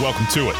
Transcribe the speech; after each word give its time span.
Welcome 0.00 0.26
to 0.26 0.50
it. 0.50 0.54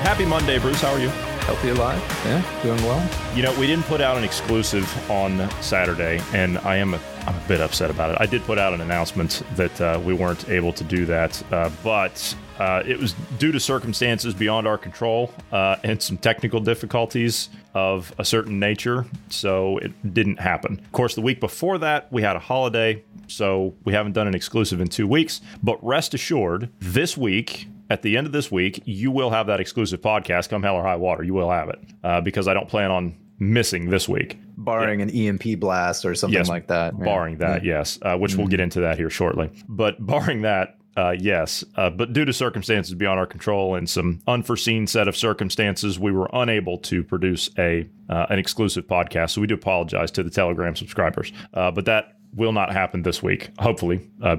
Happy 0.00 0.24
Monday, 0.24 0.58
Bruce. 0.58 0.80
How 0.80 0.92
are 0.92 0.98
you? 0.98 1.08
Healthy 1.08 1.68
alive? 1.68 1.98
Yeah, 2.24 2.62
doing 2.62 2.82
well. 2.84 3.36
You 3.36 3.42
know, 3.42 3.52
we 3.60 3.66
didn't 3.66 3.84
put 3.84 4.00
out 4.00 4.16
an 4.16 4.24
exclusive 4.24 5.10
on 5.10 5.50
Saturday, 5.60 6.22
and 6.32 6.56
I 6.60 6.76
am 6.76 6.94
a, 6.94 7.00
I'm 7.26 7.34
a 7.34 7.44
bit 7.46 7.60
upset 7.60 7.90
about 7.90 8.12
it. 8.12 8.16
I 8.20 8.24
did 8.24 8.42
put 8.44 8.56
out 8.56 8.72
an 8.72 8.80
announcement 8.80 9.42
that 9.56 9.80
uh, 9.82 10.00
we 10.02 10.14
weren't 10.14 10.48
able 10.48 10.72
to 10.72 10.84
do 10.84 11.04
that, 11.04 11.42
uh, 11.52 11.70
but 11.84 12.34
uh, 12.60 12.82
it 12.86 12.98
was 13.00 13.14
due 13.38 13.50
to 13.52 13.58
circumstances 13.58 14.34
beyond 14.34 14.66
our 14.68 14.76
control 14.76 15.32
uh, 15.50 15.76
and 15.82 16.02
some 16.02 16.18
technical 16.18 16.60
difficulties 16.60 17.48
of 17.74 18.12
a 18.18 18.24
certain 18.24 18.58
nature, 18.60 19.06
so 19.30 19.78
it 19.78 19.92
didn't 20.14 20.38
happen. 20.38 20.78
Of 20.84 20.92
course, 20.92 21.14
the 21.14 21.22
week 21.22 21.40
before 21.40 21.78
that, 21.78 22.12
we 22.12 22.20
had 22.20 22.36
a 22.36 22.40
holiday, 22.40 23.02
so 23.28 23.74
we 23.84 23.94
haven't 23.94 24.12
done 24.12 24.26
an 24.26 24.34
exclusive 24.34 24.80
in 24.80 24.88
two 24.88 25.06
weeks. 25.06 25.40
But 25.62 25.82
rest 25.82 26.12
assured, 26.12 26.68
this 26.80 27.16
week, 27.16 27.66
at 27.88 28.02
the 28.02 28.16
end 28.16 28.26
of 28.26 28.32
this 28.32 28.52
week, 28.52 28.82
you 28.84 29.10
will 29.10 29.30
have 29.30 29.46
that 29.46 29.58
exclusive 29.60 30.00
podcast, 30.02 30.50
come 30.50 30.62
hell 30.62 30.76
or 30.76 30.82
high 30.82 30.96
water. 30.96 31.22
You 31.22 31.32
will 31.34 31.50
have 31.50 31.70
it 31.70 31.78
uh, 32.04 32.20
because 32.20 32.46
I 32.46 32.54
don't 32.54 32.68
plan 32.68 32.90
on 32.90 33.16
missing 33.38 33.88
this 33.88 34.08
week. 34.08 34.38
Barring 34.58 35.00
an 35.00 35.08
EMP 35.08 35.58
blast 35.58 36.04
or 36.04 36.14
something 36.14 36.36
Yes, 36.38 36.48
like 36.48 36.66
that. 36.66 36.92
Yeah. 36.98 37.04
Barring 37.04 37.38
that, 37.38 37.64
yes, 37.64 37.98
uh, 38.02 38.16
which 38.18 38.36
we'll 38.36 38.48
get 38.48 38.60
into 38.60 38.80
that 38.82 38.98
here 38.98 39.08
shortly. 39.08 39.50
But 39.66 40.04
barring 40.06 40.42
that, 40.42 40.76
uh, 40.96 41.14
yes. 41.18 41.64
Uh, 41.76 41.90
but 41.90 42.12
due 42.12 42.24
to 42.24 42.32
circumstances 42.32 42.94
beyond 42.94 43.18
our 43.18 43.26
control 43.26 43.74
and 43.74 43.88
some 43.88 44.20
unforeseen 44.26 44.86
set 44.86 45.08
of 45.08 45.16
circumstances, 45.16 45.98
we 45.98 46.12
were 46.12 46.28
unable 46.32 46.78
to 46.78 47.02
produce 47.02 47.50
a 47.58 47.86
uh, 48.08 48.26
an 48.30 48.38
exclusive 48.38 48.86
podcast. 48.86 49.30
So 49.30 49.40
we 49.40 49.46
do 49.46 49.54
apologize 49.54 50.10
to 50.12 50.22
the 50.22 50.30
Telegram 50.30 50.74
subscribers. 50.74 51.32
Uh, 51.54 51.70
but 51.70 51.84
that 51.84 52.16
will 52.34 52.52
not 52.52 52.72
happen 52.72 53.02
this 53.02 53.22
week, 53.22 53.50
hopefully, 53.58 54.08
uh, 54.22 54.36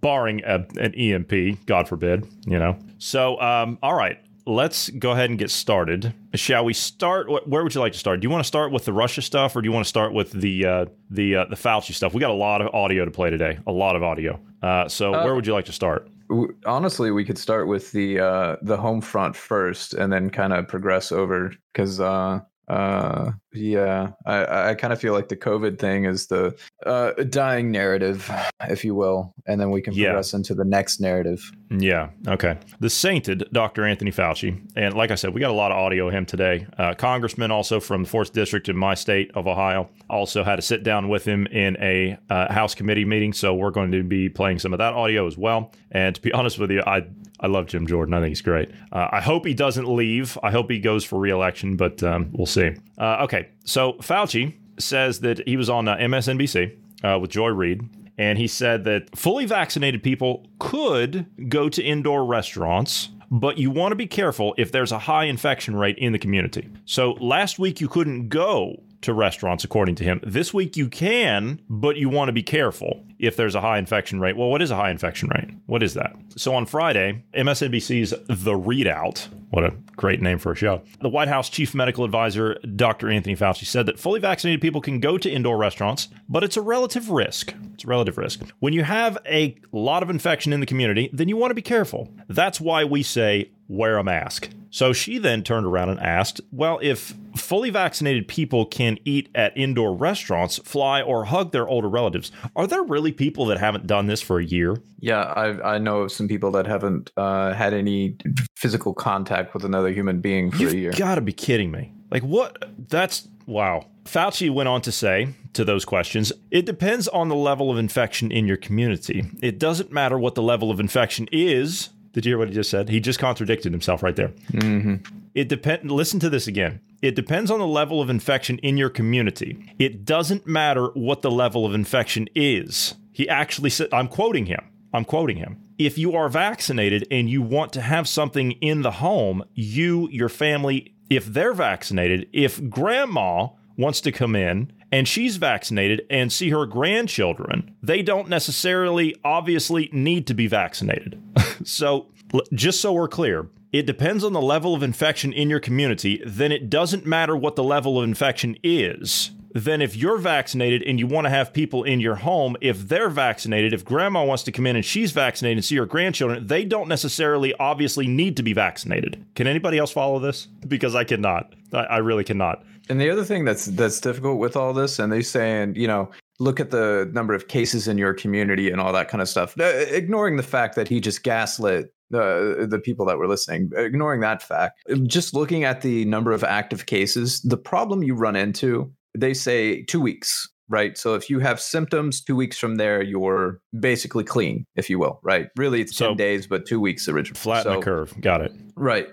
barring 0.00 0.42
a, 0.44 0.64
an 0.78 0.94
EMP, 0.94 1.66
God 1.66 1.88
forbid, 1.88 2.26
you 2.46 2.58
know. 2.58 2.76
So, 2.98 3.40
um, 3.40 3.78
all 3.82 3.94
right. 3.94 4.18
Let's 4.46 4.90
go 4.90 5.12
ahead 5.12 5.30
and 5.30 5.38
get 5.38 5.50
started. 5.50 6.12
Shall 6.34 6.66
we 6.66 6.74
start? 6.74 7.28
Where 7.48 7.62
would 7.62 7.74
you 7.74 7.80
like 7.80 7.94
to 7.94 7.98
start? 7.98 8.20
Do 8.20 8.26
you 8.26 8.30
want 8.30 8.44
to 8.44 8.46
start 8.46 8.72
with 8.72 8.84
the 8.84 8.92
Russia 8.92 9.22
stuff, 9.22 9.56
or 9.56 9.62
do 9.62 9.66
you 9.68 9.72
want 9.72 9.86
to 9.86 9.88
start 9.88 10.12
with 10.12 10.32
the 10.32 10.66
uh, 10.66 10.84
the 11.08 11.36
uh, 11.36 11.44
the 11.46 11.56
Fauci 11.56 11.94
stuff? 11.94 12.12
We 12.12 12.20
got 12.20 12.30
a 12.30 12.34
lot 12.34 12.60
of 12.60 12.68
audio 12.74 13.06
to 13.06 13.10
play 13.10 13.30
today. 13.30 13.58
A 13.66 13.72
lot 13.72 13.96
of 13.96 14.02
audio. 14.02 14.38
Uh, 14.62 14.86
so, 14.88 15.14
Uh, 15.14 15.24
where 15.24 15.34
would 15.34 15.46
you 15.46 15.54
like 15.54 15.64
to 15.66 15.72
start? 15.72 16.08
W- 16.28 16.54
Honestly, 16.66 17.10
we 17.10 17.24
could 17.24 17.38
start 17.38 17.68
with 17.68 17.90
the 17.92 18.20
uh, 18.20 18.56
the 18.60 18.76
home 18.76 19.00
front 19.00 19.34
first, 19.34 19.94
and 19.94 20.12
then 20.12 20.28
kind 20.28 20.52
of 20.52 20.68
progress 20.68 21.10
over 21.10 21.54
because 21.72 21.98
uh, 22.00 22.40
uh, 22.68 23.30
yeah, 23.54 24.10
I, 24.26 24.70
I 24.70 24.74
kind 24.74 24.92
of 24.92 25.00
feel 25.00 25.12
like 25.14 25.28
the 25.28 25.36
COVID 25.36 25.78
thing 25.78 26.04
is 26.04 26.26
the 26.26 26.54
uh, 26.86 27.12
dying 27.30 27.70
narrative, 27.70 28.30
if 28.68 28.84
you 28.84 28.94
will, 28.94 29.34
and 29.46 29.58
then 29.60 29.70
we 29.70 29.80
can 29.82 29.94
Yeah. 29.94 30.08
progress 30.08 30.32
into 30.34 30.54
the 30.54 30.64
next 30.64 31.00
narrative. 31.00 31.50
Yeah. 31.80 32.10
Okay. 32.26 32.58
The 32.80 32.90
sainted 32.90 33.48
Dr. 33.52 33.84
Anthony 33.84 34.12
Fauci, 34.12 34.60
and 34.76 34.94
like 34.94 35.10
I 35.10 35.14
said, 35.14 35.34
we 35.34 35.40
got 35.40 35.50
a 35.50 35.54
lot 35.54 35.72
of 35.72 35.78
audio 35.78 36.08
of 36.08 36.14
him 36.14 36.26
today. 36.26 36.66
Uh, 36.78 36.94
congressman, 36.94 37.50
also 37.50 37.80
from 37.80 38.04
the 38.04 38.08
fourth 38.08 38.32
district 38.32 38.68
in 38.68 38.76
my 38.76 38.94
state 38.94 39.30
of 39.34 39.46
Ohio, 39.46 39.88
also 40.08 40.44
had 40.44 40.58
a 40.58 40.62
sit 40.62 40.82
down 40.82 41.08
with 41.08 41.24
him 41.24 41.46
in 41.48 41.76
a 41.80 42.18
uh, 42.30 42.52
House 42.52 42.74
committee 42.74 43.04
meeting. 43.04 43.32
So 43.32 43.54
we're 43.54 43.70
going 43.70 43.92
to 43.92 44.02
be 44.02 44.28
playing 44.28 44.58
some 44.58 44.72
of 44.72 44.78
that 44.78 44.94
audio 44.94 45.26
as 45.26 45.36
well. 45.36 45.72
And 45.90 46.14
to 46.14 46.20
be 46.20 46.32
honest 46.34 46.58
with 46.58 46.70
you, 46.70 46.82
I 46.86 47.06
I 47.40 47.46
love 47.46 47.66
Jim 47.66 47.86
Jordan. 47.86 48.14
I 48.14 48.20
think 48.20 48.30
he's 48.30 48.42
great. 48.42 48.70
Uh, 48.92 49.08
I 49.10 49.20
hope 49.20 49.44
he 49.44 49.54
doesn't 49.54 49.86
leave. 49.86 50.38
I 50.42 50.50
hope 50.50 50.70
he 50.70 50.78
goes 50.78 51.04
for 51.04 51.18
reelection, 51.18 51.76
but 51.76 52.02
um, 52.02 52.30
we'll 52.32 52.46
see. 52.46 52.74
Uh, 52.96 53.24
okay. 53.24 53.48
So 53.64 53.94
Fauci 53.94 54.54
says 54.78 55.20
that 55.20 55.46
he 55.46 55.56
was 55.56 55.68
on 55.68 55.88
uh, 55.88 55.96
MSNBC 55.96 56.76
uh, 57.02 57.18
with 57.18 57.30
Joy 57.30 57.48
Reid, 57.48 57.82
and 58.18 58.38
he 58.38 58.46
said 58.46 58.84
that 58.84 59.16
fully 59.16 59.46
vaccinated 59.46 60.02
people 60.02 60.46
could 60.58 61.26
go 61.48 61.68
to 61.68 61.82
indoor 61.82 62.24
restaurants. 62.24 63.10
But 63.30 63.58
you 63.58 63.70
want 63.70 63.92
to 63.92 63.96
be 63.96 64.06
careful 64.06 64.54
if 64.58 64.70
there's 64.70 64.92
a 64.92 64.98
high 64.98 65.24
infection 65.24 65.74
rate 65.74 65.98
in 65.98 66.12
the 66.12 66.18
community. 66.18 66.68
So 66.84 67.12
last 67.12 67.58
week 67.58 67.80
you 67.80 67.88
couldn't 67.88 68.28
go 68.28 68.80
to 69.04 69.12
restaurants, 69.12 69.64
according 69.64 69.96
to 69.96 70.04
him. 70.04 70.20
This 70.22 70.54
week 70.54 70.76
you 70.76 70.88
can, 70.88 71.60
but 71.68 71.96
you 71.96 72.08
want 72.08 72.28
to 72.28 72.32
be 72.32 72.42
careful 72.42 73.04
if 73.18 73.36
there's 73.36 73.54
a 73.54 73.60
high 73.60 73.78
infection 73.78 74.18
rate. 74.18 74.36
Well, 74.36 74.48
what 74.48 74.62
is 74.62 74.70
a 74.70 74.76
high 74.76 74.90
infection 74.90 75.28
rate? 75.28 75.50
What 75.66 75.82
is 75.82 75.94
that? 75.94 76.16
So 76.36 76.54
on 76.54 76.64
Friday, 76.64 77.22
MSNBC's 77.34 78.10
The 78.10 78.52
ReidOut, 78.52 79.28
what 79.54 79.64
a 79.64 79.72
great 79.94 80.20
name 80.20 80.40
for 80.40 80.50
a 80.50 80.56
show. 80.56 80.82
The 81.00 81.08
White 81.08 81.28
House 81.28 81.48
Chief 81.48 81.76
Medical 81.76 82.04
Advisor, 82.04 82.54
Dr. 82.74 83.08
Anthony 83.08 83.36
Fauci, 83.36 83.64
said 83.64 83.86
that 83.86 84.00
fully 84.00 84.18
vaccinated 84.18 84.60
people 84.60 84.80
can 84.80 84.98
go 84.98 85.16
to 85.16 85.30
indoor 85.30 85.56
restaurants, 85.56 86.08
but 86.28 86.42
it's 86.42 86.56
a 86.56 86.60
relative 86.60 87.08
risk. 87.08 87.54
It's 87.72 87.84
a 87.84 87.86
relative 87.86 88.18
risk. 88.18 88.40
When 88.58 88.72
you 88.72 88.82
have 88.82 89.16
a 89.26 89.56
lot 89.70 90.02
of 90.02 90.10
infection 90.10 90.52
in 90.52 90.58
the 90.58 90.66
community, 90.66 91.08
then 91.12 91.28
you 91.28 91.36
want 91.36 91.52
to 91.52 91.54
be 91.54 91.62
careful. 91.62 92.10
That's 92.28 92.60
why 92.60 92.82
we 92.82 93.04
say 93.04 93.52
wear 93.68 93.96
a 93.96 94.02
mask. 94.02 94.50
So 94.74 94.92
she 94.92 95.18
then 95.18 95.44
turned 95.44 95.66
around 95.66 95.90
and 95.90 96.00
asked, 96.00 96.40
Well, 96.50 96.80
if 96.82 97.14
fully 97.36 97.70
vaccinated 97.70 98.26
people 98.26 98.66
can 98.66 98.98
eat 99.04 99.28
at 99.32 99.56
indoor 99.56 99.94
restaurants, 99.94 100.58
fly, 100.64 101.00
or 101.00 101.26
hug 101.26 101.52
their 101.52 101.68
older 101.68 101.88
relatives, 101.88 102.32
are 102.56 102.66
there 102.66 102.82
really 102.82 103.12
people 103.12 103.46
that 103.46 103.58
haven't 103.58 103.86
done 103.86 104.08
this 104.08 104.20
for 104.20 104.40
a 104.40 104.44
year? 104.44 104.82
Yeah, 104.98 105.20
I 105.20 105.74
I 105.74 105.78
know 105.78 106.00
of 106.00 106.10
some 106.10 106.26
people 106.26 106.50
that 106.50 106.66
haven't 106.66 107.12
uh, 107.16 107.52
had 107.52 107.72
any 107.72 108.16
physical 108.56 108.94
contact 108.94 109.54
with 109.54 109.64
another 109.64 109.92
human 109.92 110.20
being 110.20 110.50
for 110.50 110.66
a 110.66 110.72
year. 110.72 110.90
You've 110.90 110.96
got 110.96 111.14
to 111.14 111.20
be 111.20 111.32
kidding 111.32 111.70
me. 111.70 111.92
Like, 112.10 112.24
what? 112.24 112.64
That's 112.88 113.28
wow. 113.46 113.86
Fauci 114.04 114.52
went 114.52 114.68
on 114.68 114.80
to 114.82 114.90
say 114.90 115.28
to 115.52 115.64
those 115.64 115.84
questions 115.84 116.32
it 116.50 116.66
depends 116.66 117.06
on 117.06 117.28
the 117.28 117.36
level 117.36 117.70
of 117.70 117.78
infection 117.78 118.32
in 118.32 118.48
your 118.48 118.56
community. 118.56 119.24
It 119.40 119.60
doesn't 119.60 119.92
matter 119.92 120.18
what 120.18 120.34
the 120.34 120.42
level 120.42 120.72
of 120.72 120.80
infection 120.80 121.28
is. 121.30 121.90
Did 122.14 122.24
you 122.24 122.30
hear 122.30 122.38
what 122.38 122.48
he 122.48 122.54
just 122.54 122.70
said? 122.70 122.88
He 122.88 123.00
just 123.00 123.18
contradicted 123.18 123.72
himself 123.72 124.02
right 124.02 124.16
there. 124.16 124.28
Mm-hmm. 124.52 124.96
It 125.34 125.48
depend. 125.48 125.90
Listen 125.90 126.20
to 126.20 126.30
this 126.30 126.46
again. 126.46 126.80
It 127.02 127.16
depends 127.16 127.50
on 127.50 127.58
the 127.58 127.66
level 127.66 128.00
of 128.00 128.08
infection 128.08 128.58
in 128.58 128.78
your 128.78 128.88
community. 128.88 129.74
It 129.78 130.04
doesn't 130.04 130.46
matter 130.46 130.86
what 130.94 131.22
the 131.22 131.30
level 131.30 131.66
of 131.66 131.74
infection 131.74 132.28
is. 132.34 132.94
He 133.12 133.28
actually 133.28 133.70
said, 133.70 133.88
I'm 133.92 134.08
quoting 134.08 134.46
him. 134.46 134.62
I'm 134.94 135.04
quoting 135.04 135.36
him. 135.36 135.60
If 135.76 135.98
you 135.98 136.14
are 136.14 136.28
vaccinated 136.28 137.06
and 137.10 137.28
you 137.28 137.42
want 137.42 137.72
to 137.72 137.80
have 137.80 138.08
something 138.08 138.52
in 138.52 138.82
the 138.82 138.92
home, 138.92 139.42
you, 139.52 140.08
your 140.10 140.28
family, 140.28 140.94
if 141.10 141.26
they're 141.26 141.52
vaccinated, 141.52 142.28
if 142.32 142.70
grandma 142.70 143.48
wants 143.76 144.00
to 144.02 144.12
come 144.12 144.36
in 144.36 144.72
and 144.92 145.08
she's 145.08 145.36
vaccinated 145.36 146.06
and 146.08 146.32
see 146.32 146.50
her 146.50 146.66
grandchildren, 146.66 147.74
they 147.82 148.02
don't 148.02 148.28
necessarily 148.28 149.14
obviously 149.24 149.88
need 149.92 150.26
to 150.28 150.34
be 150.34 150.46
vaccinated. 150.46 151.20
so, 151.64 152.06
just 152.52 152.80
so 152.80 152.92
we're 152.92 153.08
clear, 153.08 153.48
it 153.72 153.86
depends 153.86 154.22
on 154.22 154.32
the 154.32 154.40
level 154.40 154.74
of 154.74 154.84
infection 154.84 155.32
in 155.32 155.50
your 155.50 155.58
community, 155.58 156.22
then 156.24 156.52
it 156.52 156.70
doesn't 156.70 157.04
matter 157.04 157.36
what 157.36 157.56
the 157.56 157.64
level 157.64 157.98
of 157.98 158.04
infection 158.04 158.56
is. 158.62 159.32
Then, 159.52 159.80
if 159.82 159.94
you're 159.94 160.18
vaccinated 160.18 160.82
and 160.82 160.98
you 160.98 161.06
want 161.06 161.26
to 161.26 161.30
have 161.30 161.52
people 161.52 161.84
in 161.84 162.00
your 162.00 162.16
home, 162.16 162.56
if 162.60 162.88
they're 162.88 163.08
vaccinated, 163.08 163.72
if 163.72 163.84
grandma 163.84 164.24
wants 164.24 164.42
to 164.44 164.52
come 164.52 164.66
in 164.66 164.74
and 164.74 164.84
she's 164.84 165.12
vaccinated 165.12 165.58
and 165.58 165.64
see 165.64 165.76
her 165.76 165.86
grandchildren, 165.86 166.46
they 166.48 166.64
don't 166.64 166.88
necessarily 166.88 167.54
obviously 167.54 168.08
need 168.08 168.36
to 168.36 168.42
be 168.42 168.52
vaccinated. 168.52 169.24
Can 169.36 169.46
anybody 169.46 169.78
else 169.78 169.92
follow 169.92 170.18
this? 170.18 170.48
Because 170.66 170.96
I 170.96 171.04
cannot. 171.04 171.52
I, 171.72 171.84
I 171.84 171.96
really 171.98 172.24
cannot. 172.24 172.64
And 172.88 173.00
the 173.00 173.10
other 173.10 173.24
thing 173.24 173.44
that's 173.44 173.66
that's 173.66 174.00
difficult 174.00 174.38
with 174.38 174.56
all 174.56 174.72
this, 174.72 174.98
and 174.98 175.12
they 175.12 175.22
saying, 175.22 175.74
you 175.76 175.86
know, 175.86 176.10
look 176.38 176.60
at 176.60 176.70
the 176.70 177.10
number 177.12 177.34
of 177.34 177.48
cases 177.48 177.88
in 177.88 177.96
your 177.98 178.12
community 178.14 178.70
and 178.70 178.80
all 178.80 178.92
that 178.92 179.08
kind 179.08 179.22
of 179.22 179.28
stuff. 179.28 179.54
Uh, 179.58 179.64
Ignoring 179.64 180.36
the 180.36 180.42
fact 180.42 180.74
that 180.76 180.88
he 180.88 181.00
just 181.00 181.22
gaslit 181.22 181.92
the 182.10 182.66
the 182.68 182.78
people 182.78 183.06
that 183.06 183.18
were 183.18 183.26
listening, 183.28 183.70
ignoring 183.76 184.20
that 184.20 184.42
fact, 184.42 184.80
just 185.04 185.34
looking 185.34 185.64
at 185.64 185.80
the 185.80 186.04
number 186.04 186.32
of 186.32 186.44
active 186.44 186.86
cases, 186.86 187.40
the 187.42 187.56
problem 187.56 188.02
you 188.02 188.14
run 188.14 188.36
into, 188.36 188.92
they 189.16 189.34
say 189.34 189.82
two 189.84 190.00
weeks. 190.00 190.48
Right. 190.68 190.96
So 190.96 191.14
if 191.14 191.28
you 191.28 191.40
have 191.40 191.60
symptoms, 191.60 192.22
two 192.22 192.34
weeks 192.34 192.56
from 192.56 192.76
there, 192.76 193.02
you're 193.02 193.60
basically 193.78 194.24
clean, 194.24 194.64
if 194.76 194.88
you 194.88 194.98
will. 194.98 195.20
Right. 195.22 195.48
Really, 195.58 195.82
it's 195.82 195.94
So- 195.94 196.08
10 196.08 196.16
days, 196.16 196.46
but 196.46 196.64
two 196.66 196.80
weeks 196.80 197.06
originally. 197.06 197.38
Flatten 197.38 197.64
So- 197.72 197.78
the 197.80 197.84
curve. 197.84 198.14
Got 198.22 198.40
it. 198.40 198.52
Right. 198.74 199.08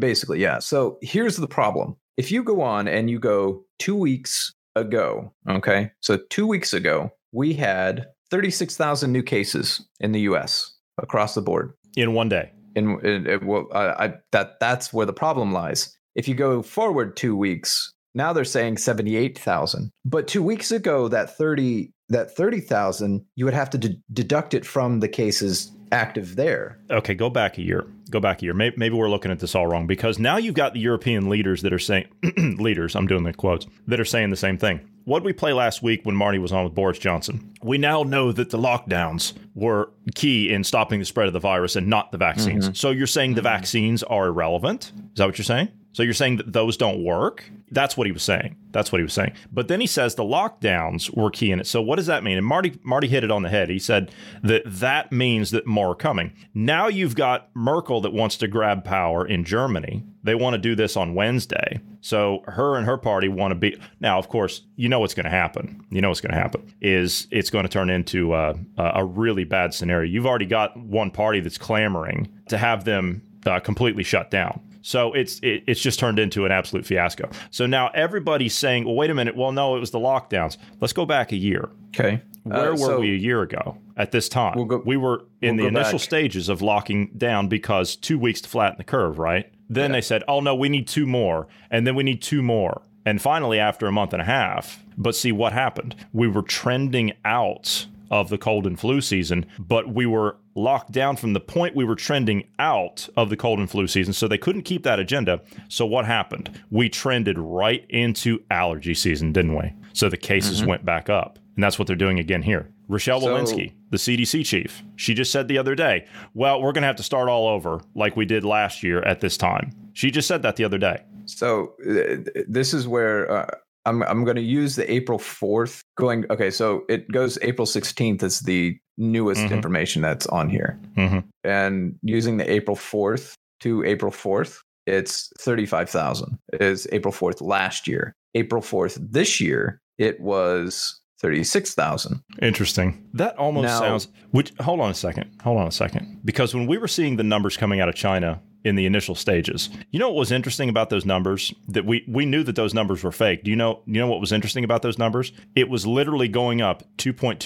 Basically, 0.00 0.40
yeah. 0.40 0.58
So 0.58 0.98
here's 1.02 1.36
the 1.36 1.46
problem. 1.46 1.96
If 2.16 2.30
you 2.30 2.42
go 2.42 2.62
on 2.62 2.88
and 2.88 3.10
you 3.10 3.18
go 3.18 3.64
two 3.78 3.94
weeks 3.94 4.54
ago, 4.74 5.32
okay, 5.48 5.90
so 6.00 6.18
two 6.30 6.46
weeks 6.46 6.72
ago, 6.72 7.10
we 7.32 7.52
had 7.52 8.06
36,000 8.30 9.12
new 9.12 9.22
cases 9.22 9.86
in 10.00 10.12
the 10.12 10.20
US 10.20 10.74
across 10.98 11.34
the 11.34 11.42
board. 11.42 11.72
In 11.96 12.14
one 12.14 12.28
day. 12.28 12.52
In, 12.74 12.98
in, 13.04 13.26
in 13.26 13.46
well, 13.46 13.66
I, 13.74 14.06
I, 14.06 14.14
that 14.32 14.58
that's 14.60 14.92
where 14.92 15.06
the 15.06 15.12
problem 15.12 15.52
lies. 15.52 15.94
If 16.14 16.26
you 16.26 16.34
go 16.34 16.62
forward 16.62 17.16
two 17.16 17.36
weeks, 17.36 17.92
now 18.14 18.32
they're 18.32 18.44
saying 18.44 18.78
78,000. 18.78 19.90
But 20.04 20.26
two 20.26 20.42
weeks 20.42 20.72
ago, 20.72 21.08
that 21.08 21.36
30 21.36 21.92
that 22.08 22.34
30,000, 22.36 23.24
you 23.34 23.44
would 23.44 23.54
have 23.54 23.70
to 23.70 23.78
de- 23.78 24.00
deduct 24.12 24.54
it 24.54 24.64
from 24.64 25.00
the 25.00 25.08
cases 25.08 25.72
active 25.90 26.36
there. 26.36 26.78
Okay, 26.90 27.14
go 27.14 27.28
back 27.28 27.58
a 27.58 27.62
year. 27.62 27.84
Go 28.10 28.20
back 28.20 28.40
a 28.40 28.44
year. 28.44 28.54
Maybe, 28.54 28.76
maybe 28.78 28.94
we're 28.94 29.10
looking 29.10 29.30
at 29.30 29.40
this 29.40 29.54
all 29.54 29.66
wrong 29.66 29.86
because 29.86 30.18
now 30.18 30.36
you've 30.36 30.54
got 30.54 30.74
the 30.74 30.80
European 30.80 31.28
leaders 31.28 31.62
that 31.62 31.72
are 31.72 31.78
saying, 31.78 32.06
leaders, 32.58 32.94
I'm 32.94 33.06
doing 33.06 33.24
the 33.24 33.32
quotes, 33.32 33.66
that 33.88 33.98
are 33.98 34.04
saying 34.04 34.30
the 34.30 34.36
same 34.36 34.58
thing. 34.58 34.80
What 35.04 35.20
did 35.20 35.26
we 35.26 35.32
play 35.32 35.52
last 35.52 35.82
week 35.82 36.00
when 36.04 36.16
Marty 36.16 36.38
was 36.38 36.52
on 36.52 36.64
with 36.64 36.74
Boris 36.74 36.98
Johnson? 36.98 37.54
We 37.62 37.78
now 37.78 38.02
know 38.02 38.32
that 38.32 38.50
the 38.50 38.58
lockdowns 38.58 39.34
were 39.54 39.90
key 40.16 40.52
in 40.52 40.64
stopping 40.64 40.98
the 40.98 41.04
spread 41.04 41.28
of 41.28 41.32
the 41.32 41.38
virus 41.38 41.76
and 41.76 41.86
not 41.86 42.10
the 42.10 42.18
vaccines. 42.18 42.64
Mm-hmm. 42.64 42.74
So 42.74 42.90
you're 42.90 43.06
saying 43.06 43.34
the 43.34 43.42
vaccines 43.42 44.02
are 44.02 44.26
irrelevant? 44.26 44.92
Is 45.12 45.16
that 45.16 45.26
what 45.26 45.38
you're 45.38 45.44
saying? 45.44 45.68
So 45.96 46.02
you're 46.02 46.12
saying 46.12 46.36
that 46.36 46.52
those 46.52 46.76
don't 46.76 47.02
work? 47.02 47.50
That's 47.70 47.96
what 47.96 48.06
he 48.06 48.12
was 48.12 48.22
saying. 48.22 48.54
That's 48.70 48.92
what 48.92 48.98
he 48.98 49.02
was 49.02 49.14
saying. 49.14 49.32
But 49.50 49.68
then 49.68 49.80
he 49.80 49.86
says 49.86 50.14
the 50.14 50.24
lockdowns 50.24 51.08
were 51.16 51.30
key 51.30 51.50
in 51.50 51.58
it. 51.58 51.66
So 51.66 51.80
what 51.80 51.96
does 51.96 52.04
that 52.04 52.22
mean? 52.22 52.36
And 52.36 52.46
Marty 52.46 52.78
Marty 52.82 53.08
hit 53.08 53.24
it 53.24 53.30
on 53.30 53.42
the 53.42 53.48
head. 53.48 53.70
He 53.70 53.78
said 53.78 54.12
that 54.42 54.60
that 54.66 55.10
means 55.10 55.52
that 55.52 55.66
more 55.66 55.92
are 55.92 55.94
coming. 55.94 56.34
Now 56.52 56.88
you've 56.88 57.14
got 57.14 57.48
Merkel 57.54 58.02
that 58.02 58.12
wants 58.12 58.36
to 58.36 58.46
grab 58.46 58.84
power 58.84 59.26
in 59.26 59.42
Germany. 59.42 60.04
They 60.22 60.34
want 60.34 60.52
to 60.52 60.58
do 60.58 60.74
this 60.74 60.98
on 60.98 61.14
Wednesday. 61.14 61.80
So 62.02 62.42
her 62.44 62.76
and 62.76 62.84
her 62.84 62.98
party 62.98 63.28
want 63.28 63.52
to 63.52 63.54
be 63.54 63.78
now. 63.98 64.18
Of 64.18 64.28
course, 64.28 64.64
you 64.76 64.90
know 64.90 65.00
what's 65.00 65.14
going 65.14 65.24
to 65.24 65.30
happen. 65.30 65.82
You 65.88 66.02
know 66.02 66.10
what's 66.10 66.20
going 66.20 66.34
to 66.34 66.38
happen 66.38 66.74
is 66.82 67.26
it's 67.30 67.48
going 67.48 67.64
to 67.64 67.70
turn 67.70 67.88
into 67.88 68.34
a, 68.34 68.54
a 68.76 69.02
really 69.02 69.44
bad 69.44 69.72
scenario. 69.72 70.12
You've 70.12 70.26
already 70.26 70.44
got 70.44 70.76
one 70.76 71.10
party 71.10 71.40
that's 71.40 71.56
clamoring 71.56 72.28
to 72.50 72.58
have 72.58 72.84
them 72.84 73.22
uh, 73.46 73.60
completely 73.60 74.02
shut 74.02 74.30
down. 74.30 74.60
So 74.86 75.12
it's 75.14 75.40
it, 75.40 75.64
it's 75.66 75.80
just 75.80 75.98
turned 75.98 76.20
into 76.20 76.44
an 76.44 76.52
absolute 76.52 76.86
fiasco. 76.86 77.28
So 77.50 77.66
now 77.66 77.88
everybody's 77.88 78.54
saying, 78.54 78.84
well, 78.84 78.94
wait 78.94 79.10
a 79.10 79.14
minute. 79.14 79.34
Well, 79.34 79.50
no, 79.50 79.74
it 79.74 79.80
was 79.80 79.90
the 79.90 79.98
lockdowns. 79.98 80.58
Let's 80.80 80.92
go 80.92 81.04
back 81.04 81.32
a 81.32 81.36
year. 81.36 81.70
Okay. 81.88 82.22
Where 82.44 82.68
uh, 82.68 82.70
were 82.70 82.76
so 82.76 83.00
we 83.00 83.10
a 83.10 83.18
year 83.18 83.42
ago 83.42 83.78
at 83.96 84.12
this 84.12 84.28
time? 84.28 84.54
We'll 84.54 84.66
go, 84.66 84.82
we 84.86 84.96
were 84.96 85.24
in 85.42 85.56
we'll 85.56 85.64
the 85.64 85.68
initial 85.76 85.98
back. 85.98 86.02
stages 86.02 86.48
of 86.48 86.62
locking 86.62 87.10
down 87.16 87.48
because 87.48 87.96
two 87.96 88.16
weeks 88.16 88.40
to 88.42 88.48
flatten 88.48 88.78
the 88.78 88.84
curve, 88.84 89.18
right? 89.18 89.52
Then 89.68 89.90
yeah. 89.90 89.96
they 89.96 90.02
said, 90.02 90.22
oh, 90.28 90.38
no, 90.38 90.54
we 90.54 90.68
need 90.68 90.86
two 90.86 91.04
more. 91.04 91.48
And 91.68 91.84
then 91.84 91.96
we 91.96 92.04
need 92.04 92.22
two 92.22 92.40
more. 92.40 92.82
And 93.04 93.20
finally, 93.20 93.58
after 93.58 93.88
a 93.88 93.92
month 93.92 94.12
and 94.12 94.22
a 94.22 94.24
half, 94.24 94.84
but 94.96 95.16
see 95.16 95.32
what 95.32 95.52
happened. 95.52 95.96
We 96.12 96.28
were 96.28 96.42
trending 96.42 97.12
out 97.24 97.86
of 98.10 98.28
the 98.28 98.38
cold 98.38 98.66
and 98.66 98.78
flu 98.78 99.00
season, 99.00 99.46
but 99.58 99.92
we 99.92 100.06
were 100.06 100.36
locked 100.54 100.92
down 100.92 101.16
from 101.16 101.32
the 101.32 101.40
point 101.40 101.76
we 101.76 101.84
were 101.84 101.94
trending 101.94 102.48
out 102.58 103.08
of 103.16 103.30
the 103.30 103.36
cold 103.36 103.58
and 103.58 103.70
flu 103.70 103.86
season. 103.86 104.12
So 104.12 104.26
they 104.26 104.38
couldn't 104.38 104.62
keep 104.62 104.82
that 104.84 104.98
agenda. 104.98 105.40
So 105.68 105.86
what 105.86 106.06
happened? 106.06 106.60
We 106.70 106.88
trended 106.88 107.38
right 107.38 107.84
into 107.88 108.42
allergy 108.50 108.94
season, 108.94 109.32
didn't 109.32 109.56
we? 109.56 109.72
So 109.92 110.08
the 110.08 110.16
cases 110.16 110.60
mm-hmm. 110.60 110.70
went 110.70 110.84
back 110.84 111.08
up. 111.08 111.38
And 111.54 111.64
that's 111.64 111.78
what 111.78 111.88
they're 111.88 111.96
doing 111.96 112.18
again 112.18 112.42
here. 112.42 112.70
Rochelle 112.88 113.20
so, 113.20 113.28
Walensky, 113.28 113.72
the 113.90 113.96
CDC 113.96 114.44
chief, 114.44 114.82
she 114.96 115.14
just 115.14 115.32
said 115.32 115.48
the 115.48 115.58
other 115.58 115.74
day, 115.74 116.06
well, 116.34 116.60
we're 116.60 116.72
going 116.72 116.82
to 116.82 116.86
have 116.86 116.96
to 116.96 117.02
start 117.02 117.28
all 117.28 117.48
over 117.48 117.80
like 117.94 118.14
we 118.14 118.26
did 118.26 118.44
last 118.44 118.82
year 118.82 119.02
at 119.02 119.20
this 119.20 119.36
time. 119.36 119.72
She 119.94 120.10
just 120.10 120.28
said 120.28 120.42
that 120.42 120.56
the 120.56 120.64
other 120.64 120.78
day. 120.78 121.02
So 121.24 121.74
uh, 121.80 122.42
this 122.46 122.72
is 122.72 122.86
where 122.86 123.30
uh, 123.30 123.50
I'm 123.86 124.02
I'm 124.02 124.24
going 124.24 124.36
to 124.36 124.42
use 124.42 124.76
the 124.76 124.90
April 124.92 125.18
4th 125.18 125.80
going 125.96 126.26
okay 126.30 126.50
so 126.50 126.84
it 126.88 127.10
goes 127.10 127.38
April 127.42 127.66
16th 127.66 128.22
is 128.22 128.40
the 128.40 128.78
newest 128.98 129.42
mm-hmm. 129.42 129.54
information 129.54 130.02
that's 130.02 130.26
on 130.26 130.48
here. 130.50 130.78
Mm-hmm. 130.96 131.20
And 131.44 131.96
using 132.02 132.36
the 132.36 132.50
April 132.50 132.76
4th 132.76 133.34
to 133.60 133.84
April 133.84 134.12
4th 134.12 134.58
it's 134.86 135.32
35,000 135.40 136.38
is 136.60 136.86
April 136.92 137.12
4th 137.12 137.40
last 137.40 137.88
year. 137.88 138.14
April 138.34 138.62
4th 138.62 138.98
this 139.00 139.40
year 139.40 139.80
it 139.98 140.20
was 140.20 141.00
36,000. 141.20 142.22
Interesting. 142.42 143.08
That 143.14 143.36
almost 143.36 143.64
now, 143.64 143.78
sounds 143.78 144.08
which 144.30 144.52
hold 144.60 144.80
on 144.80 144.90
a 144.90 144.94
second. 144.94 145.30
Hold 145.42 145.58
on 145.58 145.66
a 145.66 145.72
second. 145.72 146.20
Because 146.24 146.54
when 146.54 146.66
we 146.66 146.78
were 146.78 146.88
seeing 146.88 147.16
the 147.16 147.24
numbers 147.24 147.56
coming 147.56 147.80
out 147.80 147.88
of 147.88 147.94
China 147.94 148.42
in 148.66 148.74
the 148.74 148.84
initial 148.84 149.14
stages. 149.14 149.70
You 149.92 150.00
know 150.00 150.08
what 150.08 150.18
was 150.18 150.32
interesting 150.32 150.68
about 150.68 150.90
those 150.90 151.06
numbers? 151.06 151.54
That 151.68 151.86
we 151.86 152.04
we 152.08 152.26
knew 152.26 152.42
that 152.42 152.56
those 152.56 152.74
numbers 152.74 153.04
were 153.04 153.12
fake. 153.12 153.44
Do 153.44 153.50
you 153.50 153.56
know 153.56 153.82
you 153.86 154.00
know 154.00 154.08
what 154.08 154.20
was 154.20 154.32
interesting 154.32 154.64
about 154.64 154.82
those 154.82 154.98
numbers? 154.98 155.32
It 155.54 155.68
was 155.68 155.86
literally 155.86 156.26
going 156.26 156.60
up 156.60 156.82
2.2%, 156.98 157.38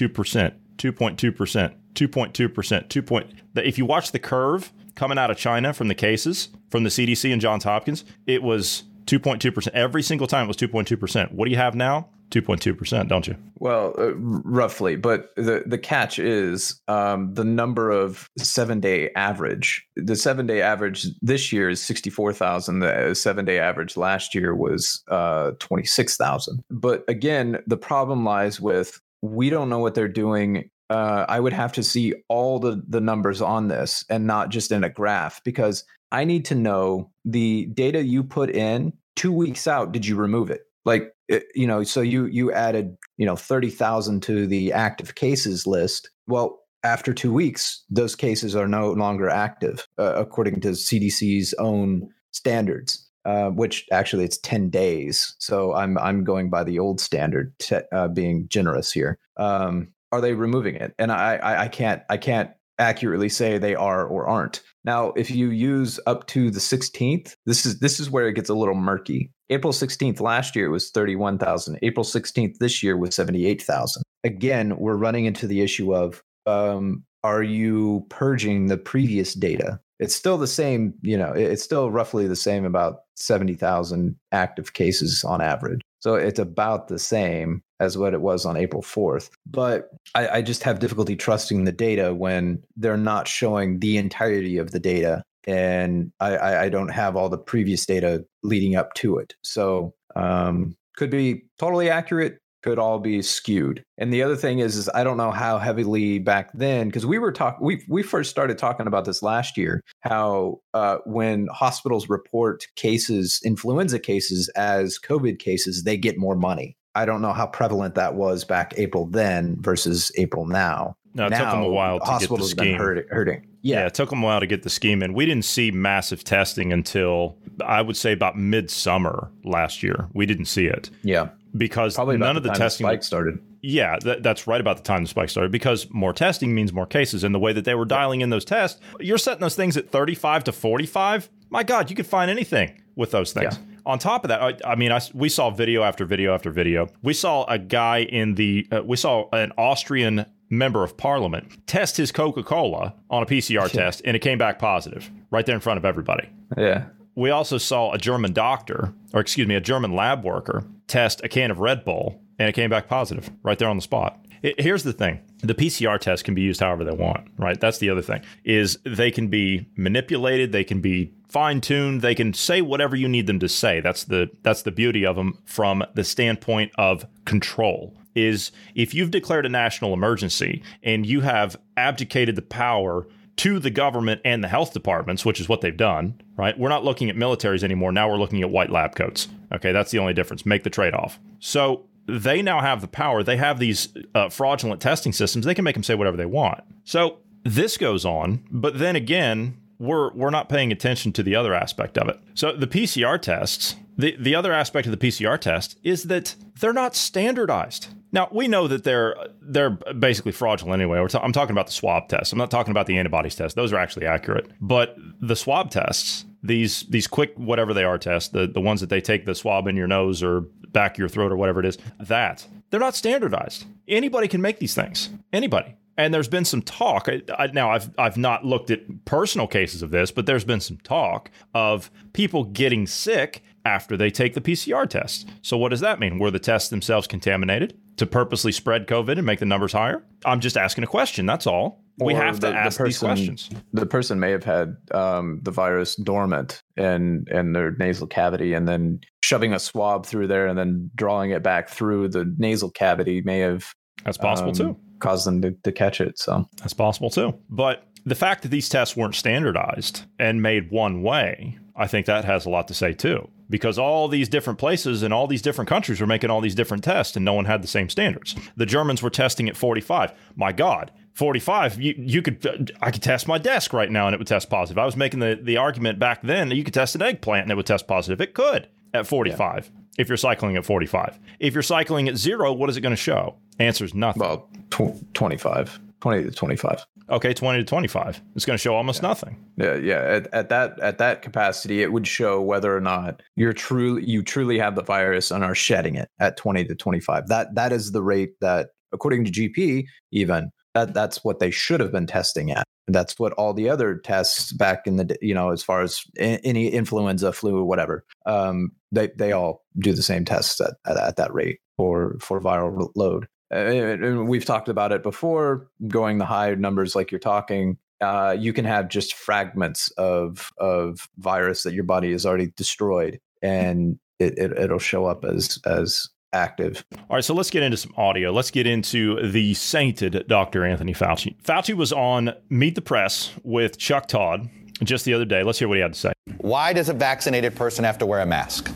2.2%, 0.78 1.74
2.2%, 1.94 2.88
2. 2.88 3.02
Point, 3.02 3.34
if 3.54 3.76
you 3.76 3.84
watch 3.84 4.12
the 4.12 4.18
curve 4.18 4.72
coming 4.94 5.18
out 5.18 5.30
of 5.30 5.36
China 5.36 5.74
from 5.74 5.88
the 5.88 5.94
cases 5.94 6.48
from 6.70 6.84
the 6.84 6.90
CDC 6.90 7.30
and 7.30 7.40
Johns 7.40 7.64
Hopkins, 7.64 8.04
it 8.26 8.42
was 8.42 8.84
2.2%. 9.04 9.68
Every 9.68 10.02
single 10.02 10.26
time 10.26 10.44
it 10.44 10.48
was 10.48 10.56
2.2%. 10.56 11.32
What 11.32 11.44
do 11.44 11.50
you 11.50 11.58
have 11.58 11.74
now? 11.74 12.08
2.2%, 12.30 13.08
don't 13.08 13.26
you? 13.26 13.36
Well, 13.56 13.94
uh, 13.98 14.14
roughly, 14.14 14.96
but 14.96 15.30
the 15.36 15.64
the 15.66 15.78
catch 15.78 16.18
is 16.18 16.80
um, 16.88 17.34
the 17.34 17.44
number 17.44 17.90
of 17.90 18.28
7-day 18.38 19.10
average. 19.16 19.86
The 19.96 20.14
7-day 20.14 20.62
average 20.62 21.06
this 21.20 21.52
year 21.52 21.68
is 21.68 21.82
64,000. 21.82 22.80
The 22.80 22.86
7-day 22.86 23.58
average 23.58 23.96
last 23.96 24.34
year 24.34 24.54
was 24.54 25.02
uh, 25.08 25.52
26,000. 25.58 26.62
But 26.70 27.04
again, 27.08 27.58
the 27.66 27.76
problem 27.76 28.24
lies 28.24 28.60
with 28.60 29.00
we 29.22 29.50
don't 29.50 29.68
know 29.68 29.80
what 29.80 29.94
they're 29.94 30.08
doing 30.08 30.70
uh, 30.90 31.24
I 31.28 31.38
would 31.38 31.52
have 31.52 31.72
to 31.74 31.82
see 31.84 32.14
all 32.28 32.58
the 32.58 32.82
the 32.86 33.00
numbers 33.00 33.40
on 33.40 33.68
this 33.68 34.04
and 34.10 34.26
not 34.26 34.50
just 34.50 34.72
in 34.72 34.82
a 34.82 34.90
graph 34.90 35.42
because 35.44 35.84
I 36.12 36.24
need 36.24 36.44
to 36.46 36.56
know 36.56 37.12
the 37.24 37.66
data 37.66 38.02
you 38.02 38.24
put 38.24 38.50
in 38.50 38.92
two 39.14 39.32
weeks 39.32 39.68
out. 39.68 39.92
Did 39.92 40.04
you 40.04 40.16
remove 40.16 40.50
it? 40.50 40.62
Like 40.84 41.14
it, 41.30 41.44
you 41.54 41.66
know, 41.66 41.82
so 41.84 42.00
you 42.00 42.26
you 42.26 42.52
added 42.52 42.96
you 43.16 43.24
know 43.24 43.36
thirty 43.36 43.70
thousand 43.70 44.22
to 44.24 44.46
the 44.46 44.72
active 44.72 45.14
cases 45.14 45.66
list. 45.66 46.10
Well, 46.26 46.60
after 46.82 47.14
two 47.14 47.32
weeks, 47.32 47.84
those 47.88 48.16
cases 48.16 48.56
are 48.56 48.68
no 48.68 48.92
longer 48.92 49.28
active 49.28 49.86
uh, 49.98 50.14
according 50.16 50.60
to 50.62 50.70
CDC's 50.70 51.54
own 51.54 52.08
standards. 52.32 53.06
Uh, 53.26 53.50
which 53.50 53.86
actually 53.92 54.24
it's 54.24 54.38
10 54.38 54.70
days. 54.70 55.34
So 55.38 55.74
I'm 55.74 55.98
I'm 55.98 56.24
going 56.24 56.48
by 56.48 56.64
the 56.64 56.78
old 56.78 57.02
standard, 57.02 57.52
te- 57.58 57.82
uh, 57.92 58.08
being 58.08 58.48
generous 58.48 58.90
here. 58.90 59.18
Um, 59.36 59.92
are 60.10 60.22
they 60.22 60.32
removing 60.32 60.74
it? 60.74 60.94
And 60.98 61.12
I, 61.12 61.36
I, 61.36 61.62
I 61.64 61.68
can't 61.68 62.02
I 62.08 62.16
can't 62.16 62.50
accurately 62.80 63.28
say 63.28 63.58
they 63.58 63.74
are 63.76 64.04
or 64.04 64.26
aren't. 64.26 64.62
Now, 64.84 65.12
if 65.12 65.30
you 65.30 65.50
use 65.50 66.00
up 66.06 66.26
to 66.28 66.50
the 66.50 66.58
16th, 66.58 67.36
this 67.46 67.66
is 67.66 67.78
this 67.80 68.00
is 68.00 68.10
where 68.10 68.26
it 68.26 68.32
gets 68.32 68.48
a 68.48 68.54
little 68.54 68.74
murky. 68.74 69.30
April 69.50 69.72
16th 69.72 70.20
last 70.20 70.56
year 70.56 70.70
was 70.70 70.90
31,000. 70.90 71.78
April 71.82 72.04
16th 72.04 72.56
this 72.58 72.82
year 72.82 72.96
was 72.96 73.14
78,000. 73.14 74.02
Again, 74.24 74.76
we're 74.78 74.96
running 74.96 75.26
into 75.26 75.46
the 75.46 75.60
issue 75.60 75.94
of 75.94 76.22
um, 76.46 77.04
are 77.22 77.42
you 77.42 78.06
purging 78.08 78.66
the 78.66 78.78
previous 78.78 79.34
data? 79.34 79.80
It's 79.98 80.14
still 80.14 80.38
the 80.38 80.46
same, 80.46 80.94
you 81.02 81.18
know, 81.18 81.32
it's 81.32 81.62
still 81.62 81.90
roughly 81.90 82.26
the 82.26 82.36
same 82.36 82.64
about 82.64 83.00
70,000 83.16 84.16
active 84.32 84.72
cases 84.72 85.22
on 85.24 85.42
average. 85.42 85.82
So 85.98 86.14
it's 86.14 86.38
about 86.38 86.88
the 86.88 86.98
same 86.98 87.62
as 87.80 87.98
what 87.98 88.14
it 88.14 88.20
was 88.20 88.44
on 88.44 88.56
April 88.56 88.82
4th. 88.82 89.30
But 89.46 89.88
I, 90.14 90.28
I, 90.28 90.42
just 90.42 90.62
have 90.62 90.78
difficulty 90.78 91.16
trusting 91.16 91.64
the 91.64 91.72
data 91.72 92.14
when 92.14 92.62
they're 92.76 92.96
not 92.96 93.26
showing 93.26 93.80
the 93.80 93.96
entirety 93.96 94.58
of 94.58 94.70
the 94.70 94.78
data. 94.78 95.22
And 95.46 96.12
I, 96.20 96.56
I 96.64 96.68
don't 96.68 96.90
have 96.90 97.16
all 97.16 97.30
the 97.30 97.38
previous 97.38 97.86
data 97.86 98.24
leading 98.42 98.76
up 98.76 98.92
to 98.94 99.16
it. 99.16 99.34
So 99.42 99.94
um, 100.14 100.76
could 100.96 101.10
be 101.10 101.44
totally 101.58 101.88
accurate, 101.88 102.38
could 102.62 102.78
all 102.78 102.98
be 102.98 103.22
skewed. 103.22 103.82
And 103.96 104.12
the 104.12 104.22
other 104.22 104.36
thing 104.36 104.58
is, 104.58 104.76
is 104.76 104.90
I 104.94 105.02
don't 105.02 105.16
know 105.16 105.30
how 105.30 105.58
heavily 105.58 106.18
back 106.18 106.50
then, 106.52 106.88
because 106.88 107.06
we 107.06 107.18
were 107.18 107.32
talking, 107.32 107.64
we 107.64 107.82
we 107.88 108.02
first 108.02 108.30
started 108.30 108.58
talking 108.58 108.86
about 108.86 109.06
this 109.06 109.22
last 109.22 109.56
year, 109.56 109.82
how 110.00 110.60
uh, 110.74 110.98
when 111.06 111.48
hospitals 111.50 112.10
report 112.10 112.66
cases, 112.76 113.40
influenza 113.44 113.98
cases 113.98 114.50
as 114.50 114.98
COVID 114.98 115.38
cases, 115.38 115.84
they 115.84 115.96
get 115.96 116.18
more 116.18 116.36
money. 116.36 116.76
I 116.94 117.04
don't 117.04 117.22
know 117.22 117.32
how 117.32 117.46
prevalent 117.46 117.94
that 117.94 118.14
was 118.14 118.44
back 118.44 118.74
April 118.76 119.06
then 119.06 119.56
versus 119.60 120.10
April 120.16 120.46
now. 120.46 120.96
No, 121.14 121.26
it 121.26 121.30
now, 121.30 121.38
took 121.38 121.50
them 121.52 121.62
a 121.62 121.68
while 121.68 121.98
to 121.98 122.04
hospitals 122.04 122.54
get 122.54 122.62
the 122.62 122.64
scheme. 122.64 122.78
Hurting. 123.10 123.46
Yeah. 123.62 123.80
yeah, 123.80 123.86
it 123.86 123.94
took 123.94 124.10
them 124.10 124.22
a 124.22 124.26
while 124.26 124.40
to 124.40 124.46
get 124.46 124.62
the 124.62 124.70
scheme 124.70 125.02
in. 125.02 125.12
We 125.12 125.26
didn't 125.26 125.44
see 125.44 125.70
massive 125.70 126.24
testing 126.24 126.72
until 126.72 127.36
I 127.64 127.82
would 127.82 127.96
say 127.96 128.12
about 128.12 128.38
midsummer 128.38 129.30
last 129.44 129.82
year. 129.82 130.08
We 130.14 130.26
didn't 130.26 130.44
see 130.46 130.66
it. 130.66 130.88
Yeah, 131.02 131.30
because 131.56 131.94
Probably 131.94 132.16
none 132.16 132.36
of 132.36 132.42
the, 132.42 132.50
the 132.50 132.54
testing 132.54 132.86
the 132.86 132.92
spike 132.92 133.02
started. 133.02 133.38
Yeah, 133.62 133.98
that, 134.04 134.22
that's 134.22 134.46
right 134.46 134.60
about 134.60 134.78
the 134.78 134.82
time 134.82 135.02
the 135.02 135.08
spike 135.08 135.30
started. 135.30 135.52
Because 135.52 135.90
more 135.90 136.12
testing 136.12 136.54
means 136.54 136.72
more 136.72 136.86
cases, 136.86 137.24
and 137.24 137.34
the 137.34 137.38
way 137.38 137.52
that 137.52 137.64
they 137.64 137.74
were 137.74 137.84
dialing 137.84 138.20
in 138.20 138.30
those 138.30 138.44
tests, 138.44 138.80
you're 139.00 139.18
setting 139.18 139.40
those 139.40 139.56
things 139.56 139.76
at 139.76 139.90
35 139.90 140.44
to 140.44 140.52
45. 140.52 141.28
My 141.50 141.62
God, 141.62 141.90
you 141.90 141.96
could 141.96 142.06
find 142.06 142.30
anything 142.30 142.80
with 142.94 143.10
those 143.10 143.32
things. 143.32 143.58
Yeah. 143.58 143.69
On 143.86 143.98
top 143.98 144.24
of 144.24 144.28
that, 144.28 144.42
I, 144.42 144.56
I 144.64 144.74
mean, 144.74 144.92
I, 144.92 145.00
we 145.14 145.28
saw 145.28 145.50
video 145.50 145.82
after 145.82 146.04
video 146.04 146.34
after 146.34 146.50
video. 146.50 146.88
We 147.02 147.14
saw 147.14 147.44
a 147.44 147.58
guy 147.58 148.02
in 148.02 148.34
the, 148.34 148.66
uh, 148.70 148.82
we 148.84 148.96
saw 148.96 149.28
an 149.32 149.52
Austrian 149.58 150.26
member 150.50 150.82
of 150.82 150.96
parliament 150.96 151.66
test 151.66 151.96
his 151.96 152.10
Coca 152.12 152.42
Cola 152.42 152.94
on 153.08 153.22
a 153.22 153.26
PCR 153.26 153.62
yeah. 153.62 153.68
test, 153.68 154.02
and 154.04 154.16
it 154.16 154.20
came 154.20 154.38
back 154.38 154.58
positive 154.58 155.10
right 155.30 155.46
there 155.46 155.54
in 155.54 155.60
front 155.60 155.78
of 155.78 155.84
everybody. 155.84 156.28
Yeah. 156.56 156.86
We 157.14 157.30
also 157.30 157.58
saw 157.58 157.92
a 157.92 157.98
German 157.98 158.32
doctor, 158.32 158.92
or 159.12 159.20
excuse 159.20 159.46
me, 159.46 159.54
a 159.54 159.60
German 159.60 159.94
lab 159.94 160.24
worker 160.24 160.64
test 160.86 161.20
a 161.24 161.28
can 161.28 161.50
of 161.50 161.60
Red 161.60 161.84
Bull, 161.84 162.20
and 162.38 162.48
it 162.48 162.52
came 162.52 162.70
back 162.70 162.88
positive 162.88 163.30
right 163.42 163.58
there 163.58 163.68
on 163.68 163.76
the 163.76 163.82
spot. 163.82 164.24
It, 164.42 164.60
here's 164.60 164.82
the 164.82 164.92
thing 164.92 165.20
the 165.42 165.54
PCR 165.54 165.98
test 165.98 166.24
can 166.24 166.34
be 166.34 166.42
used 166.42 166.60
however 166.60 166.84
they 166.84 166.92
want, 166.92 167.28
right? 167.38 167.58
That's 167.58 167.78
the 167.78 167.90
other 167.90 168.02
thing 168.02 168.22
is 168.44 168.78
they 168.84 169.10
can 169.10 169.28
be 169.28 169.66
manipulated, 169.76 170.52
they 170.52 170.64
can 170.64 170.80
be 170.80 171.12
fine 171.30 171.60
tuned, 171.60 172.02
they 172.02 172.14
can 172.14 172.34
say 172.34 172.60
whatever 172.60 172.96
you 172.96 173.08
need 173.08 173.26
them 173.26 173.38
to 173.40 173.48
say. 173.48 173.80
That's 173.80 174.04
the 174.04 174.30
that's 174.42 174.62
the 174.62 174.70
beauty 174.70 175.04
of 175.06 175.16
them 175.16 175.38
from 175.44 175.84
the 175.94 176.04
standpoint 176.04 176.72
of 176.76 177.06
control. 177.24 177.96
Is 178.14 178.50
if 178.74 178.92
you've 178.92 179.12
declared 179.12 179.46
a 179.46 179.48
national 179.48 179.94
emergency 179.94 180.62
and 180.82 181.06
you 181.06 181.20
have 181.20 181.56
abdicated 181.76 182.34
the 182.36 182.42
power 182.42 183.06
to 183.36 183.58
the 183.58 183.70
government 183.70 184.20
and 184.24 184.44
the 184.44 184.48
health 184.48 184.72
departments, 184.72 185.24
which 185.24 185.40
is 185.40 185.48
what 185.48 185.60
they've 185.60 185.76
done, 185.76 186.20
right? 186.36 186.58
We're 186.58 186.68
not 186.68 186.84
looking 186.84 187.08
at 187.08 187.16
militaries 187.16 187.62
anymore. 187.62 187.92
Now 187.92 188.10
we're 188.10 188.18
looking 188.18 188.42
at 188.42 188.50
white 188.50 188.70
lab 188.70 188.96
coats. 188.96 189.28
Okay, 189.52 189.72
that's 189.72 189.90
the 189.92 189.98
only 189.98 190.12
difference. 190.12 190.44
Make 190.44 190.64
the 190.64 190.70
trade 190.70 190.92
off. 190.92 191.18
So 191.38 191.86
they 192.06 192.42
now 192.42 192.60
have 192.60 192.80
the 192.80 192.88
power. 192.88 193.22
They 193.22 193.36
have 193.36 193.58
these 193.58 193.88
uh, 194.14 194.28
fraudulent 194.28 194.82
testing 194.82 195.12
systems. 195.12 195.46
They 195.46 195.54
can 195.54 195.64
make 195.64 195.74
them 195.74 195.84
say 195.84 195.94
whatever 195.94 196.16
they 196.16 196.26
want. 196.26 196.64
So 196.84 197.18
this 197.44 197.78
goes 197.78 198.04
on, 198.04 198.44
but 198.50 198.78
then 198.78 198.96
again, 198.96 199.56
we're 199.80 200.12
we're 200.12 200.30
not 200.30 200.48
paying 200.48 200.70
attention 200.70 201.12
to 201.14 201.22
the 201.22 201.34
other 201.34 201.54
aspect 201.54 201.98
of 201.98 202.08
it. 202.08 202.20
So 202.34 202.52
the 202.52 202.66
PCR 202.66 203.20
tests, 203.20 203.74
the 203.96 204.14
the 204.20 204.34
other 204.34 204.52
aspect 204.52 204.86
of 204.86 204.92
the 204.92 205.08
PCR 205.08 205.40
test 205.40 205.78
is 205.82 206.04
that 206.04 206.36
they're 206.60 206.72
not 206.72 206.94
standardized. 206.94 207.88
Now 208.12 208.28
we 208.30 208.46
know 208.46 208.68
that 208.68 208.84
they're 208.84 209.16
they're 209.40 209.70
basically 209.70 210.32
fraudulent 210.32 210.80
anyway. 210.80 211.04
Ta- 211.08 211.22
I'm 211.22 211.32
talking 211.32 211.52
about 211.52 211.66
the 211.66 211.72
swab 211.72 212.08
test. 212.08 212.32
I'm 212.32 212.38
not 212.38 212.50
talking 212.50 212.70
about 212.70 212.86
the 212.86 212.98
antibodies 212.98 213.34
test. 213.34 213.56
Those 213.56 213.72
are 213.72 213.78
actually 213.78 214.06
accurate. 214.06 214.50
But 214.60 214.96
the 215.20 215.34
swab 215.34 215.70
tests, 215.70 216.26
these 216.42 216.82
these 216.82 217.06
quick 217.06 217.32
whatever 217.36 217.72
they 217.72 217.84
are 217.84 217.98
tests, 217.98 218.28
the 218.28 218.46
the 218.46 218.60
ones 218.60 218.82
that 218.82 218.90
they 218.90 219.00
take 219.00 219.24
the 219.24 219.34
swab 219.34 219.66
in 219.66 219.76
your 219.76 219.88
nose 219.88 220.22
or 220.22 220.42
back 220.68 220.92
of 220.92 220.98
your 220.98 221.08
throat 221.08 221.32
or 221.32 221.36
whatever 221.36 221.60
it 221.60 221.66
is, 221.66 221.78
that 221.98 222.46
they're 222.68 222.78
not 222.78 222.94
standardized. 222.94 223.64
Anybody 223.88 224.28
can 224.28 224.42
make 224.42 224.58
these 224.58 224.74
things. 224.74 225.08
Anybody. 225.32 225.74
And 226.00 226.14
there's 226.14 226.28
been 226.28 226.46
some 226.46 226.62
talk. 226.62 227.08
I, 227.10 227.20
I, 227.38 227.48
now, 227.48 227.70
I've 227.70 227.90
I've 227.98 228.16
not 228.16 228.42
looked 228.42 228.70
at 228.70 229.04
personal 229.04 229.46
cases 229.46 229.82
of 229.82 229.90
this, 229.90 230.10
but 230.10 230.24
there's 230.24 230.46
been 230.46 230.60
some 230.60 230.78
talk 230.78 231.30
of 231.52 231.90
people 232.14 232.44
getting 232.44 232.86
sick 232.86 233.42
after 233.66 233.98
they 233.98 234.10
take 234.10 234.32
the 234.32 234.40
PCR 234.40 234.88
test. 234.88 235.28
So, 235.42 235.58
what 235.58 235.68
does 235.68 235.80
that 235.80 236.00
mean? 236.00 236.18
Were 236.18 236.30
the 236.30 236.38
tests 236.38 236.70
themselves 236.70 237.06
contaminated 237.06 237.78
to 237.98 238.06
purposely 238.06 238.50
spread 238.50 238.86
COVID 238.86 239.18
and 239.18 239.26
make 239.26 239.40
the 239.40 239.44
numbers 239.44 239.74
higher? 239.74 240.02
I'm 240.24 240.40
just 240.40 240.56
asking 240.56 240.84
a 240.84 240.86
question. 240.86 241.26
That's 241.26 241.46
all 241.46 241.84
we 241.98 242.14
have 242.14 242.40
the, 242.40 242.50
to 242.50 242.56
ask 242.56 242.78
the 242.78 242.84
person, 242.84 242.86
these 242.86 242.98
questions. 242.98 243.50
The 243.74 243.84
person 243.84 244.18
may 244.18 244.30
have 244.30 244.44
had 244.44 244.78
um, 244.92 245.40
the 245.42 245.50
virus 245.50 245.96
dormant 245.96 246.62
in 246.78 247.26
in 247.30 247.52
their 247.52 247.72
nasal 247.72 248.06
cavity, 248.06 248.54
and 248.54 248.66
then 248.66 249.00
shoving 249.20 249.52
a 249.52 249.58
swab 249.58 250.06
through 250.06 250.28
there 250.28 250.46
and 250.46 250.58
then 250.58 250.90
drawing 250.94 251.30
it 251.30 251.42
back 251.42 251.68
through 251.68 252.08
the 252.08 252.34
nasal 252.38 252.70
cavity 252.70 253.20
may 253.20 253.40
have 253.40 253.74
that's 254.02 254.16
possible 254.16 254.48
um, 254.48 254.54
too 254.54 254.76
caused 255.00 255.26
them 255.26 255.42
to, 255.42 255.52
to 255.52 255.72
catch 255.72 256.00
it. 256.00 256.18
So 256.18 256.48
that's 256.58 256.72
possible 256.72 257.10
too. 257.10 257.34
But 257.48 257.86
the 258.04 258.14
fact 258.14 258.42
that 258.42 258.48
these 258.48 258.68
tests 258.68 258.96
weren't 258.96 259.14
standardized 259.14 260.04
and 260.18 260.42
made 260.42 260.70
one 260.70 261.02
way, 261.02 261.58
I 261.76 261.86
think 261.86 262.06
that 262.06 262.24
has 262.24 262.46
a 262.46 262.50
lot 262.50 262.68
to 262.68 262.74
say 262.74 262.92
too. 262.92 263.28
Because 263.48 263.78
all 263.78 264.06
these 264.06 264.28
different 264.28 264.60
places 264.60 265.02
and 265.02 265.12
all 265.12 265.26
these 265.26 265.42
different 265.42 265.68
countries 265.68 266.00
were 266.00 266.06
making 266.06 266.30
all 266.30 266.40
these 266.40 266.54
different 266.54 266.84
tests 266.84 267.16
and 267.16 267.24
no 267.24 267.32
one 267.32 267.46
had 267.46 267.62
the 267.62 267.68
same 267.68 267.88
standards. 267.88 268.36
The 268.56 268.66
Germans 268.66 269.02
were 269.02 269.10
testing 269.10 269.48
at 269.48 269.56
45. 269.56 270.12
My 270.36 270.52
God, 270.52 270.92
45 271.14 271.80
you, 271.80 271.94
you 271.98 272.22
could 272.22 272.46
uh, 272.46 272.56
i 272.80 272.90
could 272.90 273.02
test 273.02 273.26
my 273.26 273.36
desk 273.36 273.72
right 273.72 273.90
now 273.90 274.06
and 274.06 274.14
it 274.14 274.18
would 274.18 274.28
test 274.28 274.48
positive 274.48 274.78
i 274.78 274.84
was 274.84 274.96
making 274.96 275.20
the, 275.20 275.38
the 275.42 275.56
argument 275.56 275.98
back 275.98 276.22
then 276.22 276.48
that 276.48 276.54
you 276.54 276.64
could 276.64 276.72
test 276.72 276.94
an 276.94 277.02
eggplant 277.02 277.42
and 277.42 277.50
it 277.50 277.56
would 277.56 277.66
test 277.66 277.86
positive 277.86 278.20
it 278.20 278.32
could 278.32 278.68
at 278.94 279.06
45 279.06 279.70
yeah. 279.74 279.79
If 279.98 280.08
you're 280.08 280.16
cycling 280.16 280.56
at 280.56 280.64
45 280.64 281.18
if 281.38 281.54
you're 281.54 281.62
cycling 281.62 282.08
at 282.08 282.16
zero 282.16 282.52
what 282.52 282.70
is 282.70 282.76
it 282.76 282.80
going 282.80 282.92
to 282.92 282.96
show? 282.96 283.36
Answer 283.58 283.84
is 283.84 283.94
nothing. 283.94 284.20
Well 284.20 284.48
tw- 284.70 285.14
25 285.14 285.80
20 286.00 286.24
to 286.24 286.30
25 286.30 286.86
okay 287.10 287.34
20 287.34 287.58
to 287.58 287.64
25 287.64 288.22
it's 288.34 288.44
going 288.44 288.56
to 288.56 288.62
show 288.62 288.74
almost 288.74 289.02
yeah. 289.02 289.08
nothing. 289.08 289.36
Yeah 289.56 289.74
yeah 289.76 290.00
at, 290.00 290.32
at 290.32 290.48
that 290.48 290.78
at 290.80 290.98
that 290.98 291.22
capacity 291.22 291.82
it 291.82 291.92
would 291.92 292.06
show 292.06 292.40
whether 292.40 292.74
or 292.74 292.80
not 292.80 293.22
you're 293.36 293.52
truly 293.52 294.04
you 294.04 294.22
truly 294.22 294.58
have 294.58 294.74
the 294.74 294.82
virus 294.82 295.30
and 295.30 295.44
are 295.44 295.54
shedding 295.54 295.96
it 295.96 296.08
at 296.18 296.36
20 296.36 296.64
to 296.64 296.74
25 296.74 297.28
that 297.28 297.54
that 297.54 297.72
is 297.72 297.92
the 297.92 298.02
rate 298.02 298.34
that 298.40 298.70
according 298.92 299.24
to 299.24 299.30
gp 299.30 299.86
even 300.12 300.50
that 300.74 300.94
that's 300.94 301.24
what 301.24 301.38
they 301.38 301.50
should 301.50 301.80
have 301.80 301.92
been 301.92 302.06
testing 302.06 302.50
at. 302.50 302.64
That's 302.88 303.18
what 303.18 303.32
all 303.34 303.54
the 303.54 303.68
other 303.68 303.96
tests 303.96 304.52
back 304.52 304.86
in 304.86 304.96
the 304.96 305.16
you 305.22 305.34
know 305.34 305.50
as 305.50 305.62
far 305.62 305.82
as 305.82 306.02
any 306.18 306.68
influenza, 306.68 307.32
flu, 307.32 307.62
whatever, 307.64 308.04
um, 308.26 308.72
they 308.92 309.10
they 309.16 309.32
all 309.32 309.64
do 309.78 309.92
the 309.92 310.02
same 310.02 310.24
tests 310.24 310.60
at, 310.60 310.74
at, 310.86 310.96
at 310.96 311.16
that 311.16 311.32
rate 311.32 311.60
for 311.76 312.16
for 312.20 312.40
viral 312.40 312.90
load. 312.96 313.26
And 313.50 314.28
we've 314.28 314.44
talked 314.44 314.68
about 314.68 314.92
it 314.92 315.02
before. 315.02 315.68
Going 315.88 316.18
the 316.18 316.24
high 316.24 316.54
numbers 316.54 316.94
like 316.94 317.10
you're 317.10 317.18
talking, 317.18 317.78
uh, 318.00 318.36
you 318.38 318.52
can 318.52 318.64
have 318.64 318.88
just 318.88 319.14
fragments 319.14 319.90
of 319.92 320.50
of 320.58 321.08
virus 321.18 321.62
that 321.64 321.74
your 321.74 321.84
body 321.84 322.12
has 322.12 322.24
already 322.24 322.52
destroyed, 322.56 323.20
and 323.42 323.98
it, 324.18 324.38
it 324.38 324.52
it'll 324.58 324.78
show 324.78 325.06
up 325.06 325.24
as 325.24 325.58
as 325.64 326.08
active. 326.32 326.84
All 326.92 327.16
right, 327.16 327.24
so 327.24 327.34
let's 327.34 327.50
get 327.50 327.62
into 327.62 327.76
some 327.76 327.92
audio. 327.96 328.30
Let's 328.30 328.50
get 328.50 328.66
into 328.66 329.30
the 329.30 329.54
sainted 329.54 330.24
Dr. 330.28 330.64
Anthony 330.64 330.94
Fauci. 330.94 331.36
Fauci 331.42 331.74
was 331.74 331.92
on 331.92 332.34
Meet 332.48 332.74
the 332.74 332.82
Press 332.82 333.32
with 333.42 333.78
Chuck 333.78 334.06
Todd 334.08 334.48
just 334.82 335.04
the 335.04 335.14
other 335.14 335.24
day. 335.24 335.42
Let's 335.42 335.58
hear 335.58 335.68
what 335.68 335.76
he 335.76 335.82
had 335.82 335.92
to 335.92 335.98
say. 335.98 336.12
Why 336.38 336.72
does 336.72 336.88
a 336.88 336.94
vaccinated 336.94 337.54
person 337.54 337.84
have 337.84 337.98
to 337.98 338.06
wear 338.06 338.20
a 338.20 338.26
mask? 338.26 338.70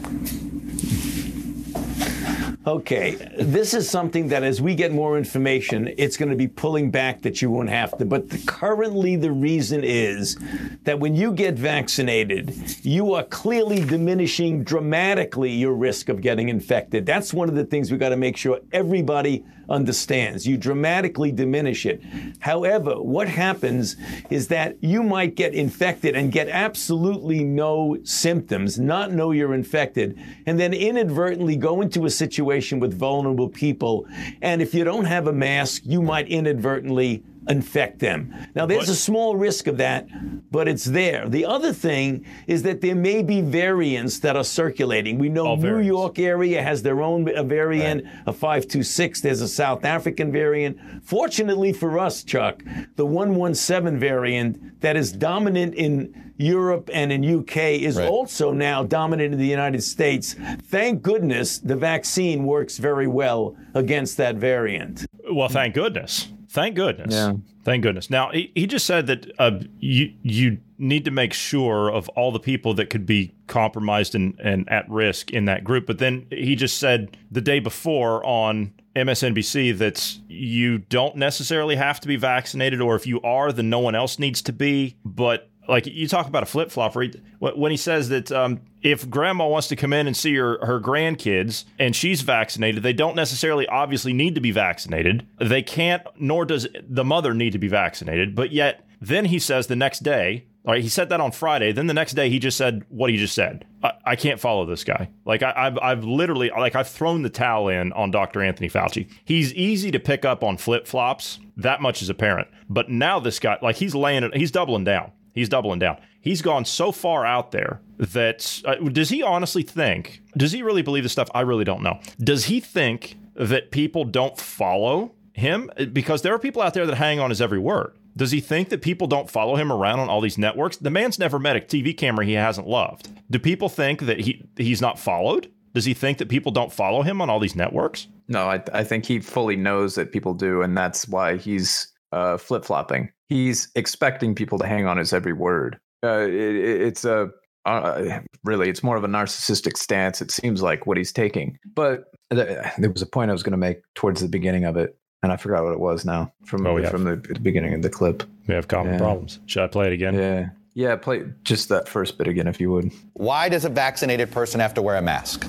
Okay, 2.67 3.17
this 3.39 3.75
is 3.75 3.91
something 3.91 4.29
that 4.29 4.43
as 4.43 4.63
we 4.63 4.75
get 4.75 4.91
more 4.91 5.19
information, 5.19 5.93
it's 5.99 6.17
going 6.17 6.31
to 6.31 6.37
be 6.37 6.49
pulling 6.49 6.91
back 6.91 7.21
that 7.21 7.43
you 7.43 7.51
won't 7.51 7.69
have 7.69 7.99
to. 7.99 8.07
But 8.07 8.31
the, 8.31 8.39
currently, 8.47 9.17
the 9.17 9.33
reason 9.33 9.85
is 9.85 10.39
that 10.85 10.99
when 10.99 11.15
you 11.15 11.35
get 11.35 11.57
vaccinated, 11.57 12.55
you 12.83 13.13
are 13.13 13.25
clearly 13.25 13.85
diminishing 13.85 14.65
dramatically 14.65 15.51
your 15.51 15.75
risk 15.75 16.09
of 16.09 16.23
getting 16.23 16.49
infected. 16.49 17.05
That's 17.05 17.35
one 17.35 17.51
of 17.51 17.55
the 17.55 17.67
things 17.67 17.93
we 17.93 17.99
got 17.99 18.09
to 18.11 18.17
make 18.17 18.39
sure 18.39 18.61
everybody 18.73 19.45
understands. 19.69 20.47
You 20.47 20.57
dramatically 20.57 21.33
diminish 21.33 21.87
it. 21.87 22.03
However, 22.41 23.01
what 23.01 23.29
happens 23.29 23.97
is 24.31 24.49
that 24.49 24.77
you 24.81 25.03
might 25.03 25.35
get 25.35 25.55
infected 25.55 26.17
and 26.17 26.33
get 26.33 26.49
absolutely 26.49 27.45
no 27.45 27.99
symptoms, 28.05 28.79
not 28.79 29.13
know 29.13 29.31
you're 29.31 29.55
infected, 29.55 30.19
and 30.47 30.59
then 30.59 30.75
inadvertently 30.75 31.57
go 31.57 31.81
into 31.81 32.07
a 32.07 32.11
situation 32.11 32.81
with 32.81 32.99
vulnerable 32.99 33.49
people. 33.49 34.07
And 34.43 34.61
if 34.61 34.75
you 34.75 34.85
don't 34.85 35.07
have 35.07 35.27
a 35.27 35.33
mask, 35.33 35.83
you 35.85 36.03
might 36.03 36.29
inadvertently 36.29 37.23
infect 37.49 37.99
them. 37.99 38.35
Now, 38.55 38.67
there's 38.67 38.89
a 38.89 38.97
small 38.97 39.37
risk 39.37 39.67
of 39.67 39.77
that, 39.79 40.09
but 40.51 40.69
it's 40.69 40.85
there. 40.85 41.29
The 41.29 41.45
other 41.45 41.73
thing 41.73 42.25
is 42.47 42.63
that 42.63 42.81
there 42.81 42.95
may 42.95 43.23
be 43.23 43.41
variants 43.41 44.19
that 44.21 44.37
are 44.37 44.45
circulating. 44.45 45.19
We 45.19 45.29
know 45.29 45.47
All 45.47 45.57
New 45.57 45.63
variants. 45.63 45.87
York 45.87 46.19
area 46.19 46.63
has 46.63 46.83
their 46.83 47.03
own 47.03 47.25
variant, 47.49 48.05
right. 48.05 48.13
a 48.27 48.33
526. 48.33 49.21
There's 49.21 49.41
a 49.41 49.49
South 49.49 49.85
African 49.85 50.33
variant. 50.33 50.79
Fortunately 51.03 51.73
for 51.73 51.99
us, 51.99 52.23
Chuck, 52.23 52.63
the 52.97 53.07
117 53.07 53.99
variant 53.99 54.81
that 54.81 54.97
is 54.97 55.13
dominant 55.13 55.75
in 55.75 56.33
Europe 56.37 56.91
and 56.93 57.13
in 57.13 57.41
UK 57.41 57.57
is 57.57 57.97
right. 57.97 58.09
also 58.09 58.53
now 58.53 58.83
dominant 58.83 59.33
in 59.33 59.39
the 59.39 59.47
United 59.47 59.83
States. 59.83 60.35
Thank 60.65 61.03
goodness 61.03 61.59
the 61.59 61.77
vaccine 61.77 62.45
works 62.45 62.79
very 62.79 63.07
well 63.07 63.57
against 63.75 64.17
that 64.17 64.37
variant. 64.37 65.07
Well, 65.31 65.49
thank 65.49 65.75
goodness. 65.75 66.29
Thank 66.55 66.77
goodness. 66.77 67.13
Yeah. 67.13 67.33
Thank 67.65 67.83
goodness. 67.83 68.11
Now 68.11 68.31
he, 68.31 68.53
he 68.55 68.69
just 68.69 68.87
said 68.87 69.09
that 69.09 69.29
uh, 69.41 69.59
you 69.81 70.15
you 70.23 70.59
need 70.79 71.05
to 71.05 71.11
make 71.11 71.33
sure 71.33 71.91
of 71.91 72.09
all 72.11 72.31
the 72.31 72.39
people 72.39 72.75
that 72.75 72.91
could 72.91 73.05
be 73.05 73.35
compromised 73.49 74.15
and, 74.15 74.39
and 74.39 74.69
at 74.71 74.89
risk 74.89 75.33
in 75.33 75.47
that 75.47 75.65
group. 75.65 75.85
But 75.85 75.99
then 75.99 76.27
he 76.31 76.55
just 76.55 76.79
said 76.79 77.17
the 77.29 77.41
day 77.41 77.59
before 77.59 78.25
on 78.25 78.73
MSNBC 78.95 79.77
that 79.79 80.17
you 80.29 80.79
don't 80.79 81.17
necessarily 81.17 81.75
have 81.75 81.99
to 81.99 82.07
be 82.07 82.15
vaccinated, 82.15 82.81
or 82.81 82.95
if 82.95 83.05
you 83.05 83.21
are, 83.23 83.51
then 83.51 83.69
no 83.69 83.81
one 83.81 83.97
else 83.97 84.21
needs 84.21 84.41
to 84.43 84.53
be. 84.53 84.95
But 85.05 85.51
like 85.69 85.87
you 85.87 86.09
talk 86.09 86.27
about 86.27 86.43
a 86.43 86.47
flip 86.47 86.71
flop 86.71 86.97
right? 86.97 87.15
when 87.39 87.71
he 87.71 87.77
says 87.77 88.09
that 88.11 88.31
um, 88.33 88.61
if 88.83 89.09
grandma 89.09 89.47
wants 89.49 89.69
to 89.69 89.77
come 89.77 89.93
in 89.93 90.07
and 90.07 90.17
see 90.17 90.35
her, 90.35 90.59
her 90.65 90.81
grandkids 90.81 91.65
and 91.79 91.97
she's 91.97 92.21
vaccinated, 92.21 92.83
they 92.83 92.93
don't 92.93 93.17
necessarily 93.17 93.67
obviously 93.69 94.13
need 94.13 94.35
to 94.35 94.41
be 94.41 94.51
vaccinated. 94.51 95.27
They 95.41 95.63
can't, 95.63 96.03
nor 96.19 96.45
does 96.45 96.69
the 96.87 97.05
mother 97.05 97.35
need 97.35 97.53
to 97.53 97.59
be 97.59 97.69
vaccinated. 97.69 98.35
But 98.35 98.53
yet, 98.53 98.87
then 99.01 99.27
he 99.27 99.39
says 99.39 99.67
the 99.67 99.77
next 99.77 100.03
day, 100.03 100.47
All 100.67 100.73
right, 100.73 100.83
he 100.83 100.89
said 100.89 101.09
that 101.11 101.21
on 101.21 101.33
Friday. 101.33 101.73
Then 101.73 101.87
the 101.87 101.95
next 101.95 102.13
day, 102.13 102.31
he 102.31 102.39
just 102.39 102.57
said 102.57 102.85
what 102.89 103.11
he 103.11 103.17
just 103.17 103.35
said. 103.35 103.67
I, 103.83 103.93
I 104.05 104.17
can't 104.17 104.41
follow 104.41 104.67
this 104.67 104.85
guy. 104.85 105.11
Like 105.25 105.43
I, 105.43 105.53
I've, 105.55 105.79
I've 105.79 106.05
literally, 106.05 106.51
like 106.51 106.75
I've 106.75 106.89
thrown 106.89 107.23
the 107.23 107.31
towel 107.31 107.69
in 107.69 107.93
on 107.93 108.11
Dr. 108.11 108.43
Anthony 108.43 108.69
Fauci. 108.69 109.11
He's 109.25 109.53
easy 109.55 109.91
to 109.91 110.01
pick 110.01 110.25
up 110.25 110.43
on 110.43 110.57
flip 110.57 110.87
flops. 110.87 111.39
That 111.57 111.81
much 111.81 112.03
is 112.03 112.09
apparent. 112.09 112.49
But 112.69 112.89
now 112.91 113.21
this 113.21 113.39
guy, 113.39 113.59
like 113.63 113.77
he's 113.77 113.95
laying 113.95 114.25
it, 114.25 114.37
he's 114.37 114.51
doubling 114.51 114.85
down. 114.85 115.13
He's 115.35 115.49
doubling 115.49 115.81
down. 115.81 115.99
He's 116.21 116.43
gone 116.43 116.65
so 116.65 116.93
far 116.93 117.27
out 117.27 117.51
there 117.51 117.81
that 117.99 118.63
uh, 118.65 118.77
does 118.77 119.11
he 119.11 119.23
honestly 119.23 119.63
think? 119.63 120.23
Does 120.37 120.53
he 120.53 120.63
really 120.63 120.83
believe 120.83 121.03
this 121.03 121.13
stuff? 121.13 121.29
I 121.35 121.41
really 121.43 121.65
don't 121.65 121.83
know. 121.83 121.99
Does 122.19 122.47
he 122.47 122.61
think 122.61 123.17
that 123.35 123.71
people 123.71 124.05
don't 124.05 124.39
follow 124.39 125.13
him 125.33 125.71
because 125.93 126.23
there 126.23 126.33
are 126.33 126.39
people 126.39 126.63
out 126.63 126.75
there 126.75 126.87
that 126.87 126.95
hang 126.95 127.21
on 127.21 127.31
his 127.31 127.43
every 127.43 127.59
word? 127.59 127.97
Does 128.17 128.31
he 128.31 128.41
think 128.41 128.69
that 128.69 128.81
people 128.81 129.09
don't 129.09 129.29
follow 129.29 129.57
him 129.57 129.73
around 129.73 129.99
on 129.99 130.09
all 130.09 130.21
these 130.21 130.39
networks? 130.39 130.77
The 130.77 130.91
man's 130.91 131.19
never 131.19 131.39
met 131.39 131.57
a 131.57 131.61
TV 131.61 131.97
camera 131.97 132.25
he 132.25 132.35
hasn't 132.35 132.69
loved. 132.69 133.09
Do 133.31 133.41
people 133.41 133.69
think 133.69 134.03
that 134.03 134.21
he 134.21 134.47
he's 134.57 134.81
not 134.81 134.99
followed? 134.99 135.51
Does 135.75 135.85
he 135.85 135.95
think 135.95 136.19
that 136.19 136.29
people 136.29 136.53
don't 136.53 136.73
follow 136.73 137.03
him 137.03 137.21
on 137.21 137.29
all 137.29 137.41
these 137.41 137.57
networks? 137.57 138.07
No, 138.29 138.49
I, 138.49 138.63
I 138.73 138.85
think 138.85 139.05
he 139.05 139.19
fully 139.19 139.57
knows 139.57 139.97
that 139.97 140.13
people 140.13 140.33
do, 140.33 140.63
and 140.63 140.79
that's 140.79 141.09
why 141.09 141.37
he's 141.37 141.89
uh, 142.15 142.37
flip 142.39 142.65
flopping. 142.65 143.11
He's 143.29 143.69
expecting 143.75 144.35
people 144.35 144.59
to 144.59 144.67
hang 144.67 144.87
on 144.87 144.97
his 144.99 145.13
every 145.13 145.33
word. 145.33 145.79
Uh, 146.05 146.27
it, 146.29 146.57
it's 146.89 147.05
a 147.05 147.31
uh, 147.67 148.21
really, 148.45 148.69
it's 148.69 148.83
more 148.83 148.97
of 148.97 149.05
a 149.05 149.09
narcissistic 149.09 149.77
stance. 149.79 150.21
It 150.21 150.31
seems 150.31 150.61
like 150.63 150.87
what 150.87 150.97
he's 150.99 151.13
taking. 151.13 151.59
But 151.75 152.05
th- 152.31 152.59
there 152.79 152.91
was 152.91 153.01
a 153.03 153.07
point 153.07 153.31
I 153.31 153.33
was 153.33 153.43
going 153.43 153.53
to 153.53 153.57
make 153.57 153.79
towards 153.95 154.21
the 154.21 154.29
beginning 154.29 154.65
of 154.65 154.77
it, 154.77 154.97
and 155.23 155.33
I 155.33 155.37
forgot 155.39 155.65
what 155.65 155.73
it 155.73 155.81
was 155.81 156.05
now 156.05 156.31
from 156.45 156.67
Oh, 156.67 156.77
yeah. 156.77 156.91
from 156.91 157.05
the, 157.05 157.17
the 157.17 157.41
beginning 157.41 157.73
of 157.73 157.81
the 157.81 157.89
clip. 157.91 158.23
We 158.49 158.55
have 158.55 158.69
common 158.69 158.93
Yeah. 158.95 158.99
problems. 158.99 159.41
Should 159.47 159.63
I 159.63 159.67
play 159.69 159.87
it 159.87 159.95
again? 159.95 160.15
Yeah, 160.15 160.49
yeah. 160.75 160.97
Play 160.97 161.25
just 161.43 161.71
that 161.71 161.89
first 161.89 162.19
bit 162.19 162.29
again, 162.29 162.47
if 162.49 162.61
you 162.61 162.71
would. 162.71 162.93
Why 163.15 163.49
does 163.49 163.65
a 163.65 163.71
vaccinated 163.71 164.31
person 164.31 164.61
have 164.61 164.75
to 164.75 164.83
wear 164.83 164.97
a 164.97 165.03
mask? 165.03 165.47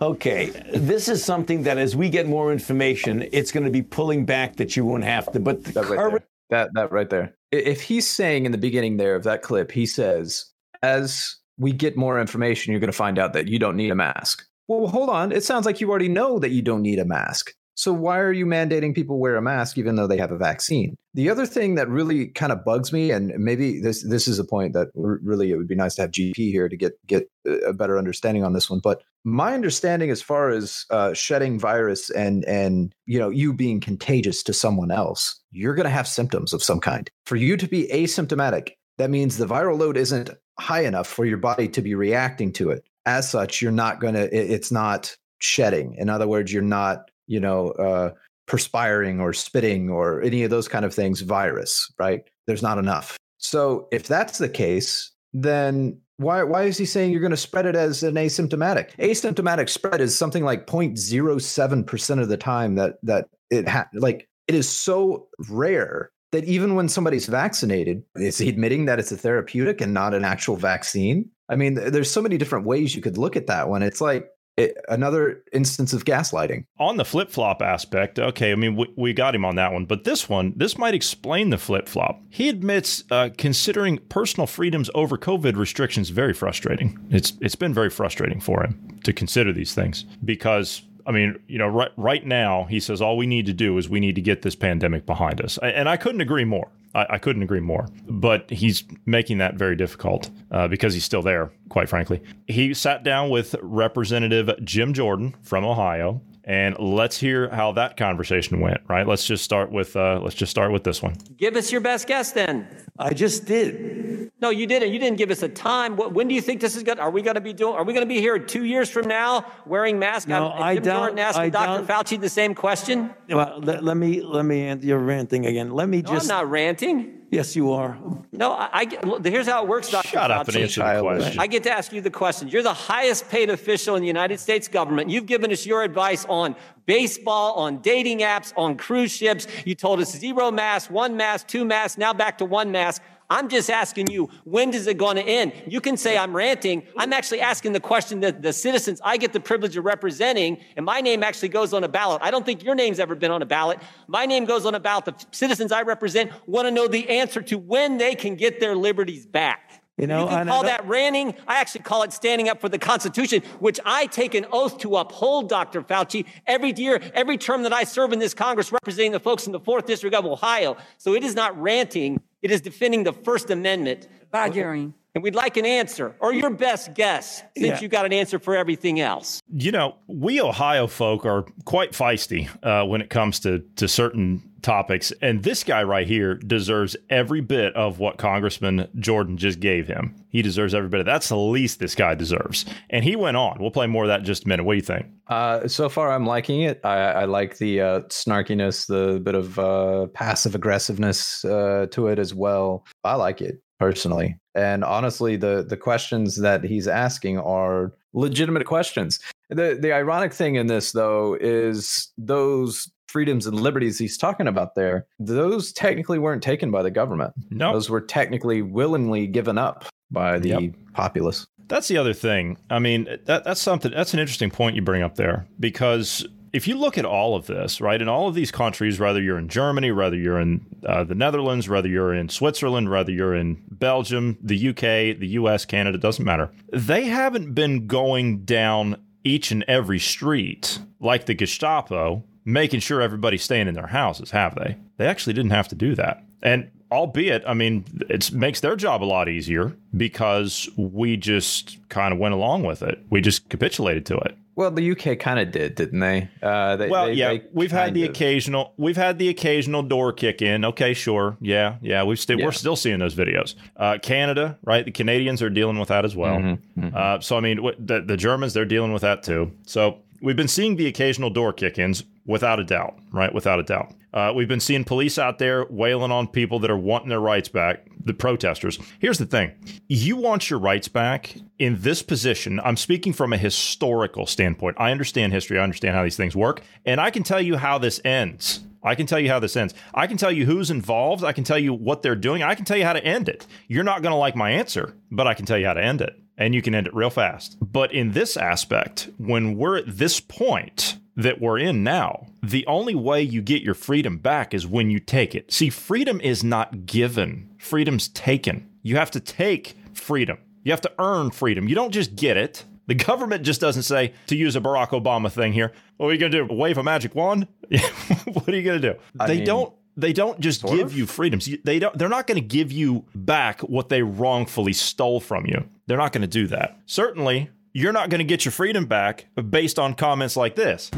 Okay, 0.00 0.50
this 0.74 1.08
is 1.08 1.24
something 1.24 1.64
that 1.64 1.76
as 1.76 1.96
we 1.96 2.08
get 2.08 2.28
more 2.28 2.52
information, 2.52 3.28
it's 3.32 3.50
going 3.50 3.64
to 3.64 3.70
be 3.70 3.82
pulling 3.82 4.24
back 4.24 4.56
that 4.56 4.76
you 4.76 4.84
won't 4.84 5.04
have 5.04 5.30
to. 5.32 5.40
But 5.40 5.64
the 5.64 5.72
That 5.72 5.84
current. 5.84 6.24
That 6.50 6.70
that 6.74 6.92
right 6.92 7.10
there. 7.10 7.34
If 7.50 7.82
he's 7.82 8.08
saying 8.08 8.46
in 8.46 8.52
the 8.52 8.58
beginning 8.58 8.96
there 8.96 9.16
of 9.16 9.24
that 9.24 9.42
clip, 9.42 9.72
he 9.72 9.86
says, 9.86 10.46
"As 10.82 11.36
we 11.58 11.72
get 11.72 11.96
more 11.96 12.20
information, 12.20 12.72
you're 12.72 12.80
going 12.80 12.92
to 12.92 12.96
find 12.96 13.18
out 13.18 13.32
that 13.32 13.48
you 13.48 13.58
don't 13.58 13.76
need 13.76 13.90
a 13.90 13.96
mask." 13.96 14.44
Well, 14.68 14.86
hold 14.86 15.08
on. 15.08 15.32
It 15.32 15.44
sounds 15.44 15.66
like 15.66 15.80
you 15.80 15.90
already 15.90 16.08
know 16.08 16.38
that 16.38 16.50
you 16.50 16.62
don't 16.62 16.82
need 16.82 16.98
a 16.98 17.04
mask. 17.04 17.52
So 17.78 17.92
why 17.92 18.18
are 18.18 18.32
you 18.32 18.44
mandating 18.44 18.92
people 18.92 19.20
wear 19.20 19.36
a 19.36 19.40
mask 19.40 19.78
even 19.78 19.94
though 19.94 20.08
they 20.08 20.18
have 20.18 20.32
a 20.32 20.36
vaccine? 20.36 20.96
The 21.14 21.30
other 21.30 21.46
thing 21.46 21.76
that 21.76 21.88
really 21.88 22.26
kind 22.26 22.50
of 22.50 22.64
bugs 22.64 22.92
me, 22.92 23.12
and 23.12 23.32
maybe 23.38 23.80
this 23.80 24.02
this 24.02 24.26
is 24.26 24.40
a 24.40 24.44
point 24.44 24.72
that 24.72 24.88
really 24.94 25.52
it 25.52 25.56
would 25.58 25.68
be 25.68 25.76
nice 25.76 25.94
to 25.94 26.02
have 26.02 26.10
GP 26.10 26.34
here 26.34 26.68
to 26.68 26.76
get 26.76 26.94
get 27.06 27.30
a 27.46 27.72
better 27.72 27.96
understanding 27.96 28.42
on 28.42 28.52
this 28.52 28.68
one. 28.68 28.80
But 28.80 29.02
my 29.22 29.54
understanding, 29.54 30.10
as 30.10 30.20
far 30.20 30.50
as 30.50 30.86
uh, 30.90 31.14
shedding 31.14 31.56
virus 31.56 32.10
and 32.10 32.44
and 32.46 32.92
you 33.06 33.16
know 33.16 33.28
you 33.28 33.52
being 33.52 33.78
contagious 33.78 34.42
to 34.42 34.52
someone 34.52 34.90
else, 34.90 35.40
you're 35.52 35.76
going 35.76 35.84
to 35.84 35.90
have 35.90 36.08
symptoms 36.08 36.52
of 36.52 36.64
some 36.64 36.80
kind. 36.80 37.08
For 37.26 37.36
you 37.36 37.56
to 37.56 37.68
be 37.68 37.86
asymptomatic, 37.92 38.70
that 38.96 39.08
means 39.08 39.36
the 39.36 39.46
viral 39.46 39.78
load 39.78 39.96
isn't 39.96 40.30
high 40.58 40.82
enough 40.82 41.06
for 41.06 41.24
your 41.24 41.38
body 41.38 41.68
to 41.68 41.80
be 41.80 41.94
reacting 41.94 42.52
to 42.54 42.70
it. 42.70 42.82
As 43.06 43.30
such, 43.30 43.62
you're 43.62 43.70
not 43.70 44.00
going 44.00 44.14
to. 44.14 44.34
It's 44.34 44.72
not 44.72 45.16
shedding. 45.38 45.94
In 45.94 46.10
other 46.10 46.26
words, 46.26 46.52
you're 46.52 46.60
not 46.60 47.08
you 47.28 47.38
know 47.38 47.68
uh, 47.72 48.10
perspiring 48.46 49.20
or 49.20 49.32
spitting 49.32 49.88
or 49.88 50.20
any 50.22 50.42
of 50.42 50.50
those 50.50 50.66
kind 50.66 50.84
of 50.84 50.92
things. 50.92 51.20
Virus, 51.20 51.92
right? 51.98 52.22
There's 52.46 52.62
not 52.62 52.78
enough. 52.78 53.16
So 53.38 53.86
if 53.92 54.08
that's 54.08 54.38
the 54.38 54.48
case, 54.48 55.12
then 55.32 56.00
why 56.16 56.42
why 56.42 56.64
is 56.64 56.76
he 56.76 56.84
saying 56.84 57.12
you're 57.12 57.20
going 57.20 57.30
to 57.30 57.36
spread 57.36 57.66
it 57.66 57.76
as 57.76 58.02
an 58.02 58.14
asymptomatic? 58.14 58.96
Asymptomatic 58.96 59.68
spread 59.68 60.00
is 60.00 60.18
something 60.18 60.44
like 60.44 60.66
0.07 60.66 61.86
percent 61.86 62.20
of 62.20 62.28
the 62.28 62.36
time 62.36 62.74
that 62.74 62.96
that 63.04 63.28
it 63.50 63.68
ha- 63.68 63.88
like 63.94 64.28
it 64.48 64.54
is 64.54 64.68
so 64.68 65.28
rare 65.48 66.10
that 66.32 66.44
even 66.44 66.74
when 66.74 66.88
somebody's 66.88 67.26
vaccinated, 67.26 68.02
is 68.16 68.36
he 68.38 68.48
admitting 68.48 68.84
that 68.84 68.98
it's 68.98 69.12
a 69.12 69.16
therapeutic 69.16 69.80
and 69.80 69.94
not 69.94 70.12
an 70.12 70.24
actual 70.24 70.56
vaccine? 70.56 71.30
I 71.48 71.56
mean, 71.56 71.74
there's 71.74 72.10
so 72.10 72.20
many 72.20 72.36
different 72.36 72.66
ways 72.66 72.94
you 72.94 73.00
could 73.00 73.16
look 73.16 73.36
at 73.36 73.46
that 73.46 73.68
one. 73.68 73.82
It's 73.82 74.00
like 74.00 74.28
it, 74.58 74.76
another 74.88 75.42
instance 75.52 75.92
of 75.92 76.04
gaslighting. 76.04 76.64
on 76.78 76.96
the 76.96 77.04
flip 77.04 77.30
flop 77.30 77.62
aspect, 77.62 78.18
okay, 78.18 78.52
I 78.52 78.56
mean, 78.56 78.76
we, 78.76 78.92
we 78.96 79.12
got 79.12 79.34
him 79.34 79.44
on 79.44 79.54
that 79.54 79.72
one, 79.72 79.84
but 79.84 80.04
this 80.04 80.28
one, 80.28 80.52
this 80.56 80.76
might 80.76 80.94
explain 80.94 81.50
the 81.50 81.58
flip 81.58 81.88
flop. 81.88 82.20
He 82.28 82.48
admits 82.48 83.04
uh, 83.10 83.30
considering 83.38 83.98
personal 84.08 84.46
freedoms 84.46 84.90
over 84.94 85.16
COVID 85.16 85.56
restrictions 85.56 86.10
very 86.10 86.34
frustrating. 86.34 86.98
It's 87.10 87.32
it's 87.40 87.54
been 87.54 87.72
very 87.72 87.90
frustrating 87.90 88.40
for 88.40 88.64
him 88.64 89.00
to 89.04 89.12
consider 89.12 89.52
these 89.52 89.74
things 89.74 90.04
because. 90.24 90.82
I 91.06 91.10
mean, 91.10 91.38
you 91.46 91.56
know, 91.56 91.68
right 91.68 91.90
right 91.96 92.26
now 92.26 92.64
he 92.64 92.80
says 92.80 93.00
all 93.00 93.16
we 93.16 93.26
need 93.26 93.46
to 93.46 93.54
do 93.54 93.78
is 93.78 93.88
we 93.88 93.98
need 93.98 94.14
to 94.16 94.20
get 94.20 94.42
this 94.42 94.54
pandemic 94.54 95.06
behind 95.06 95.40
us, 95.40 95.56
and 95.62 95.88
I 95.88 95.96
couldn't 95.96 96.20
agree 96.20 96.44
more. 96.44 96.70
I, 96.94 97.06
I 97.10 97.18
couldn't 97.18 97.42
agree 97.42 97.60
more. 97.60 97.88
But 98.08 98.50
he's 98.50 98.84
making 99.06 99.38
that 99.38 99.54
very 99.54 99.76
difficult 99.76 100.30
uh, 100.50 100.68
because 100.68 100.94
he's 100.94 101.04
still 101.04 101.22
there. 101.22 101.50
Quite 101.68 101.88
frankly, 101.88 102.22
he 102.46 102.74
sat 102.74 103.02
down 103.04 103.30
with 103.30 103.54
Representative 103.62 104.50
Jim 104.64 104.94
Jordan 104.94 105.34
from 105.42 105.64
Ohio, 105.64 106.20
and 106.48 106.76
let's 106.78 107.18
hear 107.18 107.48
how 107.50 107.72
that 107.72 107.96
conversation 107.96 108.58
went. 108.60 108.80
Right? 108.88 109.06
Let's 109.06 109.24
just 109.26 109.44
start 109.44 109.70
with 109.70 109.94
uh, 109.94 110.18
let's 110.22 110.34
just 110.34 110.50
start 110.50 110.72
with 110.72 110.82
this 110.82 111.02
one. 111.02 111.14
Give 111.36 111.54
us 111.54 111.70
your 111.70 111.80
best 111.82 112.08
guess 112.08 112.32
then. 112.32 112.66
I 112.98 113.12
just 113.14 113.44
did. 113.46 114.32
No, 114.40 114.50
you 114.50 114.66
didn't. 114.66 114.92
You 114.92 114.98
didn't 114.98 115.18
give 115.18 115.30
us 115.30 115.42
a 115.42 115.48
time. 115.48 115.96
What, 115.96 116.12
when 116.12 116.26
do 116.28 116.34
you 116.34 116.40
think 116.40 116.60
this 116.60 116.74
is 116.76 116.82
going? 116.82 116.98
Are 116.98 117.10
we 117.10 117.22
going 117.22 117.34
to 117.34 117.40
be 117.40 117.52
doing? 117.52 117.74
Are 117.74 117.84
we 117.84 117.92
going 117.92 118.06
to 118.06 118.12
be 118.12 118.20
here 118.20 118.38
two 118.38 118.64
years 118.64 118.88
from 118.88 119.06
now 119.06 119.44
wearing 119.66 119.98
masks? 119.98 120.28
No, 120.28 120.50
Have- 120.50 120.60
I 120.62 120.74
Jim 120.74 120.84
doubt- 120.84 120.98
Jordan 121.00 121.18
asked 121.18 121.38
I 121.38 121.48
Dr. 121.50 121.84
doubt- 121.86 122.06
Fauci 122.06 122.20
the 122.20 122.28
same 122.28 122.54
question. 122.54 123.10
Well, 123.28 123.60
let, 123.62 123.84
let 123.84 123.96
me 123.96 124.22
let 124.22 124.44
me 124.44 124.62
answer 124.62 124.86
your 124.86 124.98
ranting 125.00 125.44
again. 125.46 125.70
Let 125.72 125.88
me 125.88 126.02
No, 126.02 126.12
just. 126.14 126.30
I'm 126.30 126.36
not 126.38 126.50
ranting. 126.50 127.17
Yes, 127.30 127.54
you 127.54 127.72
are. 127.72 127.98
No, 128.32 128.52
I, 128.52 128.68
I 128.72 128.84
get- 128.86 129.04
look, 129.06 129.24
here's 129.26 129.46
how 129.46 129.62
it 129.62 129.68
works, 129.68 129.90
Dr. 129.90 130.08
Shut 130.08 130.30
Fauci. 130.30 130.34
up 130.34 130.48
and 130.48 130.56
answer 130.56 130.80
the 130.80 131.00
question. 131.02 131.38
I 131.38 131.46
get 131.46 131.62
to 131.64 131.70
ask 131.70 131.92
you 131.92 132.00
the 132.00 132.10
question. 132.10 132.48
You're 132.48 132.62
the 132.62 132.72
highest 132.72 133.28
paid 133.28 133.50
official 133.50 133.96
in 133.96 134.00
the 134.00 134.06
United 134.06 134.40
States 134.40 134.66
government. 134.66 135.10
You've 135.10 135.26
given 135.26 135.52
us 135.52 135.66
your 135.66 135.82
advice 135.82 136.24
on 136.28 136.56
baseball, 136.86 137.54
on 137.54 137.82
dating 137.82 138.20
apps, 138.20 138.54
on 138.56 138.76
cruise 138.78 139.12
ships. 139.12 139.46
You 139.66 139.74
told 139.74 140.00
us 140.00 140.10
zero 140.16 140.50
mask, 140.50 140.90
one 140.90 141.18
mask, 141.18 141.48
two 141.48 141.66
masks, 141.66 141.98
now 141.98 142.14
back 142.14 142.38
to 142.38 142.46
one 142.46 142.72
mask. 142.72 143.02
I'm 143.30 143.48
just 143.48 143.68
asking 143.68 144.10
you, 144.10 144.30
when 144.44 144.72
is 144.72 144.86
it 144.86 144.96
going 144.96 145.16
to 145.16 145.22
end? 145.22 145.52
You 145.66 145.80
can 145.80 145.96
say 145.96 146.16
I'm 146.16 146.34
ranting. 146.34 146.84
I'm 146.96 147.12
actually 147.12 147.40
asking 147.40 147.72
the 147.72 147.80
question 147.80 148.20
that 148.20 148.40
the 148.40 148.52
citizens 148.52 149.00
I 149.04 149.18
get 149.18 149.32
the 149.32 149.40
privilege 149.40 149.76
of 149.76 149.84
representing, 149.84 150.58
and 150.76 150.86
my 150.86 151.00
name 151.00 151.22
actually 151.22 151.50
goes 151.50 151.74
on 151.74 151.84
a 151.84 151.88
ballot. 151.88 152.22
I 152.22 152.30
don't 152.30 152.46
think 152.46 152.64
your 152.64 152.74
name's 152.74 152.98
ever 152.98 153.14
been 153.14 153.30
on 153.30 153.42
a 153.42 153.46
ballot. 153.46 153.80
My 154.06 154.24
name 154.24 154.46
goes 154.46 154.64
on 154.64 154.74
a 154.74 154.80
ballot. 154.80 155.04
The 155.04 155.26
citizens 155.30 155.72
I 155.72 155.82
represent 155.82 156.32
want 156.46 156.66
to 156.66 156.70
know 156.70 156.88
the 156.88 157.08
answer 157.08 157.42
to 157.42 157.58
when 157.58 157.98
they 157.98 158.14
can 158.14 158.34
get 158.36 158.60
their 158.60 158.74
liberties 158.74 159.26
back. 159.26 159.82
You 159.98 160.06
know, 160.06 160.22
you 160.22 160.28
can 160.28 160.46
call 160.46 160.62
that 160.62 160.86
ranting. 160.86 161.34
I 161.48 161.60
actually 161.60 161.82
call 161.82 162.04
it 162.04 162.12
standing 162.12 162.48
up 162.48 162.60
for 162.60 162.68
the 162.68 162.78
Constitution, 162.78 163.42
which 163.58 163.80
I 163.84 164.06
take 164.06 164.34
an 164.34 164.46
oath 164.52 164.78
to 164.78 164.96
uphold, 164.96 165.48
Dr. 165.48 165.82
Fauci, 165.82 166.24
every 166.46 166.72
year, 166.72 167.00
every 167.14 167.36
term 167.36 167.64
that 167.64 167.72
I 167.72 167.82
serve 167.82 168.12
in 168.12 168.20
this 168.20 168.32
Congress 168.32 168.70
representing 168.70 169.10
the 169.10 169.18
folks 169.18 169.46
in 169.46 169.52
the 169.52 169.58
4th 169.58 169.86
District 169.86 170.14
of 170.14 170.24
Ohio. 170.24 170.76
So 170.98 171.14
it 171.14 171.24
is 171.24 171.34
not 171.34 171.60
ranting, 171.60 172.20
it 172.42 172.50
is 172.50 172.60
defending 172.60 173.04
the 173.04 173.12
First 173.12 173.50
Amendment. 173.50 174.08
Bye, 174.30 174.50
Jerry. 174.50 174.92
And 175.14 175.24
we'd 175.24 175.34
like 175.34 175.56
an 175.56 175.66
answer, 175.66 176.14
or 176.20 176.32
your 176.32 176.50
best 176.50 176.94
guess, 176.94 177.38
since 177.56 177.66
Yeah. 177.66 177.80
you 177.80 177.88
got 177.88 178.04
an 178.06 178.12
answer 178.12 178.38
for 178.38 178.54
everything 178.56 179.00
else. 179.00 179.40
You 179.52 179.72
know, 179.72 179.96
we 180.06 180.40
Ohio 180.40 180.86
folk 180.86 181.24
are 181.26 181.44
quite 181.64 181.92
feisty 181.92 182.48
uh, 182.62 182.86
when 182.86 183.00
it 183.00 183.10
comes 183.10 183.40
to 183.40 183.60
to 183.76 183.88
certain 183.88 184.42
topics, 184.62 185.12
and 185.22 185.42
this 185.44 185.64
guy 185.64 185.82
right 185.82 186.06
here 186.06 186.34
deserves 186.34 186.96
every 187.10 187.40
bit 187.40 187.74
of 187.74 187.98
what 188.00 188.18
Congressman 188.18 188.86
Jordan 188.98 189.36
just 189.38 189.60
gave 189.60 189.86
him. 189.88 190.14
He 190.30 190.42
deserves 190.42 190.74
every 190.74 190.88
bit 190.88 191.00
of 191.00 191.06
that's 191.06 191.28
the 191.30 191.36
least 191.38 191.78
this 191.80 191.94
guy 191.94 192.14
deserves. 192.14 192.64
And 192.90 193.02
he 193.04 193.16
went 193.16 193.36
on. 193.36 193.56
We'll 193.60 193.70
play 193.70 193.86
more 193.86 194.04
of 194.04 194.08
that 194.08 194.20
in 194.20 194.26
just 194.26 194.44
a 194.44 194.48
minute. 194.48 194.64
What 194.64 194.72
do 194.74 194.76
you 194.76 194.82
think? 194.82 195.06
Uh, 195.28 195.66
so 195.68 195.88
far, 195.88 196.12
I'm 196.12 196.26
liking 196.26 196.62
it. 196.62 196.80
I, 196.84 196.96
I 197.12 197.24
like 197.24 197.58
the 197.58 197.80
uh, 197.80 198.00
snarkiness, 198.08 198.86
the 198.86 199.20
bit 199.20 199.34
of 199.34 199.58
uh, 199.58 200.06
passive 200.08 200.54
aggressiveness 200.54 201.44
uh, 201.44 201.86
to 201.92 202.08
it 202.08 202.18
as 202.18 202.34
well. 202.34 202.84
I 203.04 203.14
like 203.14 203.40
it 203.40 203.60
personally, 203.78 204.36
and 204.54 204.84
honestly, 204.84 205.36
the 205.36 205.64
the 205.68 205.76
questions 205.76 206.36
that 206.40 206.64
he's 206.64 206.88
asking 206.88 207.38
are 207.38 207.92
legitimate 208.12 208.64
questions. 208.66 209.20
The 209.50 209.78
the 209.80 209.92
ironic 209.92 210.32
thing 210.32 210.56
in 210.56 210.66
this, 210.66 210.92
though, 210.92 211.36
is 211.40 212.12
those 212.18 212.90
freedoms 213.08 213.46
and 213.46 213.58
liberties 213.58 213.98
he's 213.98 214.18
talking 214.18 214.46
about 214.46 214.74
there. 214.74 215.06
Those 215.18 215.72
technically 215.72 216.18
weren't 216.18 216.42
taken 216.42 216.70
by 216.70 216.82
the 216.82 216.90
government. 216.90 217.32
No, 217.50 217.72
Those 217.72 217.88
were 217.88 218.02
technically 218.02 218.60
willingly 218.60 219.26
given 219.26 219.56
up 219.56 219.86
by 220.10 220.38
the 220.38 220.48
Yep. 220.50 220.62
populace. 220.92 221.46
That's 221.68 221.88
the 221.88 221.96
other 221.98 222.12
thing. 222.14 222.58
I 222.70 222.78
mean, 222.78 223.08
that, 223.26 223.44
that's 223.44 223.60
something. 223.62 223.92
That's 223.92 224.12
an 224.14 224.20
interesting 224.20 224.50
point 224.50 224.76
you 224.76 224.82
bring 224.82 225.02
up 225.02 225.16
there 225.16 225.46
because 225.60 226.26
if 226.52 226.66
you 226.66 226.76
look 226.76 226.98
at 226.98 227.04
all 227.04 227.34
of 227.34 227.46
this, 227.46 227.80
right, 227.80 228.00
in 228.00 228.08
all 228.08 228.28
of 228.28 228.34
these 228.34 228.50
countries, 228.50 228.98
whether 228.98 229.20
you're 229.20 229.38
in 229.38 229.48
Germany, 229.48 229.92
whether 229.92 230.16
you're 230.16 230.40
in 230.40 230.64
uh, 230.86 231.04
the 231.04 231.14
Netherlands, 231.14 231.68
whether 231.68 231.88
you're 231.88 232.14
in 232.14 232.28
Switzerland, 232.28 232.90
whether 232.90 233.12
you're 233.12 233.34
in 233.34 233.62
Belgium, 233.70 234.38
the 234.42 234.68
UK, 234.70 235.18
the 235.18 235.28
US, 235.40 235.64
Canada, 235.64 235.98
doesn't 235.98 236.24
matter. 236.24 236.50
They 236.72 237.04
haven't 237.04 237.54
been 237.54 237.86
going 237.86 238.44
down 238.44 238.96
each 239.24 239.50
and 239.50 239.64
every 239.68 239.98
street 239.98 240.78
like 241.00 241.26
the 241.26 241.34
Gestapo, 241.34 242.24
making 242.44 242.80
sure 242.80 243.02
everybody's 243.02 243.42
staying 243.42 243.68
in 243.68 243.74
their 243.74 243.88
houses, 243.88 244.30
have 244.30 244.54
they? 244.54 244.76
They 244.96 245.06
actually 245.06 245.34
didn't 245.34 245.50
have 245.50 245.68
to 245.68 245.74
do 245.74 245.94
that. 245.96 246.24
And 246.42 246.70
albeit, 246.90 247.42
I 247.46 247.54
mean, 247.54 247.84
it 248.08 248.32
makes 248.32 248.60
their 248.60 248.76
job 248.76 249.02
a 249.02 249.04
lot 249.04 249.28
easier 249.28 249.76
because 249.96 250.68
we 250.76 251.16
just 251.16 251.78
kind 251.88 252.12
of 252.12 252.18
went 252.18 252.34
along 252.34 252.62
with 252.62 252.82
it. 252.82 253.04
We 253.10 253.20
just 253.20 253.48
capitulated 253.48 254.06
to 254.06 254.16
it. 254.18 254.36
Well, 254.58 254.72
the 254.72 254.90
UK 254.90 255.20
kind 255.20 255.38
of 255.38 255.52
did, 255.52 255.76
didn't 255.76 256.00
they? 256.00 256.28
Uh, 256.42 256.74
they 256.74 256.88
well, 256.88 257.06
they, 257.06 257.12
yeah, 257.12 257.28
they 257.28 257.44
we've 257.52 257.70
had 257.70 257.94
the 257.94 258.02
of. 258.02 258.10
occasional, 258.10 258.72
we've 258.76 258.96
had 258.96 259.16
the 259.20 259.28
occasional 259.28 259.84
door 259.84 260.12
kick 260.12 260.42
in. 260.42 260.64
Okay, 260.64 260.94
sure, 260.94 261.36
yeah, 261.40 261.76
yeah, 261.80 262.02
we've 262.02 262.18
still, 262.18 262.40
yeah. 262.40 262.44
we're 262.44 262.50
still 262.50 262.74
seeing 262.74 262.98
those 262.98 263.14
videos. 263.14 263.54
Uh, 263.76 263.98
Canada, 264.02 264.58
right? 264.64 264.84
The 264.84 264.90
Canadians 264.90 265.42
are 265.42 265.48
dealing 265.48 265.78
with 265.78 265.90
that 265.90 266.04
as 266.04 266.16
well. 266.16 266.38
Mm-hmm, 266.38 266.80
mm-hmm. 266.86 266.96
Uh, 266.96 267.20
so 267.20 267.36
I 267.36 267.40
mean, 267.40 267.58
the, 267.78 268.02
the 268.04 268.16
Germans, 268.16 268.52
they're 268.52 268.64
dealing 268.64 268.92
with 268.92 269.02
that 269.02 269.22
too. 269.22 269.52
So 269.64 270.00
we've 270.20 270.36
been 270.36 270.48
seeing 270.48 270.76
the 270.76 270.86
occasional 270.86 271.30
door 271.30 271.52
kick-ins 271.52 272.04
without 272.26 272.60
a 272.60 272.64
doubt, 272.64 272.98
right? 273.12 273.32
Without 273.32 273.58
a 273.58 273.62
doubt. 273.62 273.92
Uh, 274.12 274.32
we've 274.34 274.48
been 274.48 274.60
seeing 274.60 274.84
police 274.84 275.18
out 275.18 275.38
there 275.38 275.66
wailing 275.68 276.10
on 276.10 276.26
people 276.26 276.58
that 276.60 276.70
are 276.70 276.78
wanting 276.78 277.08
their 277.08 277.20
rights 277.20 277.48
back, 277.48 277.86
the 278.04 278.14
protesters. 278.14 278.78
Here's 278.98 279.18
the 279.18 279.26
thing 279.26 279.52
you 279.86 280.16
want 280.16 280.48
your 280.48 280.58
rights 280.58 280.88
back 280.88 281.36
in 281.58 281.80
this 281.80 282.02
position. 282.02 282.60
I'm 282.64 282.76
speaking 282.76 283.12
from 283.12 283.32
a 283.32 283.38
historical 283.38 284.26
standpoint. 284.26 284.76
I 284.78 284.90
understand 284.90 285.32
history, 285.32 285.58
I 285.58 285.62
understand 285.62 285.94
how 285.94 286.04
these 286.04 286.16
things 286.16 286.34
work, 286.34 286.62
and 286.86 287.00
I 287.00 287.10
can 287.10 287.22
tell 287.22 287.40
you 287.40 287.56
how 287.56 287.78
this 287.78 288.00
ends. 288.04 288.60
I 288.82 288.94
can 288.94 289.06
tell 289.06 289.18
you 289.18 289.28
how 289.28 289.40
this 289.40 289.56
ends. 289.56 289.74
I 289.92 290.06
can 290.06 290.16
tell 290.16 290.30
you 290.30 290.46
who's 290.46 290.70
involved. 290.70 291.24
I 291.24 291.32
can 291.32 291.44
tell 291.44 291.58
you 291.58 291.74
what 291.74 292.02
they're 292.02 292.14
doing. 292.14 292.42
I 292.42 292.54
can 292.54 292.64
tell 292.64 292.76
you 292.76 292.84
how 292.84 292.92
to 292.92 293.04
end 293.04 293.28
it. 293.28 293.46
You're 293.66 293.84
not 293.84 294.02
going 294.02 294.12
to 294.12 294.16
like 294.16 294.36
my 294.36 294.52
answer, 294.52 294.94
but 295.10 295.26
I 295.26 295.34
can 295.34 295.46
tell 295.46 295.58
you 295.58 295.66
how 295.66 295.74
to 295.74 295.84
end 295.84 296.00
it. 296.00 296.18
And 296.38 296.54
you 296.54 296.62
can 296.62 296.74
end 296.74 296.86
it 296.86 296.94
real 296.94 297.10
fast. 297.10 297.58
But 297.60 297.92
in 297.92 298.12
this 298.12 298.36
aspect, 298.36 299.10
when 299.18 299.56
we're 299.56 299.76
at 299.76 299.98
this 299.98 300.20
point, 300.20 300.96
that 301.18 301.40
we're 301.40 301.58
in 301.58 301.82
now, 301.82 302.28
the 302.44 302.64
only 302.68 302.94
way 302.94 303.20
you 303.20 303.42
get 303.42 303.60
your 303.60 303.74
freedom 303.74 304.18
back 304.18 304.54
is 304.54 304.68
when 304.68 304.88
you 304.88 305.00
take 305.00 305.34
it. 305.34 305.52
See, 305.52 305.68
freedom 305.68 306.20
is 306.20 306.44
not 306.44 306.86
given, 306.86 307.50
freedom's 307.58 308.06
taken. 308.08 308.68
You 308.82 308.96
have 308.96 309.10
to 309.10 309.20
take 309.20 309.76
freedom, 309.92 310.38
you 310.62 310.70
have 310.70 310.80
to 310.82 310.92
earn 310.98 311.32
freedom. 311.32 311.68
You 311.68 311.74
don't 311.74 311.90
just 311.90 312.14
get 312.14 312.36
it. 312.36 312.64
The 312.86 312.94
government 312.94 313.44
just 313.44 313.60
doesn't 313.60 313.82
say, 313.82 314.14
to 314.28 314.36
use 314.36 314.56
a 314.56 314.60
Barack 314.60 314.90
Obama 314.90 315.30
thing 315.30 315.52
here, 315.52 315.72
what 315.98 316.06
are 316.06 316.12
you 316.12 316.18
going 316.18 316.32
to 316.32 316.46
do? 316.46 316.54
Wave 316.54 316.78
a 316.78 316.82
magic 316.82 317.14
wand? 317.14 317.46
what 318.32 318.48
are 318.48 318.56
you 318.56 318.62
going 318.62 318.80
to 318.80 318.92
do? 318.92 318.98
I 319.20 319.26
they 319.26 319.36
mean, 319.36 319.44
don't 319.44 319.74
they 319.98 320.12
don't 320.12 320.38
just 320.38 320.62
give 320.62 320.86
of? 320.86 320.96
you 320.96 321.06
freedoms. 321.06 321.48
They 321.64 321.78
don't 321.78 321.98
they're 321.98 322.08
not 322.08 322.26
going 322.26 322.40
to 322.40 322.46
give 322.46 322.70
you 322.70 323.04
back 323.14 323.60
what 323.62 323.88
they 323.88 324.02
wrongfully 324.02 324.72
stole 324.72 325.20
from 325.20 325.44
you. 325.46 325.68
They're 325.86 325.98
not 325.98 326.12
going 326.12 326.22
to 326.22 326.28
do 326.28 326.46
that. 326.46 326.78
Certainly, 326.86 327.50
you're 327.72 327.92
not 327.92 328.08
going 328.08 328.20
to 328.20 328.24
get 328.24 328.44
your 328.44 328.52
freedom 328.52 328.86
back 328.86 329.26
based 329.50 329.78
on 329.78 329.94
comments 329.94 330.36
like 330.36 330.54
this. 330.54 330.90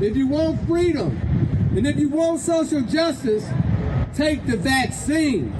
If 0.00 0.16
you 0.16 0.26
want 0.26 0.66
freedom 0.66 1.16
and 1.76 1.86
if 1.86 1.96
you 1.96 2.08
want 2.08 2.40
social 2.40 2.82
justice, 2.82 3.46
take 4.14 4.44
the 4.44 4.56
vaccine. 4.56 5.54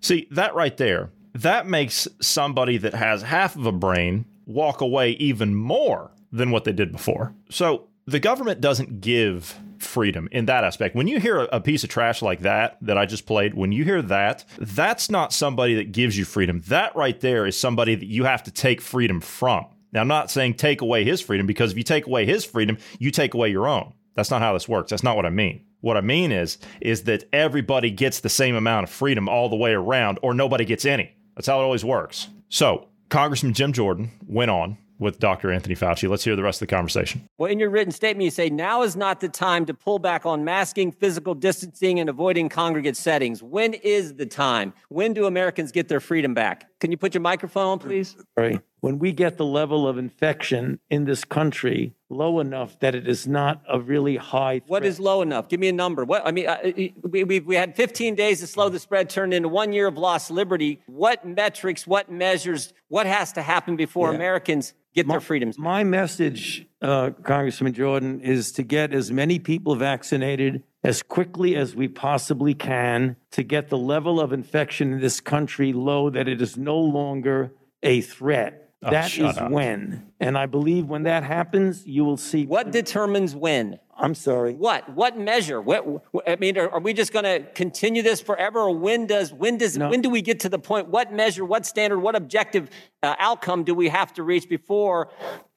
See, 0.00 0.28
that 0.30 0.54
right 0.54 0.76
there, 0.76 1.10
that 1.34 1.66
makes 1.66 2.06
somebody 2.20 2.76
that 2.78 2.94
has 2.94 3.22
half 3.22 3.56
of 3.56 3.64
a 3.64 3.72
brain 3.72 4.26
walk 4.44 4.82
away 4.82 5.12
even 5.12 5.54
more 5.54 6.10
than 6.30 6.50
what 6.50 6.64
they 6.64 6.72
did 6.72 6.92
before. 6.92 7.32
So 7.48 7.88
the 8.06 8.20
government 8.20 8.60
doesn't 8.60 9.00
give 9.00 9.58
freedom 9.78 10.28
in 10.32 10.46
that 10.46 10.64
aspect. 10.64 10.94
When 10.94 11.06
you 11.08 11.20
hear 11.20 11.42
a, 11.52 11.60
piece 11.60 11.84
of 11.84 11.90
trash 11.90 12.22
like 12.22 12.40
that, 12.40 12.78
that 12.82 12.98
I 12.98 13.06
just 13.06 13.26
played, 13.26 13.54
when 13.54 13.72
you 13.72 13.84
hear 13.84 14.02
that, 14.02 14.44
that's 14.58 15.10
not 15.10 15.32
somebody 15.32 15.74
that 15.76 15.92
gives 15.92 16.16
you 16.18 16.24
freedom. 16.24 16.62
That 16.68 16.94
right 16.96 17.18
there 17.20 17.46
is 17.46 17.58
somebody 17.58 17.94
that 17.94 18.06
you 18.06 18.24
have 18.24 18.42
to 18.44 18.50
take 18.50 18.80
freedom 18.80 19.20
from. 19.20 19.66
Now, 19.92 20.00
I'm 20.00 20.08
not 20.08 20.30
saying 20.30 20.54
take 20.54 20.80
away 20.80 21.04
his 21.04 21.20
freedom 21.20 21.46
because 21.46 21.72
if 21.72 21.78
you 21.78 21.84
take 21.84 22.06
away 22.06 22.26
his 22.26 22.44
freedom, 22.44 22.78
you 22.98 23.10
take 23.10 23.34
away 23.34 23.50
your 23.50 23.68
own. 23.68 23.94
That's 24.14 24.30
not 24.30 24.42
how 24.42 24.52
this 24.52 24.68
works. 24.68 24.90
That's 24.90 25.04
not 25.04 25.16
what 25.16 25.26
I 25.26 25.30
mean. 25.30 25.64
What 25.80 25.96
I 25.96 26.00
mean 26.00 26.32
is 26.32 26.58
is 26.80 27.04
that 27.04 27.24
everybody 27.32 27.90
gets 27.90 28.20
the 28.20 28.28
same 28.28 28.54
amount 28.54 28.84
of 28.84 28.90
freedom 28.90 29.28
all 29.28 29.48
the 29.48 29.56
way 29.56 29.72
around 29.72 30.18
or 30.22 30.34
nobody 30.34 30.64
gets 30.64 30.84
any. 30.84 31.14
That's 31.36 31.46
how 31.46 31.60
it 31.60 31.64
always 31.64 31.84
works. 31.84 32.28
So, 32.48 32.88
Congressman 33.10 33.54
Jim 33.54 33.72
Jordan 33.72 34.10
went 34.26 34.50
on 34.50 34.78
with 35.04 35.20
Dr. 35.20 35.52
Anthony 35.52 35.76
Fauci. 35.76 36.08
Let's 36.08 36.24
hear 36.24 36.34
the 36.34 36.42
rest 36.42 36.60
of 36.60 36.66
the 36.66 36.74
conversation. 36.74 37.28
Well, 37.38 37.50
in 37.50 37.60
your 37.60 37.70
written 37.70 37.92
statement, 37.92 38.24
you 38.24 38.30
say 38.30 38.50
now 38.50 38.82
is 38.82 38.96
not 38.96 39.20
the 39.20 39.28
time 39.28 39.66
to 39.66 39.74
pull 39.74 40.00
back 40.00 40.26
on 40.26 40.44
masking, 40.44 40.90
physical 40.90 41.34
distancing, 41.34 42.00
and 42.00 42.08
avoiding 42.08 42.48
congregate 42.48 42.96
settings. 42.96 43.42
When 43.42 43.74
is 43.74 44.14
the 44.14 44.26
time? 44.26 44.72
When 44.88 45.12
do 45.12 45.26
Americans 45.26 45.70
get 45.70 45.88
their 45.88 46.00
freedom 46.00 46.34
back? 46.34 46.66
Can 46.80 46.90
you 46.90 46.96
put 46.96 47.14
your 47.14 47.20
microphone 47.20 47.66
on, 47.66 47.78
please? 47.78 48.16
Right. 48.36 48.60
When 48.84 48.98
we 48.98 49.12
get 49.12 49.38
the 49.38 49.46
level 49.46 49.88
of 49.88 49.96
infection 49.96 50.78
in 50.90 51.06
this 51.06 51.24
country 51.24 51.94
low 52.10 52.38
enough 52.38 52.78
that 52.80 52.94
it 52.94 53.08
is 53.08 53.26
not 53.26 53.62
a 53.66 53.80
really 53.80 54.18
high. 54.18 54.58
Threat. 54.58 54.68
What 54.68 54.84
is 54.84 55.00
low 55.00 55.22
enough? 55.22 55.48
Give 55.48 55.58
me 55.58 55.68
a 55.68 55.72
number. 55.72 56.04
What 56.04 56.26
I 56.26 56.32
mean, 56.32 56.46
uh, 56.46 56.58
we, 57.02 57.24
we, 57.24 57.40
we 57.40 57.54
had 57.54 57.76
15 57.76 58.14
days 58.14 58.40
to 58.40 58.46
slow 58.46 58.68
the 58.68 58.78
spread, 58.78 59.08
turned 59.08 59.32
into 59.32 59.48
one 59.48 59.72
year 59.72 59.86
of 59.86 59.96
lost 59.96 60.30
liberty. 60.30 60.82
What 60.84 61.26
metrics? 61.26 61.86
What 61.86 62.12
measures? 62.12 62.74
What 62.88 63.06
has 63.06 63.32
to 63.32 63.40
happen 63.40 63.76
before 63.76 64.10
yeah. 64.10 64.16
Americans 64.16 64.74
get 64.94 65.06
my, 65.06 65.14
their 65.14 65.20
freedoms. 65.22 65.56
My 65.58 65.82
message, 65.82 66.66
uh, 66.82 67.12
Congressman 67.22 67.72
Jordan, 67.72 68.20
is 68.20 68.52
to 68.52 68.62
get 68.62 68.92
as 68.92 69.10
many 69.10 69.38
people 69.38 69.76
vaccinated 69.76 70.62
as 70.82 71.02
quickly 71.02 71.56
as 71.56 71.74
we 71.74 71.88
possibly 71.88 72.52
can 72.52 73.16
to 73.30 73.42
get 73.44 73.70
the 73.70 73.78
level 73.78 74.20
of 74.20 74.34
infection 74.34 74.92
in 74.92 75.00
this 75.00 75.22
country 75.22 75.72
low 75.72 76.10
that 76.10 76.28
it 76.28 76.42
is 76.42 76.58
no 76.58 76.78
longer 76.78 77.50
a 77.82 78.02
threat. 78.02 78.63
Oh, 78.84 78.90
that 78.90 79.16
is 79.16 79.38
up. 79.38 79.50
when. 79.50 80.10
And 80.20 80.36
I 80.36 80.46
believe 80.46 80.86
when 80.86 81.04
that 81.04 81.24
happens, 81.24 81.86
you 81.86 82.04
will 82.04 82.16
see. 82.16 82.46
What 82.46 82.70
determines 82.70 83.34
when? 83.34 83.78
I'm 83.96 84.14
sorry. 84.14 84.54
What? 84.54 84.88
What 84.90 85.16
measure? 85.16 85.60
What? 85.60 86.04
I 86.26 86.36
mean, 86.36 86.58
are, 86.58 86.68
are 86.68 86.80
we 86.80 86.92
just 86.92 87.12
going 87.12 87.24
to 87.24 87.48
continue 87.52 88.02
this 88.02 88.20
forever, 88.20 88.60
or 88.60 88.76
when 88.76 89.06
does 89.06 89.32
when 89.32 89.56
does 89.56 89.78
no. 89.78 89.88
when 89.88 90.02
do 90.02 90.10
we 90.10 90.20
get 90.20 90.40
to 90.40 90.48
the 90.48 90.58
point? 90.58 90.88
What 90.88 91.12
measure? 91.12 91.44
What 91.44 91.64
standard? 91.64 92.00
What 92.00 92.16
objective 92.16 92.70
uh, 93.02 93.14
outcome 93.18 93.64
do 93.64 93.74
we 93.74 93.88
have 93.88 94.12
to 94.14 94.22
reach 94.22 94.48
before 94.48 95.10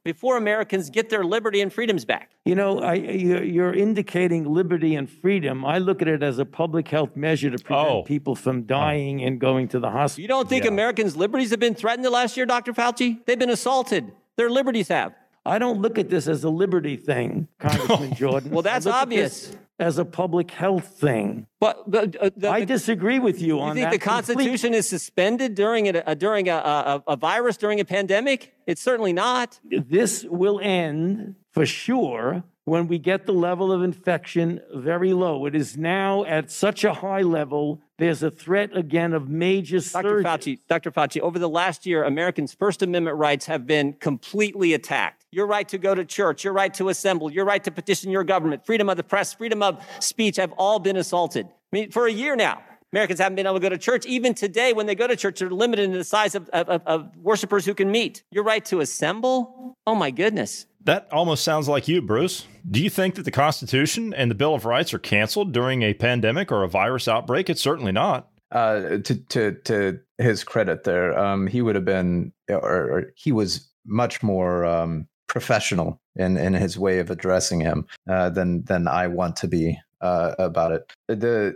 before 0.08 0.38
Americans 0.38 0.90
get 0.90 1.10
their 1.10 1.26
liberty 1.26 1.60
and 1.60 1.72
freedoms 1.72 2.06
back? 2.06 2.32
You 2.46 2.56
know, 2.56 2.80
I, 2.80 2.94
you're 2.94 3.74
indicating 3.74 4.46
liberty 4.46 4.96
and 4.96 5.10
freedom. 5.10 5.66
I 5.66 5.80
look 5.80 6.02
at 6.02 6.08
it 6.08 6.24
as 6.24 6.40
a 6.40 6.46
public 6.46 6.88
health 6.88 7.18
measure 7.18 7.50
to 7.50 7.58
prevent 7.62 7.90
oh. 7.90 8.04
people 8.04 8.34
from 8.34 8.64
dying 8.64 9.22
and 9.22 9.38
going 9.38 9.68
to 9.68 9.80
the 9.82 9.92
hospital. 9.92 10.22
You 10.22 10.30
don't 10.30 10.48
think 10.48 10.64
yeah. 10.64 10.72
Americans' 10.72 11.18
liberties 11.18 11.50
have 11.50 11.60
been 11.60 11.76
threatened 11.76 12.06
the 12.06 12.10
last 12.10 12.38
year, 12.38 12.46
Dr. 12.46 12.72
Fauci? 12.72 13.20
They've 13.26 13.38
been 13.38 13.50
assaulted. 13.50 14.10
Their 14.38 14.50
liberties 14.50 14.88
have. 14.88 15.14
I 15.46 15.60
don't 15.60 15.82
look 15.82 15.98
at 15.98 16.10
this 16.10 16.30
as 16.30 16.46
a 16.46 16.50
liberty 16.50 16.96
thing, 16.96 17.50
Congressman 17.60 18.16
Jordan. 18.16 18.52
well, 18.52 18.62
that's 18.62 18.86
obvious. 18.86 19.58
As 19.80 20.00
a 20.00 20.06
public 20.06 20.50
health 20.50 20.88
thing, 20.88 21.46
but 21.60 21.84
the, 21.90 22.12
uh, 22.20 22.30
the, 22.36 22.50
I 22.50 22.66
disagree 22.66 23.20
with 23.20 23.40
you, 23.40 23.58
you 23.58 23.60
on 23.60 23.76
that. 23.76 23.82
You 23.82 23.90
think 23.90 24.02
the 24.02 24.10
Constitution 24.10 24.70
complete. 24.70 24.78
is 24.80 24.90
suspended 24.90 25.54
during 25.54 25.96
a, 25.96 26.16
during 26.16 26.50
a, 26.50 26.56
a, 26.56 27.04
a 27.08 27.16
virus 27.16 27.58
during 27.58 27.80
a 27.80 27.86
pandemic? 27.86 28.56
It's 28.66 28.82
certainly 28.82 29.14
not. 29.14 29.60
This 29.64 30.24
will 30.24 30.60
end 30.64 31.36
for 31.52 31.68
sure 31.68 32.44
when 32.68 32.86
we 32.86 33.00
get 33.00 33.26
the 33.26 33.32
level 33.32 33.72
of 33.72 33.82
infection 33.82 34.60
very 34.76 35.14
low. 35.14 35.46
It 35.46 35.56
is 35.56 35.78
now 35.78 36.26
at 36.26 36.52
such 36.52 36.84
a 36.84 36.94
high 36.94 37.22
level, 37.22 37.82
there's 37.98 38.22
a 38.24 38.30
threat 38.30 38.76
again 38.76 39.14
of 39.14 39.30
major 39.30 39.80
Dr. 39.80 40.22
Fauci, 40.22 40.60
Dr. 40.68 40.92
Fauci, 40.92 41.22
over 41.22 41.40
the 41.40 41.48
last 41.48 41.86
year, 41.86 42.04
Americans' 42.04 42.54
First 42.54 42.82
Amendment 42.82 43.16
rights 43.16 43.46
have 43.46 43.66
been 43.66 43.94
completely 43.94 44.74
attacked. 44.74 45.17
Your 45.32 45.46
right 45.46 45.68
to 45.70 45.78
go 45.78 45.94
to 45.94 46.06
church, 46.06 46.46
your 46.46 46.54
right 46.54 46.74
to 46.76 46.88
assemble, 46.90 47.32
your 47.32 47.44
right 47.44 47.64
to 47.64 47.72
petition 47.72 48.12
your 48.12 48.24
government, 48.24 48.66
freedom 48.66 48.90
of 48.90 48.96
the 48.96 49.04
press, 49.04 49.34
freedom 49.34 49.62
of 49.62 49.84
speech 50.00 50.38
have 50.38 50.54
all 50.54 50.80
been 50.80 50.96
assaulted. 50.96 51.46
I 51.48 51.52
mean, 51.72 51.92
for 51.92 52.08
a 52.08 52.12
year 52.12 52.36
now. 52.36 52.62
Americans 52.94 53.20
haven't 53.20 53.36
been 53.36 53.46
able 53.46 53.58
to 53.58 53.62
go 53.62 53.68
to 53.68 53.78
church. 53.78 54.06
Even 54.06 54.34
today, 54.34 54.72
when 54.72 54.86
they 54.86 54.96
go 54.96 55.08
to 55.08 55.16
church, 55.18 55.40
they're 55.40 55.50
limited 55.50 55.84
in 55.84 55.92
the 55.92 56.06
size 56.06 56.36
of, 56.36 56.48
of, 56.50 56.82
of 56.86 57.18
worshipers 57.18 57.66
who 57.66 57.74
can 57.74 57.92
meet. 57.92 58.24
Your 58.32 58.46
right 58.46 58.64
to 58.66 58.80
assemble? 58.80 59.76
Oh 59.86 59.94
my 59.94 60.10
goodness. 60.10 60.66
That 60.86 61.10
almost 61.12 61.44
sounds 61.44 61.68
like 61.68 61.90
you, 61.90 62.02
Bruce. 62.02 62.46
Do 62.72 62.82
you 62.82 62.90
think 62.90 63.16
that 63.16 63.24
the 63.24 63.32
Constitution 63.32 64.14
and 64.14 64.32
the 64.32 64.36
Bill 64.36 64.56
of 64.56 64.64
Rights 64.64 64.94
are 64.94 65.00
canceled 65.00 65.52
during 65.52 65.82
a 65.82 65.94
pandemic 65.94 66.50
or 66.50 66.64
a 66.64 66.70
virus 66.70 67.10
outbreak? 67.10 67.50
It's 67.50 67.62
certainly 67.62 67.92
not. 67.92 68.30
Uh, 68.54 69.00
to 69.00 69.16
to 69.28 69.52
to 69.66 70.00
his 70.18 70.46
credit, 70.46 70.86
there, 70.86 71.20
um, 71.20 71.48
he 71.48 71.62
would 71.62 71.76
have 71.76 71.84
been, 71.84 72.32
or, 72.50 72.62
or 72.62 73.14
he 73.18 73.34
was 73.34 73.70
much 73.86 74.24
more 74.24 74.64
um, 74.66 75.10
professional 75.38 76.02
in 76.16 76.36
in 76.36 76.54
his 76.56 76.80
way 76.80 76.98
of 76.98 77.12
addressing 77.12 77.62
him 77.62 77.86
uh, 78.10 78.28
than 78.32 78.64
than 78.64 78.88
I 78.88 79.06
want 79.06 79.36
to 79.38 79.48
be 79.48 79.78
uh, 80.02 80.34
about 80.40 80.72
it. 80.72 80.92
The 81.08 81.56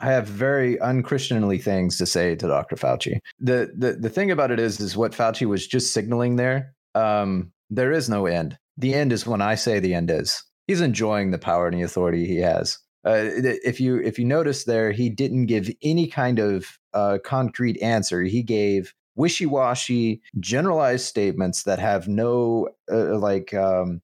I 0.00 0.06
have 0.06 0.26
very 0.26 0.76
unchristianly 0.78 1.62
things 1.62 1.96
to 1.98 2.06
say 2.06 2.34
to 2.34 2.48
Dr. 2.48 2.74
Fauci. 2.74 3.18
The 3.38 3.70
the 3.76 3.92
the 3.92 4.10
thing 4.10 4.32
about 4.32 4.50
it 4.50 4.58
is, 4.58 4.80
is 4.80 4.96
what 4.96 5.12
Fauci 5.12 5.46
was 5.46 5.64
just 5.64 5.94
signaling 5.94 6.36
there. 6.36 6.74
Um, 6.96 7.52
there 7.70 7.92
is 7.92 8.08
no 8.08 8.26
end. 8.26 8.58
The 8.76 8.94
end 8.94 9.12
is 9.12 9.26
when 9.26 9.42
I 9.42 9.54
say 9.54 9.78
the 9.78 9.94
end 9.94 10.10
is. 10.10 10.42
he's 10.66 10.80
enjoying 10.80 11.30
the 11.30 11.38
power 11.38 11.68
and 11.68 11.78
the 11.78 11.84
authority 11.84 12.26
he 12.26 12.38
has. 12.38 12.78
Uh, 13.04 13.30
if 13.64 13.80
you 13.80 13.98
if 13.98 14.18
you 14.18 14.24
notice 14.24 14.64
there, 14.64 14.90
he 14.90 15.08
didn't 15.08 15.46
give 15.46 15.70
any 15.82 16.08
kind 16.08 16.40
of 16.40 16.78
uh, 16.94 17.18
concrete 17.24 17.80
answer. 17.80 18.22
He 18.22 18.42
gave 18.42 18.92
wishy-washy 19.16 20.20
generalized 20.38 21.06
statements 21.06 21.64
that 21.64 21.78
have 21.78 22.08
no 22.08 22.68
uh, 22.90 23.18
like 23.18 23.52
um, 23.54 24.00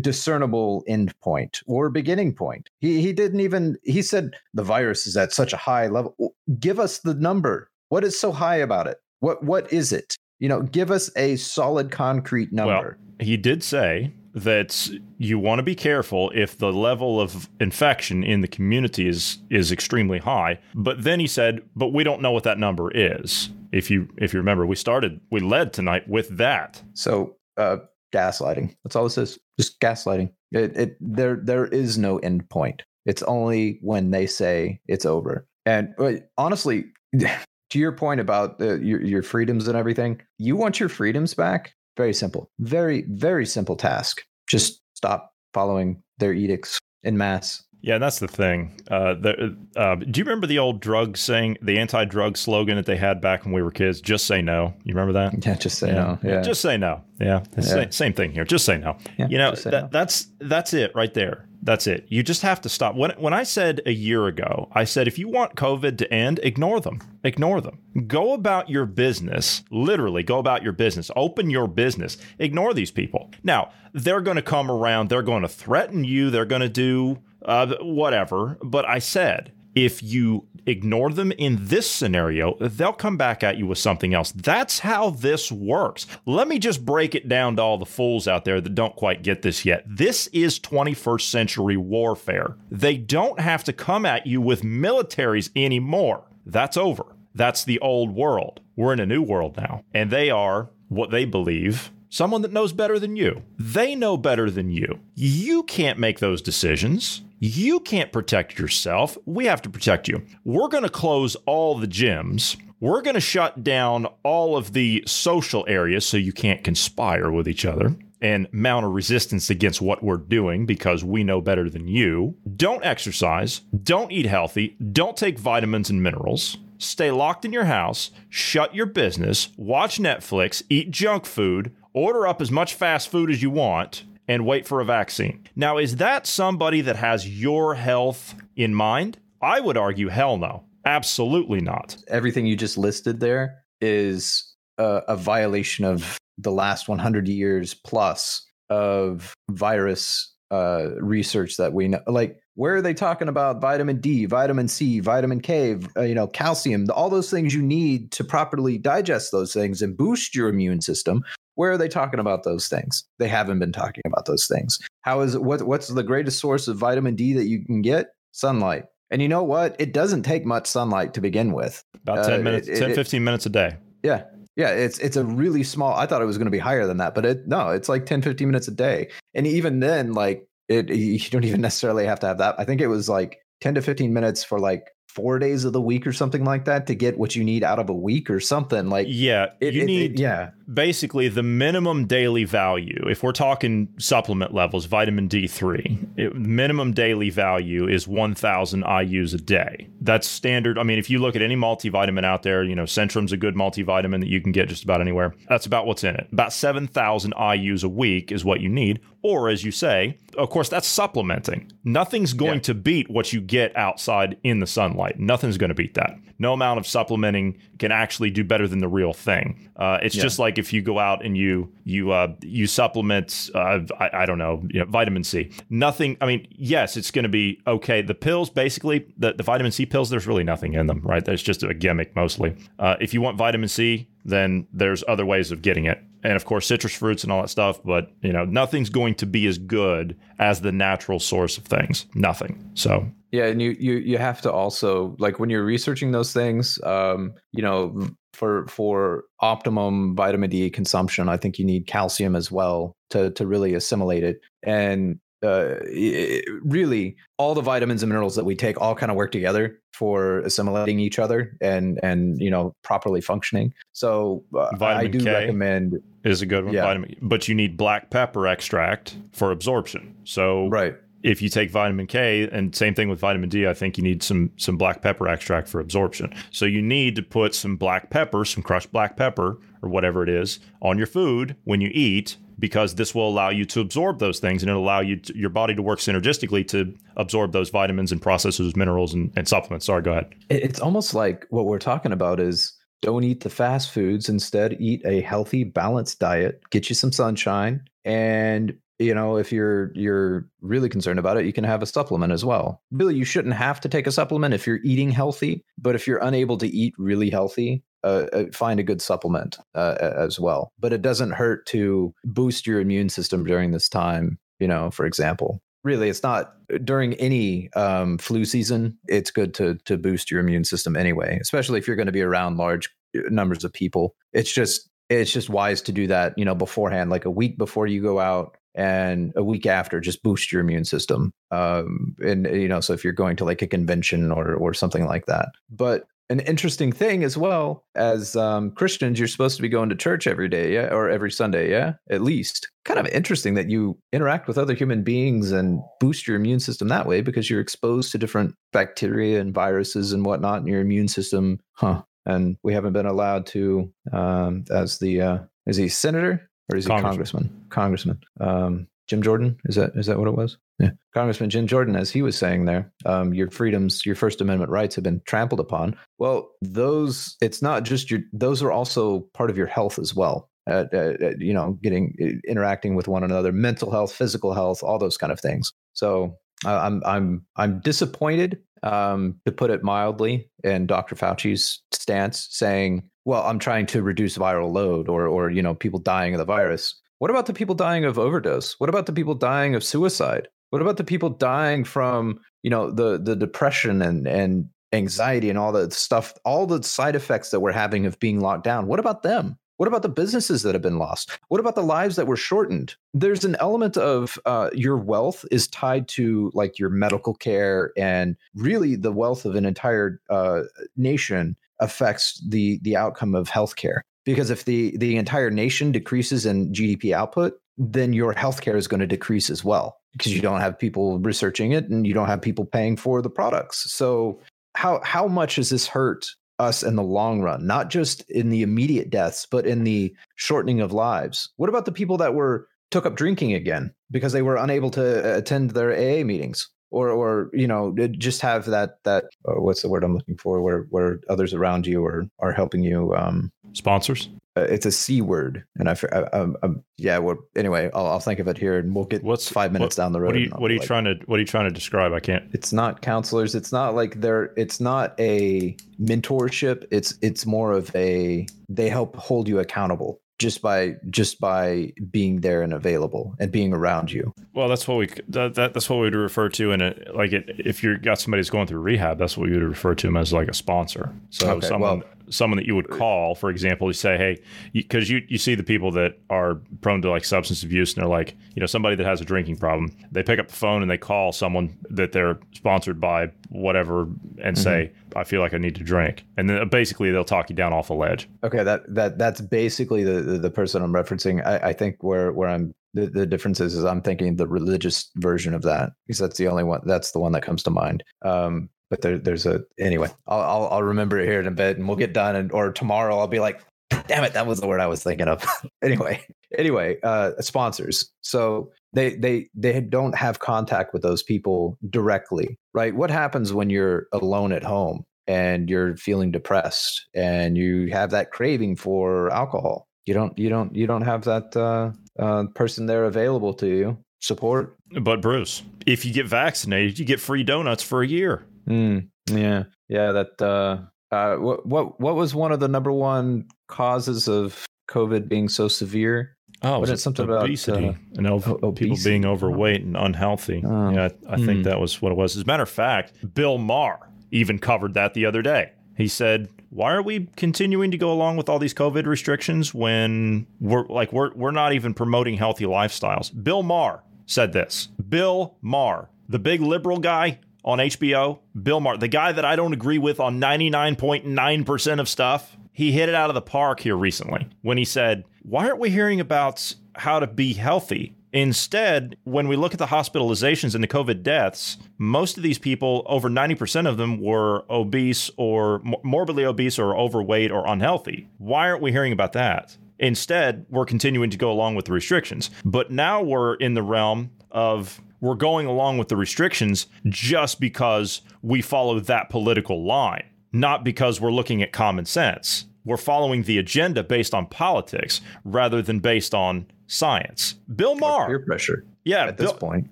discernible 0.00 0.84
end 0.86 1.18
point 1.20 1.60
or 1.66 1.90
beginning 1.90 2.34
point. 2.34 2.70
He, 2.78 3.00
he 3.00 3.12
didn't 3.12 3.40
even 3.40 3.76
he 3.84 4.02
said 4.02 4.34
the 4.54 4.64
virus 4.64 5.06
is 5.06 5.16
at 5.16 5.32
such 5.32 5.52
a 5.52 5.56
high 5.56 5.88
level. 5.88 6.34
Give 6.58 6.80
us 6.80 6.98
the 6.98 7.14
number. 7.14 7.70
What 7.88 8.04
is 8.04 8.18
so 8.18 8.32
high 8.32 8.56
about 8.56 8.86
it? 8.86 8.98
What 9.20 9.42
what 9.44 9.72
is 9.72 9.92
it? 9.92 10.16
You 10.38 10.48
know 10.48 10.62
give 10.62 10.90
us 10.90 11.10
a 11.16 11.36
solid 11.36 11.90
concrete 11.90 12.52
number. 12.52 12.98
well, 12.98 13.26
he 13.26 13.36
did 13.36 13.62
say 13.62 14.12
that 14.36 14.90
you 15.16 15.38
want 15.38 15.58
to 15.58 15.62
be 15.62 15.74
careful 15.74 16.30
if 16.34 16.58
the 16.58 16.70
level 16.70 17.18
of 17.18 17.48
infection 17.58 18.22
in 18.22 18.42
the 18.42 18.48
community 18.48 19.08
is 19.08 19.38
is 19.50 19.72
extremely 19.72 20.18
high. 20.18 20.60
But 20.74 21.02
then 21.02 21.18
he 21.18 21.26
said, 21.26 21.62
"But 21.74 21.92
we 21.92 22.04
don't 22.04 22.20
know 22.20 22.32
what 22.32 22.44
that 22.44 22.58
number 22.58 22.90
is." 22.94 23.48
If 23.72 23.90
you 23.90 24.08
if 24.18 24.32
you 24.32 24.38
remember, 24.40 24.66
we 24.66 24.76
started 24.76 25.20
we 25.30 25.40
led 25.40 25.72
tonight 25.72 26.06
with 26.08 26.36
that. 26.36 26.82
So 26.92 27.36
uh, 27.56 27.78
gaslighting. 28.14 28.76
That's 28.84 28.94
all 28.94 29.04
this 29.04 29.18
is. 29.18 29.38
Just 29.58 29.80
gaslighting. 29.80 30.30
It, 30.52 30.76
it 30.76 30.96
there 31.00 31.36
there 31.36 31.66
is 31.66 31.96
no 31.96 32.18
end 32.18 32.48
point. 32.50 32.82
It's 33.06 33.22
only 33.22 33.78
when 33.80 34.10
they 34.10 34.26
say 34.26 34.80
it's 34.86 35.06
over. 35.06 35.46
And 35.64 35.94
honestly, 36.36 36.86
to 37.18 37.78
your 37.78 37.92
point 37.92 38.20
about 38.20 38.60
uh, 38.60 38.76
your 38.76 39.02
your 39.02 39.22
freedoms 39.22 39.66
and 39.66 39.78
everything, 39.78 40.20
you 40.38 40.56
want 40.56 40.78
your 40.78 40.90
freedoms 40.90 41.32
back. 41.32 41.72
Very 41.96 42.14
simple. 42.14 42.50
Very, 42.58 43.04
very 43.08 43.46
simple 43.46 43.76
task. 43.76 44.22
Just 44.48 44.82
stop 44.94 45.32
following 45.54 46.02
their 46.18 46.32
edicts 46.32 46.78
in 47.02 47.16
mass. 47.16 47.62
Yeah, 47.82 47.98
that's 47.98 48.18
the 48.18 48.26
thing. 48.26 48.80
Uh, 48.90 49.14
the, 49.14 49.56
uh, 49.76 49.94
do 49.94 50.18
you 50.18 50.24
remember 50.24 50.48
the 50.48 50.58
old 50.58 50.80
drug 50.80 51.16
saying, 51.16 51.56
the 51.62 51.78
anti-drug 51.78 52.36
slogan 52.36 52.76
that 52.76 52.86
they 52.86 52.96
had 52.96 53.20
back 53.20 53.44
when 53.44 53.52
we 53.52 53.62
were 53.62 53.70
kids? 53.70 54.00
Just 54.00 54.26
say 54.26 54.42
no. 54.42 54.74
You 54.84 54.94
remember 54.94 55.12
that? 55.12 55.34
Yeah, 55.46 55.54
just 55.54 55.78
say 55.78 55.88
yeah. 55.88 55.94
no. 55.94 56.18
Yeah, 56.24 56.42
just 56.42 56.60
say 56.60 56.76
no. 56.76 57.02
Yeah, 57.20 57.44
yeah. 57.56 57.60
Same, 57.60 57.92
same, 57.92 58.12
thing 58.12 58.32
here. 58.32 58.44
Just 58.44 58.64
say 58.64 58.78
no. 58.78 58.96
You 59.16 59.38
know, 59.38 59.54
that, 59.54 59.70
no. 59.70 59.88
that's 59.92 60.26
that's 60.40 60.74
it 60.74 60.90
right 60.96 61.14
there. 61.14 61.48
That's 61.66 61.88
it. 61.88 62.06
You 62.08 62.22
just 62.22 62.42
have 62.42 62.60
to 62.60 62.68
stop. 62.68 62.94
When 62.94 63.10
when 63.18 63.34
I 63.34 63.42
said 63.42 63.80
a 63.84 63.90
year 63.90 64.28
ago, 64.28 64.68
I 64.72 64.84
said 64.84 65.08
if 65.08 65.18
you 65.18 65.28
want 65.28 65.56
COVID 65.56 65.98
to 65.98 66.14
end, 66.14 66.38
ignore 66.44 66.80
them. 66.80 67.00
Ignore 67.24 67.60
them. 67.60 67.80
Go 68.06 68.34
about 68.34 68.70
your 68.70 68.86
business. 68.86 69.64
Literally, 69.72 70.22
go 70.22 70.38
about 70.38 70.62
your 70.62 70.72
business. 70.72 71.10
Open 71.16 71.50
your 71.50 71.66
business. 71.66 72.18
Ignore 72.38 72.72
these 72.72 72.92
people. 72.92 73.32
Now, 73.42 73.72
they're 73.92 74.20
going 74.20 74.36
to 74.36 74.42
come 74.42 74.70
around. 74.70 75.08
They're 75.08 75.22
going 75.22 75.42
to 75.42 75.48
threaten 75.48 76.04
you. 76.04 76.30
They're 76.30 76.44
going 76.44 76.62
to 76.62 76.68
do 76.68 77.18
uh, 77.44 77.74
whatever. 77.80 78.58
But 78.62 78.88
I 78.88 79.00
said 79.00 79.50
if 79.76 80.02
you 80.02 80.48
ignore 80.64 81.10
them 81.10 81.30
in 81.32 81.58
this 81.60 81.88
scenario, 81.88 82.56
they'll 82.58 82.92
come 82.92 83.16
back 83.16 83.44
at 83.44 83.58
you 83.58 83.66
with 83.66 83.78
something 83.78 84.14
else. 84.14 84.32
That's 84.32 84.80
how 84.80 85.10
this 85.10 85.52
works. 85.52 86.06
Let 86.24 86.48
me 86.48 86.58
just 86.58 86.84
break 86.84 87.14
it 87.14 87.28
down 87.28 87.56
to 87.56 87.62
all 87.62 87.78
the 87.78 87.86
fools 87.86 88.26
out 88.26 88.44
there 88.44 88.60
that 88.60 88.74
don't 88.74 88.96
quite 88.96 89.22
get 89.22 89.42
this 89.42 89.64
yet. 89.64 89.84
This 89.86 90.26
is 90.28 90.58
21st 90.58 91.20
century 91.20 91.76
warfare. 91.76 92.56
They 92.70 92.96
don't 92.96 93.38
have 93.38 93.62
to 93.64 93.72
come 93.72 94.04
at 94.04 94.26
you 94.26 94.40
with 94.40 94.62
militaries 94.62 95.50
anymore. 95.54 96.24
That's 96.44 96.76
over. 96.76 97.04
That's 97.34 97.62
the 97.62 97.78
old 97.80 98.14
world. 98.14 98.60
We're 98.76 98.94
in 98.94 99.00
a 99.00 99.06
new 99.06 99.22
world 99.22 99.56
now. 99.56 99.82
And 99.92 100.10
they 100.10 100.30
are 100.30 100.70
what 100.88 101.10
they 101.10 101.26
believe 101.26 101.92
someone 102.08 102.40
that 102.42 102.52
knows 102.52 102.72
better 102.72 102.98
than 102.98 103.14
you. 103.16 103.42
They 103.58 103.94
know 103.94 104.16
better 104.16 104.50
than 104.50 104.70
you. 104.70 105.00
You 105.14 105.64
can't 105.64 105.98
make 105.98 106.18
those 106.18 106.40
decisions. 106.40 107.22
You 107.38 107.80
can't 107.80 108.12
protect 108.12 108.58
yourself. 108.58 109.18
We 109.26 109.44
have 109.46 109.60
to 109.62 109.70
protect 109.70 110.08
you. 110.08 110.22
We're 110.44 110.68
going 110.68 110.84
to 110.84 110.88
close 110.88 111.34
all 111.46 111.76
the 111.76 111.86
gyms. 111.88 112.56
We're 112.80 113.02
going 113.02 113.14
to 113.14 113.20
shut 113.20 113.62
down 113.62 114.06
all 114.22 114.56
of 114.56 114.72
the 114.72 115.02
social 115.06 115.64
areas 115.68 116.06
so 116.06 116.16
you 116.16 116.32
can't 116.32 116.64
conspire 116.64 117.30
with 117.30 117.46
each 117.46 117.66
other 117.66 117.94
and 118.22 118.48
mount 118.52 118.86
a 118.86 118.88
resistance 118.88 119.50
against 119.50 119.82
what 119.82 120.02
we're 120.02 120.16
doing 120.16 120.64
because 120.64 121.04
we 121.04 121.24
know 121.24 121.42
better 121.42 121.68
than 121.68 121.88
you. 121.88 122.36
Don't 122.56 122.84
exercise. 122.84 123.60
Don't 123.82 124.12
eat 124.12 124.26
healthy. 124.26 124.76
Don't 124.92 125.16
take 125.16 125.38
vitamins 125.38 125.90
and 125.90 126.02
minerals. 126.02 126.56
Stay 126.78 127.10
locked 127.10 127.44
in 127.44 127.52
your 127.52 127.64
house. 127.66 128.10
Shut 128.30 128.74
your 128.74 128.86
business. 128.86 129.48
Watch 129.58 129.98
Netflix. 129.98 130.62
Eat 130.70 130.90
junk 130.90 131.26
food. 131.26 131.74
Order 131.92 132.26
up 132.26 132.40
as 132.40 132.50
much 132.50 132.74
fast 132.74 133.10
food 133.10 133.30
as 133.30 133.42
you 133.42 133.50
want 133.50 134.04
and 134.28 134.46
wait 134.46 134.66
for 134.66 134.80
a 134.80 134.84
vaccine. 134.84 135.46
Now, 135.54 135.78
is 135.78 135.96
that 135.96 136.26
somebody 136.26 136.80
that 136.82 136.96
has 136.96 137.28
your 137.28 137.74
health 137.74 138.34
in 138.56 138.74
mind? 138.74 139.18
I 139.40 139.60
would 139.60 139.76
argue, 139.76 140.08
hell 140.08 140.36
no. 140.36 140.64
Absolutely 140.84 141.60
not. 141.60 141.96
Everything 142.08 142.46
you 142.46 142.56
just 142.56 142.78
listed 142.78 143.20
there 143.20 143.64
is 143.80 144.54
a, 144.78 145.02
a 145.08 145.16
violation 145.16 145.84
of 145.84 146.18
the 146.38 146.52
last 146.52 146.88
100 146.88 147.28
years 147.28 147.74
plus 147.74 148.46
of 148.70 149.34
virus 149.50 150.32
uh, 150.50 150.90
research 151.00 151.56
that 151.56 151.72
we 151.72 151.88
know. 151.88 152.00
Like, 152.06 152.38
where 152.54 152.76
are 152.76 152.82
they 152.82 152.94
talking 152.94 153.28
about 153.28 153.60
vitamin 153.60 154.00
D, 154.00 154.26
vitamin 154.26 154.68
C, 154.68 155.00
vitamin 155.00 155.40
K, 155.40 155.76
uh, 155.96 156.02
you 156.02 156.14
know, 156.14 156.26
calcium, 156.26 156.86
all 156.94 157.10
those 157.10 157.30
things 157.30 157.54
you 157.54 157.62
need 157.62 158.12
to 158.12 158.24
properly 158.24 158.78
digest 158.78 159.32
those 159.32 159.52
things 159.52 159.82
and 159.82 159.96
boost 159.96 160.34
your 160.34 160.48
immune 160.48 160.80
system? 160.80 161.22
Where 161.56 161.72
are 161.72 161.78
they 161.78 161.88
talking 161.88 162.20
about 162.20 162.44
those 162.44 162.68
things? 162.68 163.04
They 163.18 163.28
haven't 163.28 163.58
been 163.58 163.72
talking 163.72 164.02
about 164.06 164.26
those 164.26 164.46
things. 164.46 164.78
How 165.02 165.20
is 165.20 165.34
it, 165.34 165.42
what, 165.42 165.62
what's 165.62 165.88
the 165.88 166.02
greatest 166.02 166.38
source 166.38 166.68
of 166.68 166.76
vitamin 166.76 167.16
D 167.16 167.32
that 167.34 167.46
you 167.46 167.64
can 167.64 167.82
get? 167.82 168.14
Sunlight. 168.32 168.84
And 169.10 169.22
you 169.22 169.28
know 169.28 169.42
what? 169.42 169.76
It 169.78 169.92
doesn't 169.92 170.22
take 170.22 170.44
much 170.44 170.66
sunlight 170.66 171.14
to 171.14 171.20
begin 171.20 171.52
with. 171.52 171.82
About 172.02 172.26
10 172.26 172.40
uh, 172.40 172.42
minutes, 172.42 172.68
it, 172.68 172.78
10, 172.78 172.90
it, 172.90 172.94
15 172.94 173.24
minutes 173.24 173.46
a 173.46 173.50
day. 173.50 173.76
Yeah. 174.02 174.24
Yeah, 174.56 174.70
it's 174.70 174.98
it's 175.00 175.16
a 175.16 175.24
really 175.24 175.62
small. 175.62 175.94
I 175.94 176.06
thought 176.06 176.22
it 176.22 176.26
was 176.26 176.38
going 176.38 176.46
to 176.46 176.50
be 176.50 176.58
higher 176.58 176.86
than 176.86 176.96
that, 176.96 177.14
but 177.14 177.26
it 177.26 177.46
no, 177.46 177.68
it's 177.68 177.90
like 177.90 178.06
10 178.06 178.22
15 178.22 178.48
minutes 178.48 178.66
a 178.66 178.70
day. 178.70 179.10
And 179.34 179.46
even 179.46 179.80
then 179.80 180.14
like 180.14 180.48
it 180.68 180.88
you 180.88 181.18
don't 181.30 181.44
even 181.44 181.60
necessarily 181.60 182.06
have 182.06 182.20
to 182.20 182.26
have 182.26 182.38
that. 182.38 182.54
I 182.58 182.64
think 182.64 182.80
it 182.80 182.86
was 182.86 183.06
like 183.06 183.38
10 183.60 183.74
to 183.74 183.82
15 183.82 184.14
minutes 184.14 184.42
for 184.42 184.58
like 184.58 184.92
four 185.16 185.38
days 185.38 185.64
of 185.64 185.72
the 185.72 185.80
week 185.80 186.06
or 186.06 186.12
something 186.12 186.44
like 186.44 186.66
that 186.66 186.86
to 186.86 186.94
get 186.94 187.18
what 187.18 187.34
you 187.34 187.42
need 187.42 187.64
out 187.64 187.78
of 187.78 187.88
a 187.88 187.94
week 187.94 188.28
or 188.28 188.38
something 188.38 188.90
like 188.90 189.06
yeah 189.08 189.46
it, 189.60 189.72
you 189.72 189.82
it, 189.82 189.86
need 189.86 190.12
it, 190.12 190.20
yeah. 190.20 190.50
basically 190.72 191.26
the 191.26 191.42
minimum 191.42 192.06
daily 192.06 192.44
value 192.44 193.02
if 193.08 193.22
we're 193.22 193.32
talking 193.32 193.88
supplement 193.98 194.52
levels 194.52 194.84
vitamin 194.84 195.26
d3 195.26 196.34
minimum 196.34 196.92
daily 196.92 197.30
value 197.30 197.88
is 197.88 198.06
1000 198.08 198.82
ius 198.82 199.34
a 199.34 199.38
day. 199.38 199.88
That's 200.00 200.26
standard. 200.26 200.78
I 200.78 200.82
mean 200.82 200.98
if 200.98 201.10
you 201.10 201.18
look 201.18 201.36
at 201.36 201.42
any 201.42 201.56
multivitamin 201.56 202.24
out 202.24 202.42
there 202.42 202.64
you 202.64 202.74
know 202.74 202.84
centrum's 202.84 203.32
a 203.32 203.36
good 203.36 203.54
multivitamin 203.54 204.20
that 204.20 204.28
you 204.28 204.40
can 204.40 204.52
get 204.52 204.68
just 204.68 204.84
about 204.84 205.00
anywhere. 205.00 205.34
That's 205.48 205.66
about 205.66 205.86
what's 205.86 206.04
in 206.04 206.14
it. 206.14 206.28
About 206.32 206.52
7000 206.52 207.34
ius 207.34 207.84
a 207.84 207.88
week 207.88 208.32
is 208.32 208.44
what 208.44 208.60
you 208.60 208.68
need 208.68 209.00
or 209.26 209.48
as 209.48 209.64
you 209.64 209.72
say 209.72 210.18
of 210.38 210.50
course 210.50 210.68
that's 210.68 210.86
supplementing 210.86 211.70
nothing's 211.84 212.32
going 212.32 212.54
yeah. 212.54 212.60
to 212.60 212.74
beat 212.74 213.10
what 213.10 213.32
you 213.32 213.40
get 213.40 213.76
outside 213.76 214.36
in 214.42 214.60
the 214.60 214.66
sunlight 214.66 215.18
nothing's 215.18 215.58
going 215.58 215.68
to 215.68 215.74
beat 215.74 215.94
that 215.94 216.16
no 216.38 216.52
amount 216.52 216.78
of 216.78 216.86
supplementing 216.86 217.58
can 217.78 217.92
actually 217.92 218.30
do 218.30 218.44
better 218.44 218.68
than 218.68 218.80
the 218.80 218.88
real 218.88 219.12
thing. 219.12 219.70
Uh, 219.76 219.98
it's 220.02 220.14
yeah. 220.14 220.22
just 220.22 220.38
like 220.38 220.58
if 220.58 220.72
you 220.72 220.82
go 220.82 220.98
out 220.98 221.24
and 221.24 221.36
you 221.36 221.72
you 221.84 222.10
uh, 222.10 222.32
you 222.42 222.66
supplement 222.66 223.50
uh, 223.54 223.80
I, 223.98 224.10
I, 224.12 224.26
don't 224.26 224.38
know, 224.38 224.62
you 224.68 224.80
know 224.80 224.86
vitamin 224.86 225.24
C. 225.24 225.50
Nothing. 225.70 226.16
I 226.20 226.26
mean, 226.26 226.46
yes, 226.50 226.96
it's 226.96 227.10
going 227.10 227.24
to 227.24 227.28
be 227.28 227.60
okay. 227.66 228.02
The 228.02 228.14
pills, 228.14 228.50
basically, 228.50 229.06
the, 229.16 229.32
the 229.32 229.42
vitamin 229.42 229.72
C 229.72 229.86
pills, 229.86 230.10
there's 230.10 230.26
really 230.26 230.44
nothing 230.44 230.74
in 230.74 230.86
them, 230.86 231.00
right? 231.02 231.24
There's 231.24 231.42
just 231.42 231.62
a 231.62 231.74
gimmick 231.74 232.14
mostly. 232.14 232.56
Uh, 232.78 232.96
if 233.00 233.14
you 233.14 233.20
want 233.20 233.38
vitamin 233.38 233.68
C, 233.68 234.08
then 234.24 234.66
there's 234.72 235.04
other 235.08 235.24
ways 235.24 235.52
of 235.52 235.62
getting 235.62 235.86
it 235.86 236.02
and 236.22 236.34
of 236.34 236.44
course 236.44 236.66
citrus 236.66 236.94
fruits 236.94 237.22
and 237.22 237.32
all 237.32 237.42
that 237.42 237.48
stuff 237.48 237.80
but 237.84 238.10
you 238.22 238.32
know 238.32 238.44
nothing's 238.44 238.90
going 238.90 239.14
to 239.14 239.26
be 239.26 239.46
as 239.46 239.58
good 239.58 240.16
as 240.38 240.60
the 240.60 240.72
natural 240.72 241.18
source 241.18 241.58
of 241.58 241.64
things. 241.64 242.06
Nothing. 242.14 242.70
So. 242.74 243.06
Yeah, 243.32 243.46
and 243.46 243.60
you 243.60 243.76
you 243.78 243.94
you 243.94 244.18
have 244.18 244.40
to 244.42 244.52
also 244.52 245.16
like 245.18 245.38
when 245.38 245.50
you're 245.50 245.64
researching 245.64 246.12
those 246.12 246.32
things, 246.32 246.78
um, 246.84 247.34
you 247.52 247.62
know, 247.62 248.08
for 248.32 248.66
for 248.68 249.24
optimum 249.40 250.14
vitamin 250.14 250.48
D 250.48 250.70
consumption, 250.70 251.28
I 251.28 251.36
think 251.36 251.58
you 251.58 251.64
need 251.64 251.86
calcium 251.86 252.36
as 252.36 252.50
well 252.50 252.96
to 253.10 253.32
to 253.32 253.46
really 253.46 253.74
assimilate 253.74 254.22
it. 254.22 254.40
And 254.62 255.18
uh, 255.42 255.76
it, 255.82 256.44
really, 256.62 257.16
all 257.38 257.54
the 257.54 257.60
vitamins 257.60 258.02
and 258.02 258.10
minerals 258.10 258.36
that 258.36 258.44
we 258.44 258.56
take 258.56 258.80
all 258.80 258.94
kind 258.94 259.10
of 259.10 259.16
work 259.16 259.32
together 259.32 259.80
for 259.92 260.40
assimilating 260.40 260.98
each 261.00 261.18
other 261.18 261.56
and 261.60 261.98
and 262.02 262.38
you 262.40 262.50
know 262.50 262.74
properly 262.82 263.20
functioning. 263.20 263.72
So 263.92 264.44
uh, 264.54 264.70
I 264.80 265.06
do 265.06 265.20
K 265.20 265.32
recommend 265.32 266.00
is 266.24 266.42
a 266.42 266.46
good 266.46 266.64
one. 266.64 266.74
Yeah. 266.74 266.82
Vitamin, 266.82 267.16
but 267.22 267.48
you 267.48 267.54
need 267.54 267.76
black 267.76 268.10
pepper 268.10 268.46
extract 268.46 269.16
for 269.32 269.50
absorption. 269.50 270.14
So 270.24 270.68
right 270.68 270.96
if 271.26 271.42
you 271.42 271.48
take 271.48 271.70
vitamin 271.70 272.06
K 272.06 272.48
and 272.52 272.74
same 272.74 272.94
thing 272.94 273.08
with 273.08 273.18
vitamin 273.18 273.48
D, 273.48 273.66
I 273.66 273.74
think 273.74 273.98
you 273.98 274.04
need 274.04 274.22
some 274.22 274.52
some 274.56 274.76
black 274.76 275.02
pepper 275.02 275.28
extract 275.28 275.68
for 275.68 275.80
absorption. 275.80 276.32
So 276.52 276.66
you 276.66 276.80
need 276.80 277.16
to 277.16 277.22
put 277.22 277.54
some 277.54 277.76
black 277.76 278.10
pepper, 278.10 278.44
some 278.44 278.62
crushed 278.62 278.92
black 278.92 279.16
pepper 279.16 279.58
or 279.82 279.88
whatever 279.88 280.22
it 280.22 280.28
is 280.28 280.60
on 280.80 280.98
your 280.98 281.08
food 281.08 281.56
when 281.64 281.80
you 281.80 281.90
eat 281.92 282.36
because 282.58 282.94
this 282.94 283.14
will 283.14 283.28
allow 283.28 283.50
you 283.50 283.64
to 283.66 283.80
absorb 283.80 284.18
those 284.18 284.38
things 284.38 284.62
and 284.62 284.70
it'll 284.70 284.82
allow 284.82 285.00
you 285.00 285.16
to, 285.16 285.36
your 285.36 285.50
body 285.50 285.74
to 285.74 285.82
work 285.82 285.98
synergistically 285.98 286.66
to 286.68 286.94
absorb 287.16 287.52
those 287.52 287.70
vitamins 287.70 288.12
and 288.12 288.22
process 288.22 288.58
those 288.58 288.76
minerals 288.76 289.14
and, 289.14 289.32
and 289.36 289.46
supplements. 289.46 289.86
Sorry, 289.86 290.02
go 290.02 290.12
ahead. 290.12 290.34
It's 290.48 290.80
almost 290.80 291.14
like 291.14 291.46
what 291.50 291.66
we're 291.66 291.78
talking 291.78 292.12
about 292.12 292.40
is 292.40 292.76
don't 293.02 293.24
eat 293.24 293.42
the 293.42 293.50
fast 293.50 293.90
foods. 293.90 294.28
Instead, 294.28 294.76
eat 294.80 295.02
a 295.04 295.20
healthy, 295.20 295.64
balanced 295.64 296.18
diet. 296.18 296.60
Get 296.70 296.88
you 296.88 296.94
some 296.94 297.12
sunshine, 297.12 297.82
and 298.04 298.76
you 298.98 299.14
know 299.14 299.36
if 299.36 299.52
you're 299.52 299.92
you're 299.94 300.48
really 300.60 300.88
concerned 300.88 301.18
about 301.18 301.36
it, 301.36 301.44
you 301.44 301.52
can 301.52 301.64
have 301.64 301.82
a 301.82 301.86
supplement 301.86 302.32
as 302.32 302.44
well. 302.44 302.82
Really, 302.90 303.14
you 303.14 303.24
shouldn't 303.24 303.54
have 303.54 303.80
to 303.82 303.88
take 303.88 304.06
a 304.06 304.12
supplement 304.12 304.54
if 304.54 304.66
you're 304.66 304.80
eating 304.82 305.10
healthy. 305.10 305.64
But 305.78 305.94
if 305.94 306.06
you're 306.06 306.22
unable 306.22 306.56
to 306.58 306.66
eat 306.66 306.94
really 306.96 307.30
healthy, 307.30 307.84
uh, 308.06 308.28
uh, 308.32 308.44
find 308.52 308.78
a 308.78 308.84
good 308.84 309.02
supplement 309.02 309.58
uh, 309.74 309.96
as 310.00 310.38
well. 310.38 310.70
But 310.78 310.92
it 310.92 311.02
doesn't 311.02 311.32
hurt 311.32 311.66
to 311.66 312.14
boost 312.24 312.64
your 312.64 312.78
immune 312.78 313.08
system 313.08 313.44
during 313.44 313.72
this 313.72 313.88
time. 313.88 314.38
You 314.60 314.68
know, 314.68 314.92
for 314.92 315.06
example, 315.06 315.60
really, 315.82 316.08
it's 316.08 316.22
not 316.22 316.54
during 316.84 317.14
any 317.14 317.68
um, 317.74 318.18
flu 318.18 318.44
season. 318.44 318.96
It's 319.08 319.32
good 319.32 319.54
to 319.54 319.74
to 319.86 319.98
boost 319.98 320.30
your 320.30 320.38
immune 320.38 320.64
system 320.64 320.94
anyway, 320.94 321.36
especially 321.42 321.80
if 321.80 321.88
you're 321.88 321.96
going 321.96 322.06
to 322.06 322.12
be 322.12 322.22
around 322.22 322.58
large 322.58 322.88
uh, 323.16 323.22
numbers 323.28 323.64
of 323.64 323.72
people. 323.72 324.14
It's 324.32 324.52
just 324.52 324.88
it's 325.10 325.32
just 325.32 325.50
wise 325.50 325.82
to 325.82 325.92
do 325.92 326.06
that. 326.06 326.34
You 326.38 326.44
know, 326.44 326.54
beforehand, 326.54 327.10
like 327.10 327.24
a 327.24 327.30
week 327.30 327.58
before 327.58 327.88
you 327.88 328.00
go 328.00 328.20
out. 328.20 328.56
And 328.78 329.32
a 329.36 329.42
week 329.42 329.64
after, 329.64 330.00
just 330.00 330.22
boost 330.22 330.52
your 330.52 330.60
immune 330.60 330.84
system. 330.84 331.32
Um, 331.50 332.14
and 332.22 332.44
you 332.44 332.68
know, 332.68 332.80
so 332.80 332.92
if 332.92 333.04
you're 333.04 333.14
going 333.14 333.36
to 333.36 333.44
like 333.46 333.62
a 333.62 333.66
convention 333.66 334.30
or 334.30 334.54
or 334.54 334.74
something 334.74 335.06
like 335.06 335.24
that, 335.24 335.48
but 335.70 336.04
an 336.28 336.40
interesting 336.40 336.92
thing 336.92 337.22
as 337.22 337.36
well 337.36 337.84
as 337.94 338.34
um, 338.34 338.72
Christians, 338.72 339.18
you're 339.18 339.28
supposed 339.28 339.56
to 339.56 339.62
be 339.62 339.68
going 339.68 339.88
to 339.90 339.94
church 339.94 340.26
every 340.26 340.48
day, 340.48 340.74
yeah, 340.74 340.88
or 340.92 341.08
every 341.08 341.30
Sunday, 341.30 341.70
yeah, 341.70 341.94
at 342.10 342.20
least. 342.20 342.68
Kind 342.84 342.98
of 342.98 343.06
interesting 343.08 343.54
that 343.54 343.70
you 343.70 343.98
interact 344.12 344.48
with 344.48 344.58
other 344.58 344.74
human 344.74 345.02
beings 345.02 345.52
and 345.52 345.80
boost 346.00 346.26
your 346.26 346.36
immune 346.36 346.60
system 346.60 346.88
that 346.88 347.06
way 347.06 347.20
because 347.20 347.48
you're 347.48 347.60
exposed 347.60 348.12
to 348.12 348.18
different 348.18 348.54
bacteria 348.72 349.40
and 349.40 349.54
viruses 349.54 350.12
and 350.12 350.24
whatnot 350.24 350.60
in 350.60 350.66
your 350.66 350.80
immune 350.80 351.08
system, 351.08 351.60
huh? 351.74 352.02
And 352.24 352.56
we 352.64 352.74
haven't 352.74 352.92
been 352.92 353.06
allowed 353.06 353.46
to, 353.46 353.92
um, 354.12 354.64
as 354.70 354.98
the 354.98 355.20
uh, 355.20 355.38
is 355.66 355.76
he 355.76 355.88
senator 355.88 356.50
or 356.72 356.76
is 356.76 356.86
he 356.86 356.90
congressman? 356.90 357.66
Congressman. 357.68 358.20
Um, 358.40 358.88
Jim 359.06 359.22
Jordan 359.22 359.58
is 359.66 359.76
that 359.76 359.92
is 359.94 360.06
that 360.06 360.18
what 360.18 360.26
it 360.26 360.34
was? 360.34 360.58
Yeah. 360.78 360.90
Congressman 361.14 361.50
Jim 361.50 361.66
Jordan, 361.66 361.96
as 361.96 362.10
he 362.10 362.20
was 362.22 362.36
saying 362.36 362.66
there, 362.66 362.92
um, 363.06 363.32
your 363.32 363.50
freedoms, 363.50 364.04
your 364.04 364.14
First 364.14 364.40
Amendment 364.40 364.70
rights 364.70 364.94
have 364.94 365.04
been 365.04 365.22
trampled 365.26 365.60
upon. 365.60 365.96
Well, 366.18 366.50
those, 366.60 367.36
it's 367.40 367.62
not 367.62 367.84
just 367.84 368.10
your, 368.10 368.20
those 368.32 368.62
are 368.62 368.70
also 368.70 369.20
part 369.32 369.48
of 369.48 369.56
your 369.56 369.66
health 369.66 369.98
as 369.98 370.14
well. 370.14 370.50
Uh, 370.68 370.84
uh, 370.92 371.12
you 371.38 371.54
know, 371.54 371.78
getting, 371.82 372.14
interacting 372.46 372.96
with 372.96 373.06
one 373.08 373.22
another, 373.22 373.52
mental 373.52 373.90
health, 373.90 374.12
physical 374.12 374.52
health, 374.52 374.82
all 374.82 374.98
those 374.98 375.16
kind 375.16 375.32
of 375.32 375.40
things. 375.40 375.72
So 375.92 376.36
uh, 376.64 376.76
I'm, 376.76 377.02
I'm, 377.06 377.46
I'm 377.56 377.80
disappointed, 377.80 378.58
um, 378.82 379.40
to 379.46 379.52
put 379.52 379.70
it 379.70 379.82
mildly, 379.82 380.50
in 380.64 380.86
Dr. 380.86 381.14
Fauci's 381.14 381.82
stance, 381.92 382.48
saying, 382.50 383.08
"Well, 383.24 383.42
I'm 383.42 383.58
trying 383.58 383.86
to 383.86 384.02
reduce 384.02 384.36
viral 384.36 384.72
load, 384.72 385.08
or, 385.08 385.26
or 385.26 385.50
you 385.50 385.62
know, 385.62 385.74
people 385.74 386.00
dying 386.00 386.34
of 386.34 386.38
the 386.38 386.44
virus." 386.44 387.00
What 387.18 387.30
about 387.30 387.46
the 387.46 387.54
people 387.54 387.74
dying 387.74 388.04
of 388.04 388.18
overdose? 388.18 388.78
What 388.78 388.90
about 388.90 389.06
the 389.06 389.12
people 389.12 389.34
dying 389.34 389.74
of 389.74 389.82
suicide? 389.82 390.48
What 390.70 390.82
about 390.82 390.96
the 390.96 391.04
people 391.04 391.30
dying 391.30 391.84
from, 391.84 392.40
you 392.62 392.70
know, 392.70 392.90
the 392.90 393.18
the 393.18 393.36
depression 393.36 394.02
and 394.02 394.26
and 394.26 394.68
anxiety 394.92 395.50
and 395.50 395.58
all 395.58 395.72
the 395.72 395.90
stuff, 395.90 396.34
all 396.44 396.66
the 396.66 396.82
side 396.82 397.16
effects 397.16 397.50
that 397.50 397.60
we're 397.60 397.72
having 397.72 398.06
of 398.06 398.18
being 398.18 398.40
locked 398.40 398.64
down? 398.64 398.86
What 398.86 399.00
about 399.00 399.22
them? 399.22 399.58
What 399.76 399.88
about 399.88 400.02
the 400.02 400.08
businesses 400.08 400.62
that 400.62 400.74
have 400.74 400.82
been 400.82 400.98
lost? 400.98 401.38
What 401.48 401.60
about 401.60 401.74
the 401.74 401.82
lives 401.82 402.16
that 402.16 402.26
were 402.26 402.36
shortened? 402.36 402.94
There's 403.12 403.44
an 403.44 403.56
element 403.60 403.96
of 403.96 404.38
uh, 404.46 404.70
your 404.72 404.96
wealth 404.96 405.44
is 405.50 405.68
tied 405.68 406.08
to 406.08 406.50
like 406.54 406.78
your 406.78 406.88
medical 406.88 407.34
care, 407.34 407.92
and 407.96 408.36
really 408.54 408.96
the 408.96 409.12
wealth 409.12 409.44
of 409.44 409.54
an 409.54 409.66
entire 409.66 410.20
uh, 410.30 410.62
nation 410.96 411.56
affects 411.78 412.42
the 412.48 412.80
the 412.82 412.96
outcome 412.96 413.34
of 413.34 413.50
healthcare. 413.50 414.00
Because 414.24 414.50
if 414.50 414.64
the 414.64 414.96
the 414.96 415.16
entire 415.16 415.50
nation 415.50 415.92
decreases 415.92 416.46
in 416.46 416.72
GDP 416.72 417.12
output, 417.12 417.60
then 417.78 418.12
your 418.12 418.34
healthcare 418.34 418.76
is 418.76 418.88
going 418.88 419.00
to 419.00 419.06
decrease 419.06 419.50
as 419.50 419.64
well 419.64 419.98
because 420.12 420.34
you 420.34 420.40
don't 420.40 420.60
have 420.60 420.78
people 420.78 421.18
researching 421.18 421.72
it 421.72 421.88
and 421.88 422.06
you 422.06 422.14
don't 422.14 422.26
have 422.26 422.40
people 422.40 422.64
paying 422.64 422.96
for 422.96 423.20
the 423.20 423.30
products. 423.30 423.90
So 423.92 424.40
how 424.74 425.00
how 425.04 425.26
much 425.26 425.56
does 425.56 425.70
this 425.70 425.86
hurt 425.86 426.26
us 426.58 426.82
in 426.82 426.96
the 426.96 427.02
long 427.02 427.42
run? 427.42 427.66
Not 427.66 427.90
just 427.90 428.28
in 428.30 428.50
the 428.50 428.62
immediate 428.62 429.10
deaths, 429.10 429.46
but 429.50 429.66
in 429.66 429.84
the 429.84 430.14
shortening 430.36 430.80
of 430.80 430.92
lives. 430.92 431.50
What 431.56 431.68
about 431.68 431.84
the 431.84 431.92
people 431.92 432.16
that 432.18 432.34
were 432.34 432.68
took 432.90 433.04
up 433.04 433.16
drinking 433.16 433.52
again 433.52 433.92
because 434.10 434.32
they 434.32 434.42
were 434.42 434.56
unable 434.56 434.90
to 434.90 435.34
uh, 435.34 435.38
attend 435.38 435.72
their 435.72 435.92
AA 435.92 436.24
meetings? 436.24 436.68
Or, 436.92 437.10
or 437.10 437.50
you 437.52 437.66
know, 437.66 437.94
just 438.12 438.40
have 438.42 438.66
that 438.66 439.02
that 439.02 439.24
uh, 439.46 439.60
what's 439.60 439.82
the 439.82 439.88
word 439.88 440.04
I'm 440.04 440.14
looking 440.14 440.38
for, 440.38 440.62
where 440.62 440.86
where 440.88 441.20
others 441.28 441.52
around 441.52 441.86
you 441.86 442.02
are 442.06 442.26
are 442.38 442.52
helping 442.52 442.82
you. 442.82 443.12
Um, 443.14 443.50
Sponsors 443.72 444.30
Uh, 444.56 444.62
it's 444.62 444.86
a 444.86 444.92
c 444.92 445.20
word, 445.20 445.64
and 445.76 445.88
I, 445.88 445.96
I, 446.12 446.18
I, 446.18 446.46
I 446.62 446.68
yeah. 446.96 447.18
Well, 447.18 447.36
anyway, 447.54 447.90
I'll, 447.92 448.06
I'll, 448.06 448.20
think 448.20 448.40
of 448.40 448.48
it 448.48 448.56
here, 448.56 448.78
and 448.78 448.94
we'll 448.94 449.04
get 449.04 449.22
what's 449.22 449.50
five 449.50 449.70
minutes 449.70 449.98
what, 449.98 450.04
down 450.04 450.12
the 450.12 450.20
road. 450.20 450.28
What 450.28 450.36
are 450.36 450.40
you, 450.40 450.50
what 450.56 450.70
are 450.70 450.74
you 450.74 450.80
like, 450.80 450.86
trying 450.86 451.04
to 451.04 451.16
What 451.26 451.36
are 451.36 451.40
you 451.40 451.46
trying 451.46 451.68
to 451.68 451.74
describe? 451.74 452.12
I 452.12 452.20
can't. 452.20 452.44
It's 452.52 452.72
not 452.72 453.02
counselors. 453.02 453.54
It's 453.54 453.70
not 453.70 453.94
like 453.94 454.20
they're. 454.20 454.54
It's 454.56 454.80
not 454.80 455.14
a 455.20 455.76
mentorship. 456.00 456.86
It's 456.90 457.18
it's 457.20 457.44
more 457.44 457.72
of 457.72 457.94
a. 457.94 458.46
They 458.68 458.88
help 458.88 459.16
hold 459.16 459.46
you 459.46 459.58
accountable 459.58 460.20
just 460.38 460.60
by 460.60 460.96
just 461.08 461.40
by 461.40 461.92
being 462.10 462.40
there 462.40 462.62
and 462.62 462.72
available 462.72 463.34
and 463.38 463.50
being 463.50 463.72
around 463.72 464.12
you. 464.12 464.32
Well, 464.54 464.68
that's 464.68 464.86
what 464.86 464.98
we 464.98 465.08
that, 465.28 465.54
that 465.54 465.74
that's 465.74 465.88
what 465.88 465.96
we 465.96 466.02
would 466.02 466.14
refer 466.14 466.48
to 466.50 466.72
in 466.72 466.80
it. 466.80 467.14
Like 467.14 467.32
it, 467.32 467.44
if 467.58 467.82
you 467.82 467.98
got 467.98 468.20
somebody 468.20 468.40
who's 468.40 468.50
going 468.50 468.66
through 468.66 468.80
rehab, 468.80 469.18
that's 469.18 469.36
what 469.36 469.48
we 469.48 469.54
would 469.54 469.62
refer 469.62 469.94
to 469.94 470.06
them 470.06 470.16
as 470.16 470.32
like 470.32 470.48
a 470.48 470.54
sponsor. 470.54 471.12
So 471.30 471.50
okay, 471.50 471.66
someone 471.66 472.00
well, 472.00 472.08
someone 472.30 472.56
that 472.56 472.66
you 472.66 472.74
would 472.74 472.88
call, 472.88 473.34
for 473.34 473.50
example, 473.50 473.88
you 473.88 473.92
say, 473.92 474.16
hey, 474.16 474.42
because 474.72 475.10
you, 475.10 475.18
you, 475.18 475.26
you 475.30 475.38
see 475.38 475.54
the 475.54 475.62
people 475.62 475.90
that 475.92 476.18
are 476.30 476.56
prone 476.80 477.02
to 477.02 477.10
like 477.10 477.24
substance 477.24 477.62
abuse, 477.62 477.94
and 477.94 478.02
they're 478.02 478.10
like, 478.10 478.36
you 478.54 478.60
know, 478.60 478.66
somebody 478.66 478.96
that 478.96 479.06
has 479.06 479.20
a 479.20 479.24
drinking 479.24 479.56
problem, 479.56 479.94
they 480.10 480.22
pick 480.22 480.38
up 480.38 480.48
the 480.48 480.54
phone 480.54 480.82
and 480.82 480.90
they 480.90 480.98
call 480.98 481.32
someone 481.32 481.76
that 481.90 482.12
they're 482.12 482.38
sponsored 482.52 483.00
by 483.00 483.30
whatever 483.48 484.02
and 484.02 484.56
mm-hmm. 484.56 484.62
say, 484.62 484.92
I 485.14 485.24
feel 485.24 485.40
like 485.40 485.54
I 485.54 485.58
need 485.58 485.74
to 485.76 485.84
drink, 485.84 486.24
and 486.36 486.48
then 486.48 486.68
basically 486.68 487.10
they'll 487.10 487.24
talk 487.24 487.48
you 487.48 487.56
down 487.56 487.72
off 487.72 487.90
a 487.90 487.94
ledge. 487.94 488.28
Okay, 488.44 488.62
that 488.62 488.82
that 488.94 489.18
that's 489.18 489.40
basically 489.40 490.04
the 490.04 490.20
the, 490.20 490.38
the 490.38 490.50
person 490.50 490.82
I'm 490.82 490.92
referencing. 490.92 491.44
I, 491.46 491.68
I 491.68 491.72
think 491.72 492.02
where 492.02 492.32
where 492.32 492.48
I'm 492.48 492.74
the, 492.96 493.06
the 493.06 493.26
difference 493.26 493.60
is, 493.60 493.74
is 493.74 493.84
I'm 493.84 494.00
thinking 494.00 494.36
the 494.36 494.46
religious 494.46 495.10
version 495.16 495.54
of 495.54 495.62
that 495.62 495.90
because 496.06 496.18
that's 496.18 496.38
the 496.38 496.48
only 496.48 496.64
one 496.64 496.80
that's 496.84 497.12
the 497.12 497.18
one 497.18 497.32
that 497.32 497.42
comes 497.42 497.62
to 497.64 497.70
mind. 497.70 498.02
Um, 498.22 498.70
but 498.90 499.02
there, 499.02 499.18
there's 499.18 499.46
a 499.46 499.62
anyway. 499.78 500.08
I'll, 500.26 500.40
I'll, 500.40 500.68
I'll 500.68 500.82
remember 500.82 501.18
it 501.18 501.28
here 501.28 501.40
in 501.40 501.46
a 501.46 501.52
bit, 501.52 501.76
and 501.76 501.86
we'll 501.86 501.96
get 501.96 502.12
done. 502.12 502.36
And 502.36 502.52
or 502.52 502.72
tomorrow 502.72 503.18
I'll 503.18 503.26
be 503.26 503.40
like, 503.40 503.60
damn 504.06 504.24
it, 504.24 504.34
that 504.34 504.46
was 504.46 504.60
the 504.60 504.66
word 504.66 504.80
I 504.80 504.86
was 504.86 505.02
thinking 505.02 505.28
of. 505.28 505.44
anyway, 505.82 506.22
anyway, 506.56 506.98
uh, 507.02 507.32
sponsors. 507.40 508.10
So 508.20 508.70
they 508.92 509.16
they 509.16 509.48
they 509.54 509.80
don't 509.80 510.14
have 510.14 510.38
contact 510.38 510.92
with 510.92 511.02
those 511.02 511.22
people 511.22 511.78
directly, 511.88 512.58
right? 512.74 512.94
What 512.94 513.10
happens 513.10 513.52
when 513.52 513.70
you're 513.70 514.06
alone 514.12 514.52
at 514.52 514.62
home 514.62 515.04
and 515.26 515.68
you're 515.68 515.96
feeling 515.96 516.30
depressed 516.30 517.06
and 517.14 517.56
you 517.56 517.88
have 517.92 518.10
that 518.10 518.30
craving 518.30 518.76
for 518.76 519.30
alcohol? 519.32 519.86
You 520.06 520.14
don't 520.14 520.38
you 520.38 520.48
don't 520.48 520.74
you 520.74 520.86
don't 520.86 521.02
have 521.02 521.24
that 521.24 521.56
uh, 521.56 521.90
uh, 522.18 522.44
person 522.54 522.86
there 522.86 523.04
available 523.04 523.54
to 523.54 523.66
you 523.66 523.98
support. 524.20 524.76
But 525.00 525.20
Bruce, 525.20 525.62
if 525.86 526.04
you 526.04 526.12
get 526.12 526.26
vaccinated, 526.26 526.98
you 526.98 527.04
get 527.04 527.20
free 527.20 527.42
donuts 527.42 527.82
for 527.82 528.02
a 528.02 528.06
year. 528.06 528.44
Mm, 528.68 529.08
yeah, 529.30 529.64
yeah. 529.88 530.12
That 530.12 530.42
uh, 530.42 531.14
uh, 531.14 531.36
what 531.36 531.66
what 531.66 532.00
what 532.00 532.14
was 532.14 532.34
one 532.34 532.52
of 532.52 532.60
the 532.60 532.68
number 532.68 532.92
one 532.92 533.46
causes 533.68 534.28
of 534.28 534.64
COVID 534.88 535.28
being 535.28 535.48
so 535.48 535.68
severe? 535.68 536.36
Oh, 536.62 536.80
was 536.80 536.90
it 536.90 536.98
something 536.98 537.28
obesity 537.28 537.88
about 537.88 537.94
uh, 537.94 537.98
and 538.16 538.26
over, 538.26 538.50
obesity? 538.62 538.84
people 538.84 539.04
being 539.04 539.26
overweight 539.26 539.82
and 539.82 539.96
unhealthy? 539.96 540.62
Oh. 540.64 540.90
Yeah, 540.90 541.08
I, 541.28 541.34
I 541.34 541.36
mm. 541.36 541.46
think 541.46 541.64
that 541.64 541.78
was 541.78 542.00
what 542.00 542.12
it 542.12 542.18
was. 542.18 542.36
As 542.36 542.42
a 542.42 542.46
matter 542.46 542.62
of 542.62 542.70
fact, 542.70 543.34
Bill 543.34 543.58
Maher 543.58 544.10
even 544.30 544.58
covered 544.58 544.94
that 544.94 545.14
the 545.14 545.26
other 545.26 545.42
day. 545.42 545.72
He 545.96 546.08
said, 546.08 546.48
"Why 546.70 546.92
are 546.92 547.02
we 547.02 547.28
continuing 547.36 547.90
to 547.90 547.98
go 547.98 548.12
along 548.12 548.36
with 548.36 548.48
all 548.48 548.58
these 548.58 548.74
COVID 548.74 549.06
restrictions 549.06 549.74
when 549.74 550.46
we're 550.60 550.86
like 550.86 551.12
we're 551.12 551.32
we're 551.34 551.50
not 551.52 551.72
even 551.72 551.94
promoting 551.94 552.36
healthy 552.36 552.64
lifestyles?" 552.64 553.30
Bill 553.42 553.62
Maher 553.62 554.02
said 554.26 554.52
this. 554.52 554.88
Bill 555.08 555.56
Maher, 555.62 556.10
the 556.28 556.38
big 556.38 556.60
liberal 556.60 556.98
guy 556.98 557.40
on 557.66 557.78
HBO, 557.78 558.38
Bill 558.62 558.80
Maher, 558.80 558.96
the 558.96 559.08
guy 559.08 559.32
that 559.32 559.44
I 559.44 559.56
don't 559.56 559.72
agree 559.72 559.98
with 559.98 560.20
on 560.20 560.40
99.9% 560.40 562.00
of 562.00 562.08
stuff, 562.08 562.56
he 562.72 562.92
hit 562.92 563.08
it 563.08 563.14
out 563.14 563.28
of 563.28 563.34
the 563.34 563.42
park 563.42 563.80
here 563.80 563.96
recently 563.96 564.48
when 564.62 564.78
he 564.78 564.84
said, 564.84 565.24
Why 565.42 565.66
aren't 565.66 565.80
we 565.80 565.90
hearing 565.90 566.20
about 566.20 566.74
how 566.94 567.18
to 567.18 567.26
be 567.26 567.54
healthy? 567.54 568.14
Instead, 568.32 569.16
when 569.24 569.48
we 569.48 569.56
look 569.56 569.72
at 569.72 569.78
the 569.78 569.86
hospitalizations 569.86 570.74
and 570.74 570.84
the 570.84 570.88
COVID 570.88 571.22
deaths, 571.22 571.78
most 571.96 572.36
of 572.36 572.42
these 572.42 572.58
people, 572.58 573.02
over 573.06 573.30
90% 573.30 573.88
of 573.88 573.96
them, 573.96 574.20
were 574.20 574.64
obese 574.68 575.30
or 575.38 575.80
morbidly 576.02 576.44
obese 576.44 576.78
or 576.78 576.94
overweight 576.96 577.50
or 577.50 577.66
unhealthy. 577.66 578.28
Why 578.36 578.68
aren't 578.68 578.82
we 578.82 578.92
hearing 578.92 579.12
about 579.12 579.32
that? 579.32 579.76
Instead, 579.98 580.66
we're 580.68 580.84
continuing 580.84 581.30
to 581.30 581.38
go 581.38 581.50
along 581.50 581.76
with 581.76 581.86
the 581.86 581.92
restrictions. 581.92 582.50
But 582.62 582.90
now 582.90 583.22
we're 583.22 583.54
in 583.54 583.72
the 583.72 583.82
realm 583.82 584.32
of 584.50 585.00
we're 585.20 585.34
going 585.34 585.66
along 585.66 585.98
with 585.98 586.08
the 586.08 586.16
restrictions 586.16 586.86
just 587.06 587.60
because 587.60 588.22
we 588.42 588.62
follow 588.62 589.00
that 589.00 589.30
political 589.30 589.84
line, 589.84 590.24
not 590.52 590.84
because 590.84 591.20
we're 591.20 591.32
looking 591.32 591.62
at 591.62 591.72
common 591.72 592.04
sense. 592.04 592.66
We're 592.84 592.96
following 592.96 593.42
the 593.42 593.58
agenda 593.58 594.04
based 594.04 594.32
on 594.32 594.46
politics 594.46 595.20
rather 595.44 595.82
than 595.82 595.98
based 595.98 596.34
on 596.34 596.66
science. 596.86 597.56
Bill 597.74 597.96
Maher. 597.96 598.26
Peer 598.26 598.38
pressure. 598.40 598.84
Yeah, 599.04 599.26
At 599.26 599.38
this 599.38 599.52
point. 599.52 599.90